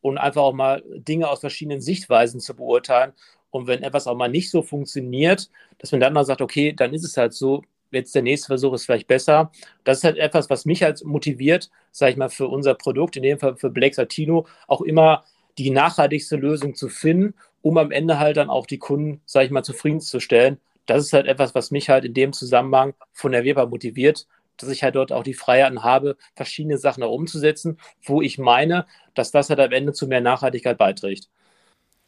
und 0.00 0.18
einfach 0.18 0.42
auch 0.42 0.52
mal 0.52 0.82
Dinge 0.96 1.28
aus 1.28 1.40
verschiedenen 1.40 1.80
Sichtweisen 1.80 2.40
zu 2.40 2.56
beurteilen. 2.56 3.12
Und 3.50 3.66
wenn 3.66 3.82
etwas 3.82 4.06
auch 4.06 4.16
mal 4.16 4.28
nicht 4.28 4.50
so 4.50 4.62
funktioniert, 4.62 5.50
dass 5.78 5.92
man 5.92 6.00
dann 6.00 6.12
mal 6.12 6.24
sagt, 6.24 6.40
okay, 6.42 6.72
dann 6.72 6.92
ist 6.92 7.04
es 7.04 7.16
halt 7.16 7.34
so, 7.34 7.62
jetzt 7.92 8.14
der 8.14 8.22
nächste 8.22 8.48
Versuch 8.48 8.72
ist 8.74 8.84
vielleicht 8.84 9.08
besser. 9.08 9.50
Das 9.84 9.98
ist 9.98 10.04
halt 10.04 10.18
etwas, 10.18 10.50
was 10.50 10.64
mich 10.64 10.82
halt 10.82 11.04
motiviert, 11.04 11.70
sage 11.90 12.12
ich 12.12 12.16
mal, 12.16 12.30
für 12.30 12.48
unser 12.48 12.74
Produkt, 12.74 13.16
in 13.16 13.22
dem 13.22 13.38
Fall 13.38 13.56
für 13.56 13.70
Black 13.70 13.94
Satino, 13.94 14.46
auch 14.66 14.80
immer 14.80 15.24
die 15.58 15.70
nachhaltigste 15.70 16.36
Lösung 16.36 16.74
zu 16.74 16.88
finden, 16.88 17.34
um 17.62 17.78
am 17.78 17.90
Ende 17.90 18.18
halt 18.18 18.36
dann 18.36 18.50
auch 18.50 18.66
die 18.66 18.78
Kunden, 18.78 19.20
sage 19.26 19.46
ich 19.46 19.50
mal, 19.50 19.62
zufriedenzustellen. 19.62 20.58
Das 20.86 21.04
ist 21.04 21.12
halt 21.12 21.26
etwas, 21.26 21.54
was 21.54 21.70
mich 21.70 21.88
halt 21.88 22.04
in 22.04 22.14
dem 22.14 22.32
Zusammenhang 22.32 22.94
von 23.12 23.32
der 23.32 23.44
Weber 23.44 23.66
motiviert, 23.66 24.26
dass 24.56 24.70
ich 24.70 24.82
halt 24.82 24.96
dort 24.96 25.12
auch 25.12 25.22
die 25.22 25.34
Freiheiten 25.34 25.82
habe, 25.82 26.16
verschiedene 26.34 26.78
Sachen 26.78 27.02
auch 27.02 27.12
umzusetzen, 27.12 27.78
wo 28.02 28.22
ich 28.22 28.38
meine, 28.38 28.86
dass 29.14 29.30
das 29.30 29.50
halt 29.50 29.60
am 29.60 29.72
Ende 29.72 29.92
zu 29.92 30.06
mehr 30.06 30.20
Nachhaltigkeit 30.20 30.78
beiträgt. 30.78 31.28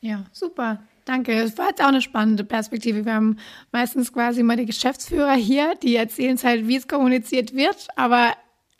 Ja, 0.00 0.24
super. 0.32 0.82
Danke. 1.04 1.34
Das 1.42 1.58
war 1.58 1.68
jetzt 1.68 1.82
auch 1.82 1.88
eine 1.88 2.00
spannende 2.00 2.44
Perspektive. 2.44 3.04
Wir 3.04 3.14
haben 3.14 3.38
meistens 3.72 4.12
quasi 4.12 4.42
mal 4.42 4.56
die 4.56 4.66
Geschäftsführer 4.66 5.34
hier, 5.34 5.74
die 5.82 5.96
erzählen 5.96 6.34
es 6.34 6.44
halt, 6.44 6.68
wie 6.68 6.76
es 6.76 6.86
kommuniziert 6.86 7.54
wird, 7.54 7.88
aber 7.96 8.32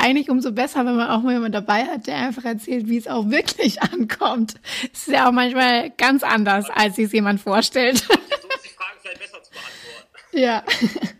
eigentlich 0.03 0.30
umso 0.30 0.53
besser, 0.53 0.84
wenn 0.84 0.96
man 0.96 1.09
auch 1.09 1.22
mal 1.22 1.32
jemanden 1.32 1.53
dabei 1.53 1.84
hat, 1.84 2.07
der 2.07 2.16
einfach 2.16 2.44
erzählt, 2.44 2.88
wie 2.88 2.96
es 2.96 3.07
auch 3.07 3.30
wirklich 3.30 3.80
ankommt. 3.92 4.55
Das 4.92 5.03
ist 5.03 5.09
ja 5.09 5.28
auch 5.28 5.32
manchmal 5.32 5.90
ganz 5.90 6.22
anders, 6.22 6.66
als 6.70 6.96
sich 6.96 7.12
jemand 7.12 7.40
vorstellt. 7.40 7.98
So 7.98 8.12
ist 8.12 8.64
die 8.64 8.68
Frage 8.68 8.98
vielleicht 9.00 9.20
besser 9.20 9.42
zu 9.42 9.50
beantworten. 9.53 10.38
Ja. 10.38 10.62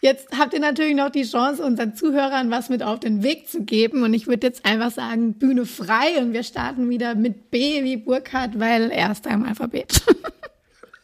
Jetzt 0.00 0.28
habt 0.38 0.54
ihr 0.54 0.60
natürlich 0.60 0.94
noch 0.94 1.10
die 1.10 1.24
Chance, 1.24 1.64
unseren 1.64 1.96
Zuhörern 1.96 2.52
was 2.52 2.68
mit 2.68 2.84
auf 2.84 3.00
den 3.00 3.24
Weg 3.24 3.48
zu 3.48 3.64
geben. 3.64 4.04
Und 4.04 4.14
ich 4.14 4.28
würde 4.28 4.46
jetzt 4.46 4.64
einfach 4.64 4.92
sagen, 4.92 5.34
Bühne 5.34 5.66
frei 5.66 6.18
und 6.18 6.32
wir 6.32 6.44
starten 6.44 6.88
wieder 6.88 7.16
mit 7.16 7.50
B 7.50 7.82
wie 7.82 7.96
Burkhardt, 7.96 8.60
weil 8.60 8.92
er 8.92 9.10
ist 9.10 9.26
im 9.26 9.44
Alphabet. 9.44 10.02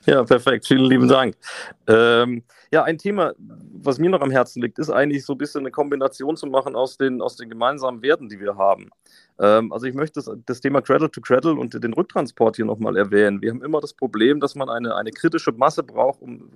Ja, 0.07 0.23
perfekt. 0.23 0.67
Vielen 0.67 0.85
lieben 0.85 1.09
Dank. 1.09 1.35
Ähm, 1.87 2.43
ja, 2.71 2.83
ein 2.83 2.99
Thema, 2.99 3.33
was 3.39 3.99
mir 3.99 4.11
noch 4.11 4.21
am 4.21 4.31
Herzen 4.31 4.61
liegt, 4.61 4.79
ist 4.79 4.91
eigentlich 4.91 5.25
so 5.25 5.33
ein 5.33 5.39
bisschen 5.39 5.61
eine 5.61 5.71
Kombination 5.71 6.37
zu 6.37 6.47
machen 6.47 6.77
aus 6.77 6.99
den, 6.99 7.23
aus 7.23 7.37
den 7.37 7.49
gemeinsamen 7.49 8.03
Werten, 8.03 8.29
die 8.29 8.39
wir 8.39 8.57
haben. 8.57 8.91
Ähm, 9.39 9.73
also 9.73 9.87
ich 9.87 9.95
möchte 9.95 10.21
das, 10.21 10.31
das, 10.45 10.61
Thema 10.61 10.83
Cradle 10.83 11.11
to 11.11 11.21
Cradle 11.21 11.55
und 11.55 11.73
den 11.83 11.95
Rücktransport 11.95 12.57
hier 12.57 12.67
nochmal 12.67 12.97
erwähnen. 12.97 13.41
Wir 13.41 13.51
haben 13.51 13.63
immer 13.63 13.81
das 13.81 13.95
Problem, 13.95 14.41
dass 14.41 14.55
man 14.55 14.69
eine, 14.69 14.95
eine 14.95 15.11
kritische 15.11 15.53
Masse 15.53 15.83
braucht, 15.83 16.21
um 16.21 16.51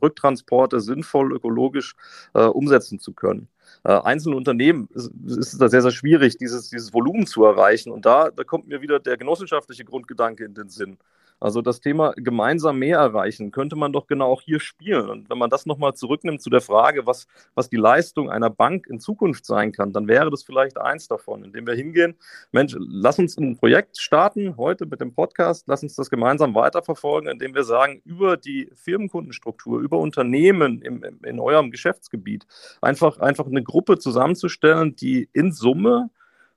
Rücktransporte 0.00 0.80
sinnvoll 0.80 1.32
ökologisch 1.32 1.94
äh, 2.34 2.44
umsetzen 2.44 3.00
zu 3.00 3.12
können. 3.12 3.48
Äh, 3.84 3.92
einzelne 3.92 4.36
Unternehmen 4.36 4.88
ist, 4.94 5.10
ist 5.26 5.60
da 5.60 5.68
sehr, 5.68 5.82
sehr 5.82 5.90
schwierig, 5.90 6.36
dieses, 6.36 6.70
dieses 6.70 6.94
Volumen 6.94 7.26
zu 7.26 7.44
erreichen. 7.44 7.90
Und 7.90 8.06
da, 8.06 8.30
da 8.30 8.44
kommt 8.44 8.68
mir 8.68 8.80
wieder 8.80 9.00
der 9.00 9.16
genossenschaftliche 9.16 9.84
Grundgedanke 9.84 10.44
in 10.44 10.54
den 10.54 10.68
Sinn. 10.68 10.98
Also 11.42 11.60
das 11.60 11.80
Thema 11.80 12.12
gemeinsam 12.16 12.78
mehr 12.78 12.98
erreichen, 12.98 13.50
könnte 13.50 13.74
man 13.74 13.92
doch 13.92 14.06
genau 14.06 14.30
auch 14.30 14.42
hier 14.42 14.60
spielen. 14.60 15.10
Und 15.10 15.28
wenn 15.28 15.38
man 15.38 15.50
das 15.50 15.66
nochmal 15.66 15.92
zurücknimmt 15.94 16.40
zu 16.40 16.50
der 16.50 16.60
Frage, 16.60 17.04
was, 17.04 17.26
was 17.56 17.68
die 17.68 17.76
Leistung 17.76 18.30
einer 18.30 18.48
Bank 18.48 18.86
in 18.88 19.00
Zukunft 19.00 19.44
sein 19.44 19.72
kann, 19.72 19.92
dann 19.92 20.06
wäre 20.06 20.30
das 20.30 20.44
vielleicht 20.44 20.78
eins 20.78 21.08
davon, 21.08 21.42
indem 21.42 21.66
wir 21.66 21.74
hingehen, 21.74 22.14
Mensch, 22.52 22.76
lass 22.78 23.18
uns 23.18 23.36
ein 23.36 23.56
Projekt 23.56 23.98
starten 23.98 24.56
heute 24.56 24.86
mit 24.86 25.00
dem 25.00 25.14
Podcast, 25.14 25.66
lass 25.66 25.82
uns 25.82 25.96
das 25.96 26.10
gemeinsam 26.10 26.54
weiterverfolgen, 26.54 27.28
indem 27.28 27.56
wir 27.56 27.64
sagen, 27.64 28.00
über 28.04 28.36
die 28.36 28.70
Firmenkundenstruktur, 28.74 29.80
über 29.80 29.98
Unternehmen 29.98 30.80
im, 30.80 31.02
im, 31.02 31.18
in 31.24 31.40
eurem 31.40 31.72
Geschäftsgebiet, 31.72 32.46
einfach, 32.80 33.18
einfach 33.18 33.46
eine 33.46 33.64
Gruppe 33.64 33.98
zusammenzustellen, 33.98 34.94
die 34.94 35.28
in 35.32 35.50
Summe 35.50 36.10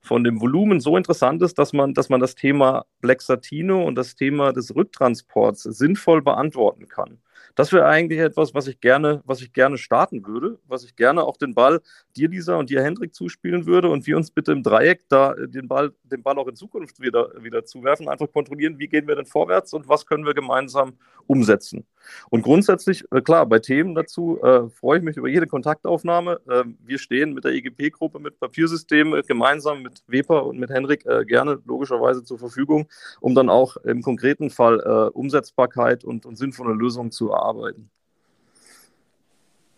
von 0.05 0.23
dem 0.23 0.39
Volumen 0.39 0.79
so 0.79 0.95
interessant 0.95 1.41
ist, 1.41 1.57
dass 1.57 1.73
man, 1.73 1.93
dass 1.93 2.09
man 2.09 2.21
das 2.21 2.35
Thema 2.35 2.85
Black 3.01 3.21
Satino 3.21 3.83
und 3.83 3.95
das 3.95 4.15
Thema 4.15 4.53
des 4.53 4.75
Rücktransports 4.75 5.63
sinnvoll 5.63 6.21
beantworten 6.21 6.87
kann. 6.87 7.19
Das 7.55 7.71
wäre 7.71 7.85
eigentlich 7.85 8.19
etwas, 8.19 8.53
was 8.53 8.67
ich 8.67 8.81
gerne, 8.81 9.21
was 9.25 9.41
ich 9.41 9.53
gerne 9.53 9.77
starten 9.77 10.25
würde, 10.27 10.59
was 10.67 10.83
ich 10.83 10.95
gerne 10.95 11.23
auch 11.23 11.37
den 11.37 11.55
Ball 11.55 11.81
dir, 12.15 12.27
Lisa, 12.27 12.57
und 12.57 12.69
dir, 12.69 12.83
Hendrik, 12.83 13.15
zuspielen 13.15 13.65
würde 13.65 13.89
und 13.89 14.05
wir 14.05 14.17
uns 14.17 14.29
bitte 14.29 14.51
im 14.51 14.61
Dreieck 14.61 15.07
da 15.07 15.33
äh, 15.33 15.47
den 15.47 15.69
Ball, 15.69 15.93
den 16.03 16.21
Ball 16.21 16.37
auch 16.37 16.47
in 16.47 16.55
Zukunft 16.55 17.01
wieder, 17.01 17.31
wieder 17.41 17.63
zuwerfen, 17.63 18.09
einfach 18.09 18.29
kontrollieren, 18.31 18.77
wie 18.77 18.87
gehen 18.87 19.07
wir 19.07 19.15
denn 19.15 19.25
vorwärts 19.25 19.73
und 19.73 19.87
was 19.87 20.05
können 20.05 20.25
wir 20.25 20.33
gemeinsam 20.33 20.97
umsetzen. 21.27 21.85
Und 22.29 22.41
grundsätzlich, 22.41 23.03
äh, 23.11 23.21
klar, 23.21 23.45
bei 23.45 23.59
Themen 23.59 23.95
dazu 23.95 24.39
äh, 24.43 24.69
freue 24.69 24.99
ich 24.99 25.03
mich 25.03 25.17
über 25.17 25.29
jede 25.29 25.47
Kontaktaufnahme. 25.47 26.41
Äh, 26.47 26.65
wir 26.83 26.99
stehen 26.99 27.33
mit 27.33 27.45
der 27.45 27.53
EGP-Gruppe, 27.53 28.19
mit 28.19 28.39
Papiersystemen 28.39 29.23
gemeinsam 29.25 29.81
mit 29.81 30.03
Weber 30.07 30.45
und 30.45 30.59
mit 30.59 30.69
Henrik 30.69 31.05
äh, 31.05 31.25
gerne 31.25 31.59
logischerweise 31.65 32.23
zur 32.23 32.37
Verfügung, 32.37 32.87
um 33.21 33.33
dann 33.33 33.49
auch 33.49 33.77
im 33.77 34.01
konkreten 34.01 34.49
Fall 34.49 34.81
äh, 34.81 35.17
Umsetzbarkeit 35.17 36.03
und, 36.03 36.25
und 36.25 36.37
sinnvolle 36.37 36.73
Lösungen 36.73 37.11
zu 37.11 37.31
erarbeiten. 37.31 37.44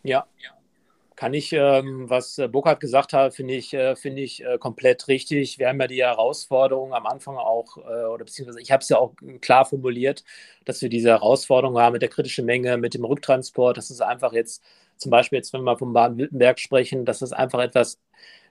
Ja, 0.04 0.26
ja 0.38 0.57
kann 1.18 1.34
ich, 1.34 1.52
ähm, 1.52 2.10
was 2.10 2.38
äh, 2.38 2.48
Burkhard 2.48 2.80
gesagt 2.80 3.12
hat, 3.12 3.34
finde 3.36 3.56
ich, 3.56 3.74
äh, 3.74 3.96
finde 3.96 4.22
ich 4.22 4.46
äh, 4.46 4.60
komplett 4.60 5.08
richtig. 5.08 5.58
Wir 5.58 5.68
haben 5.68 5.82
ja 5.82 5.88
die 5.88 6.04
Herausforderung 6.04 6.94
am 6.94 7.08
Anfang 7.08 7.38
auch, 7.38 7.78
äh, 7.78 8.06
oder 8.06 8.24
beziehungsweise 8.24 8.62
ich 8.62 8.72
habe 8.72 8.82
es 8.84 8.90
ja 8.90 9.00
auch 9.00 9.16
klar 9.42 9.66
formuliert, 9.66 10.24
dass 10.64 10.82
wir 10.82 10.90
diese 10.90 11.10
Herausforderung 11.10 11.80
haben 11.80 11.94
mit 11.94 12.04
der 12.04 12.10
kritischen 12.10 12.46
Menge, 12.46 12.78
mit 12.78 12.94
dem 12.94 13.04
Rücktransport. 13.04 13.78
Das 13.78 13.90
ist 13.90 14.02
einfach 14.02 14.32
jetzt, 14.32 14.64
zum 14.98 15.10
Beispiel 15.10 15.38
jetzt, 15.38 15.54
wenn 15.54 15.64
wir 15.64 15.78
von 15.78 15.92
Baden-Württemberg 15.92 16.60
sprechen, 16.60 17.04
dass 17.04 17.20
das 17.20 17.34
einfach 17.34 17.60
etwas 17.60 18.00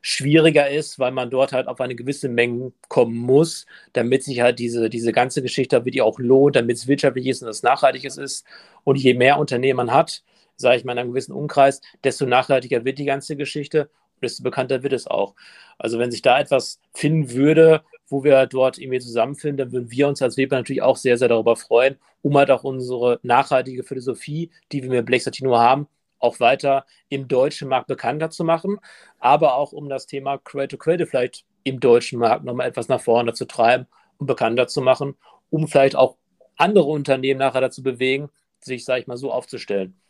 schwieriger 0.03 0.69
ist, 0.69 0.99
weil 0.99 1.13
man 1.13 1.31
dort 1.31 1.53
halt 1.53 1.69
auf 1.69 1.81
eine 1.81 1.95
gewisse 1.95 2.29
Menge 2.29 2.73
kommen 2.89 3.17
muss, 3.17 3.67
damit 3.93 4.25
sich 4.25 4.41
halt 4.41 4.59
diese, 4.59 4.91
diese 4.91 5.13
ganze 5.13 5.41
Geschichte 5.43 5.77
wirklich 5.85 6.03
auch 6.03 6.19
lohnt, 6.19 6.57
damit 6.57 6.77
es 6.79 6.89
wirtschaftlich 6.89 7.27
ist 7.29 7.43
und 7.43 7.49
es 7.49 7.63
nachhaltig 7.63 8.05
ist. 8.05 8.45
Und 8.85 8.97
je 8.97 9.15
mehr 9.15 9.39
Unternehmen 9.39 9.77
man 9.77 9.93
hat, 9.93 10.23
sage 10.57 10.79
ich 10.79 10.85
mal, 10.85 10.93
in 10.93 10.99
einem 10.99 11.11
gewissen 11.11 11.33
Umkreis, 11.33 11.81
desto 12.05 12.27
nachhaltiger 12.27 12.85
wird 12.85 12.99
die 12.99 13.05
ganze 13.05 13.37
Geschichte 13.37 13.91
und 14.15 14.23
desto 14.23 14.43
bekannter 14.43 14.83
wird 14.83 14.93
es 14.93 15.07
auch. 15.07 15.35
Also 15.79 15.99
wenn 15.99 16.11
sich 16.11 16.23
da 16.23 16.41
etwas 16.41 16.81
finden 16.95 17.33
würde, 17.33 17.83
wo 18.09 18.25
wir 18.25 18.47
dort 18.47 18.79
irgendwie 18.79 19.01
zusammenfinden, 19.01 19.59
dann 19.59 19.73
würden 19.73 19.91
wir 19.91 20.09
uns 20.09 20.23
als 20.23 20.37
Weber 20.37 20.57
natürlich 20.57 20.83
auch 20.83 20.97
sehr, 20.97 21.19
sehr 21.19 21.29
darüber 21.29 21.57
freuen, 21.57 21.97
um 22.23 22.37
halt 22.37 22.51
auch 22.51 22.65
unsere 22.65 23.19
nachhaltige 23.23 23.83
Philosophie, 23.83 24.51
die 24.73 24.83
wir 24.83 24.91
mit 24.91 25.07
Blake 25.07 25.25
Satino 25.25 25.57
haben, 25.59 25.89
auch 26.19 26.41
weiter 26.41 26.87
im 27.09 27.29
deutschen 27.29 27.69
Markt 27.69 27.89
bekannter 27.89 28.31
zu 28.31 28.45
machen, 28.45 28.79
aber 29.19 29.55
auch 29.57 29.73
um 29.73 29.89
das 29.89 30.07
Thema 30.07 30.39
to 30.39 30.77
Credit 30.79 31.09
vielleicht 31.09 31.45
im 31.65 31.81
deutschen 31.81 32.19
Markt 32.19 32.45
nochmal 32.45 32.69
etwas 32.69 32.89
nach 32.89 33.01
vorne 33.01 33.33
zu 33.33 33.45
treiben 33.45 33.87
und 34.19 34.27
bekannter 34.27 34.67
zu 34.67 34.81
machen, 34.81 35.17
um 35.51 35.69
vielleicht 35.69 35.97
auch 35.97 36.17
andere 36.57 36.87
Unternehmen 36.87 37.39
nachher 37.39 37.61
dazu 37.61 37.83
bewegen, 37.83 38.31
sich, 38.61 38.85
sage 38.85 39.03
ich 39.03 39.07
mal, 39.07 39.17
so 39.17 39.31
aufzustellen. 39.33 40.01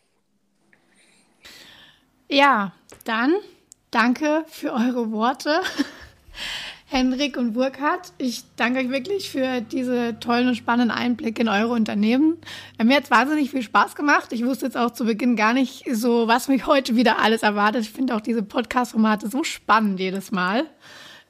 Ja, 2.29 2.73
dann 3.05 3.35
danke 3.91 4.45
für 4.49 4.73
eure 4.73 5.13
Worte, 5.13 5.61
Henrik 6.87 7.37
und 7.37 7.53
Burkhard. 7.53 8.13
Ich 8.19 8.43
danke 8.57 8.81
euch 8.81 8.91
wirklich 8.91 9.31
für 9.31 9.61
diese 9.61 10.19
tollen 10.19 10.49
und 10.49 10.57
spannenden 10.57 10.97
Einblicke 10.97 11.43
in 11.43 11.49
eure 11.49 11.73
Unternehmen. 11.73 12.39
Mir 12.83 12.97
hat 12.97 13.05
es 13.05 13.11
wahnsinnig 13.11 13.51
viel 13.51 13.63
Spaß 13.63 13.95
gemacht. 13.95 14.33
Ich 14.33 14.45
wusste 14.45 14.67
jetzt 14.67 14.77
auch 14.77 14.91
zu 14.91 15.05
Beginn 15.05 15.37
gar 15.37 15.53
nicht 15.53 15.85
so, 15.93 16.27
was 16.27 16.49
mich 16.49 16.67
heute 16.67 16.97
wieder 16.97 17.19
alles 17.19 17.43
erwartet. 17.43 17.83
Ich 17.83 17.91
finde 17.91 18.15
auch 18.15 18.21
diese 18.21 18.43
Podcast-Formate 18.43 19.29
so 19.29 19.45
spannend 19.45 20.01
jedes 20.01 20.33
Mal. 20.33 20.67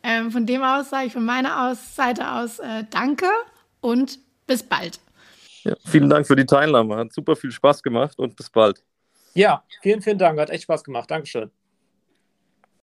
Ähm, 0.02 0.30
von 0.30 0.46
dem 0.46 0.62
aus 0.62 0.90
sage 0.90 1.06
ich 1.06 1.12
von 1.12 1.24
meiner 1.24 1.68
aus, 1.68 1.94
Seite 1.94 2.32
aus 2.32 2.58
äh, 2.58 2.84
danke 2.90 3.26
und 3.80 4.18
bis 4.46 4.62
bald. 4.62 5.00
Ja, 5.64 5.74
vielen 5.84 6.08
Dank 6.08 6.26
für 6.26 6.36
die 6.36 6.46
Teilnahme. 6.46 6.96
Hat 6.96 7.12
super 7.12 7.34
viel 7.34 7.50
Spaß 7.50 7.82
gemacht 7.82 8.18
und 8.18 8.36
bis 8.36 8.48
bald. 8.48 8.82
Ja, 9.36 9.62
vielen, 9.82 10.00
vielen 10.00 10.16
Dank. 10.18 10.40
Hat 10.40 10.48
echt 10.50 10.62
Spaß 10.62 10.82
gemacht. 10.82 11.10
Dankeschön. 11.10 11.50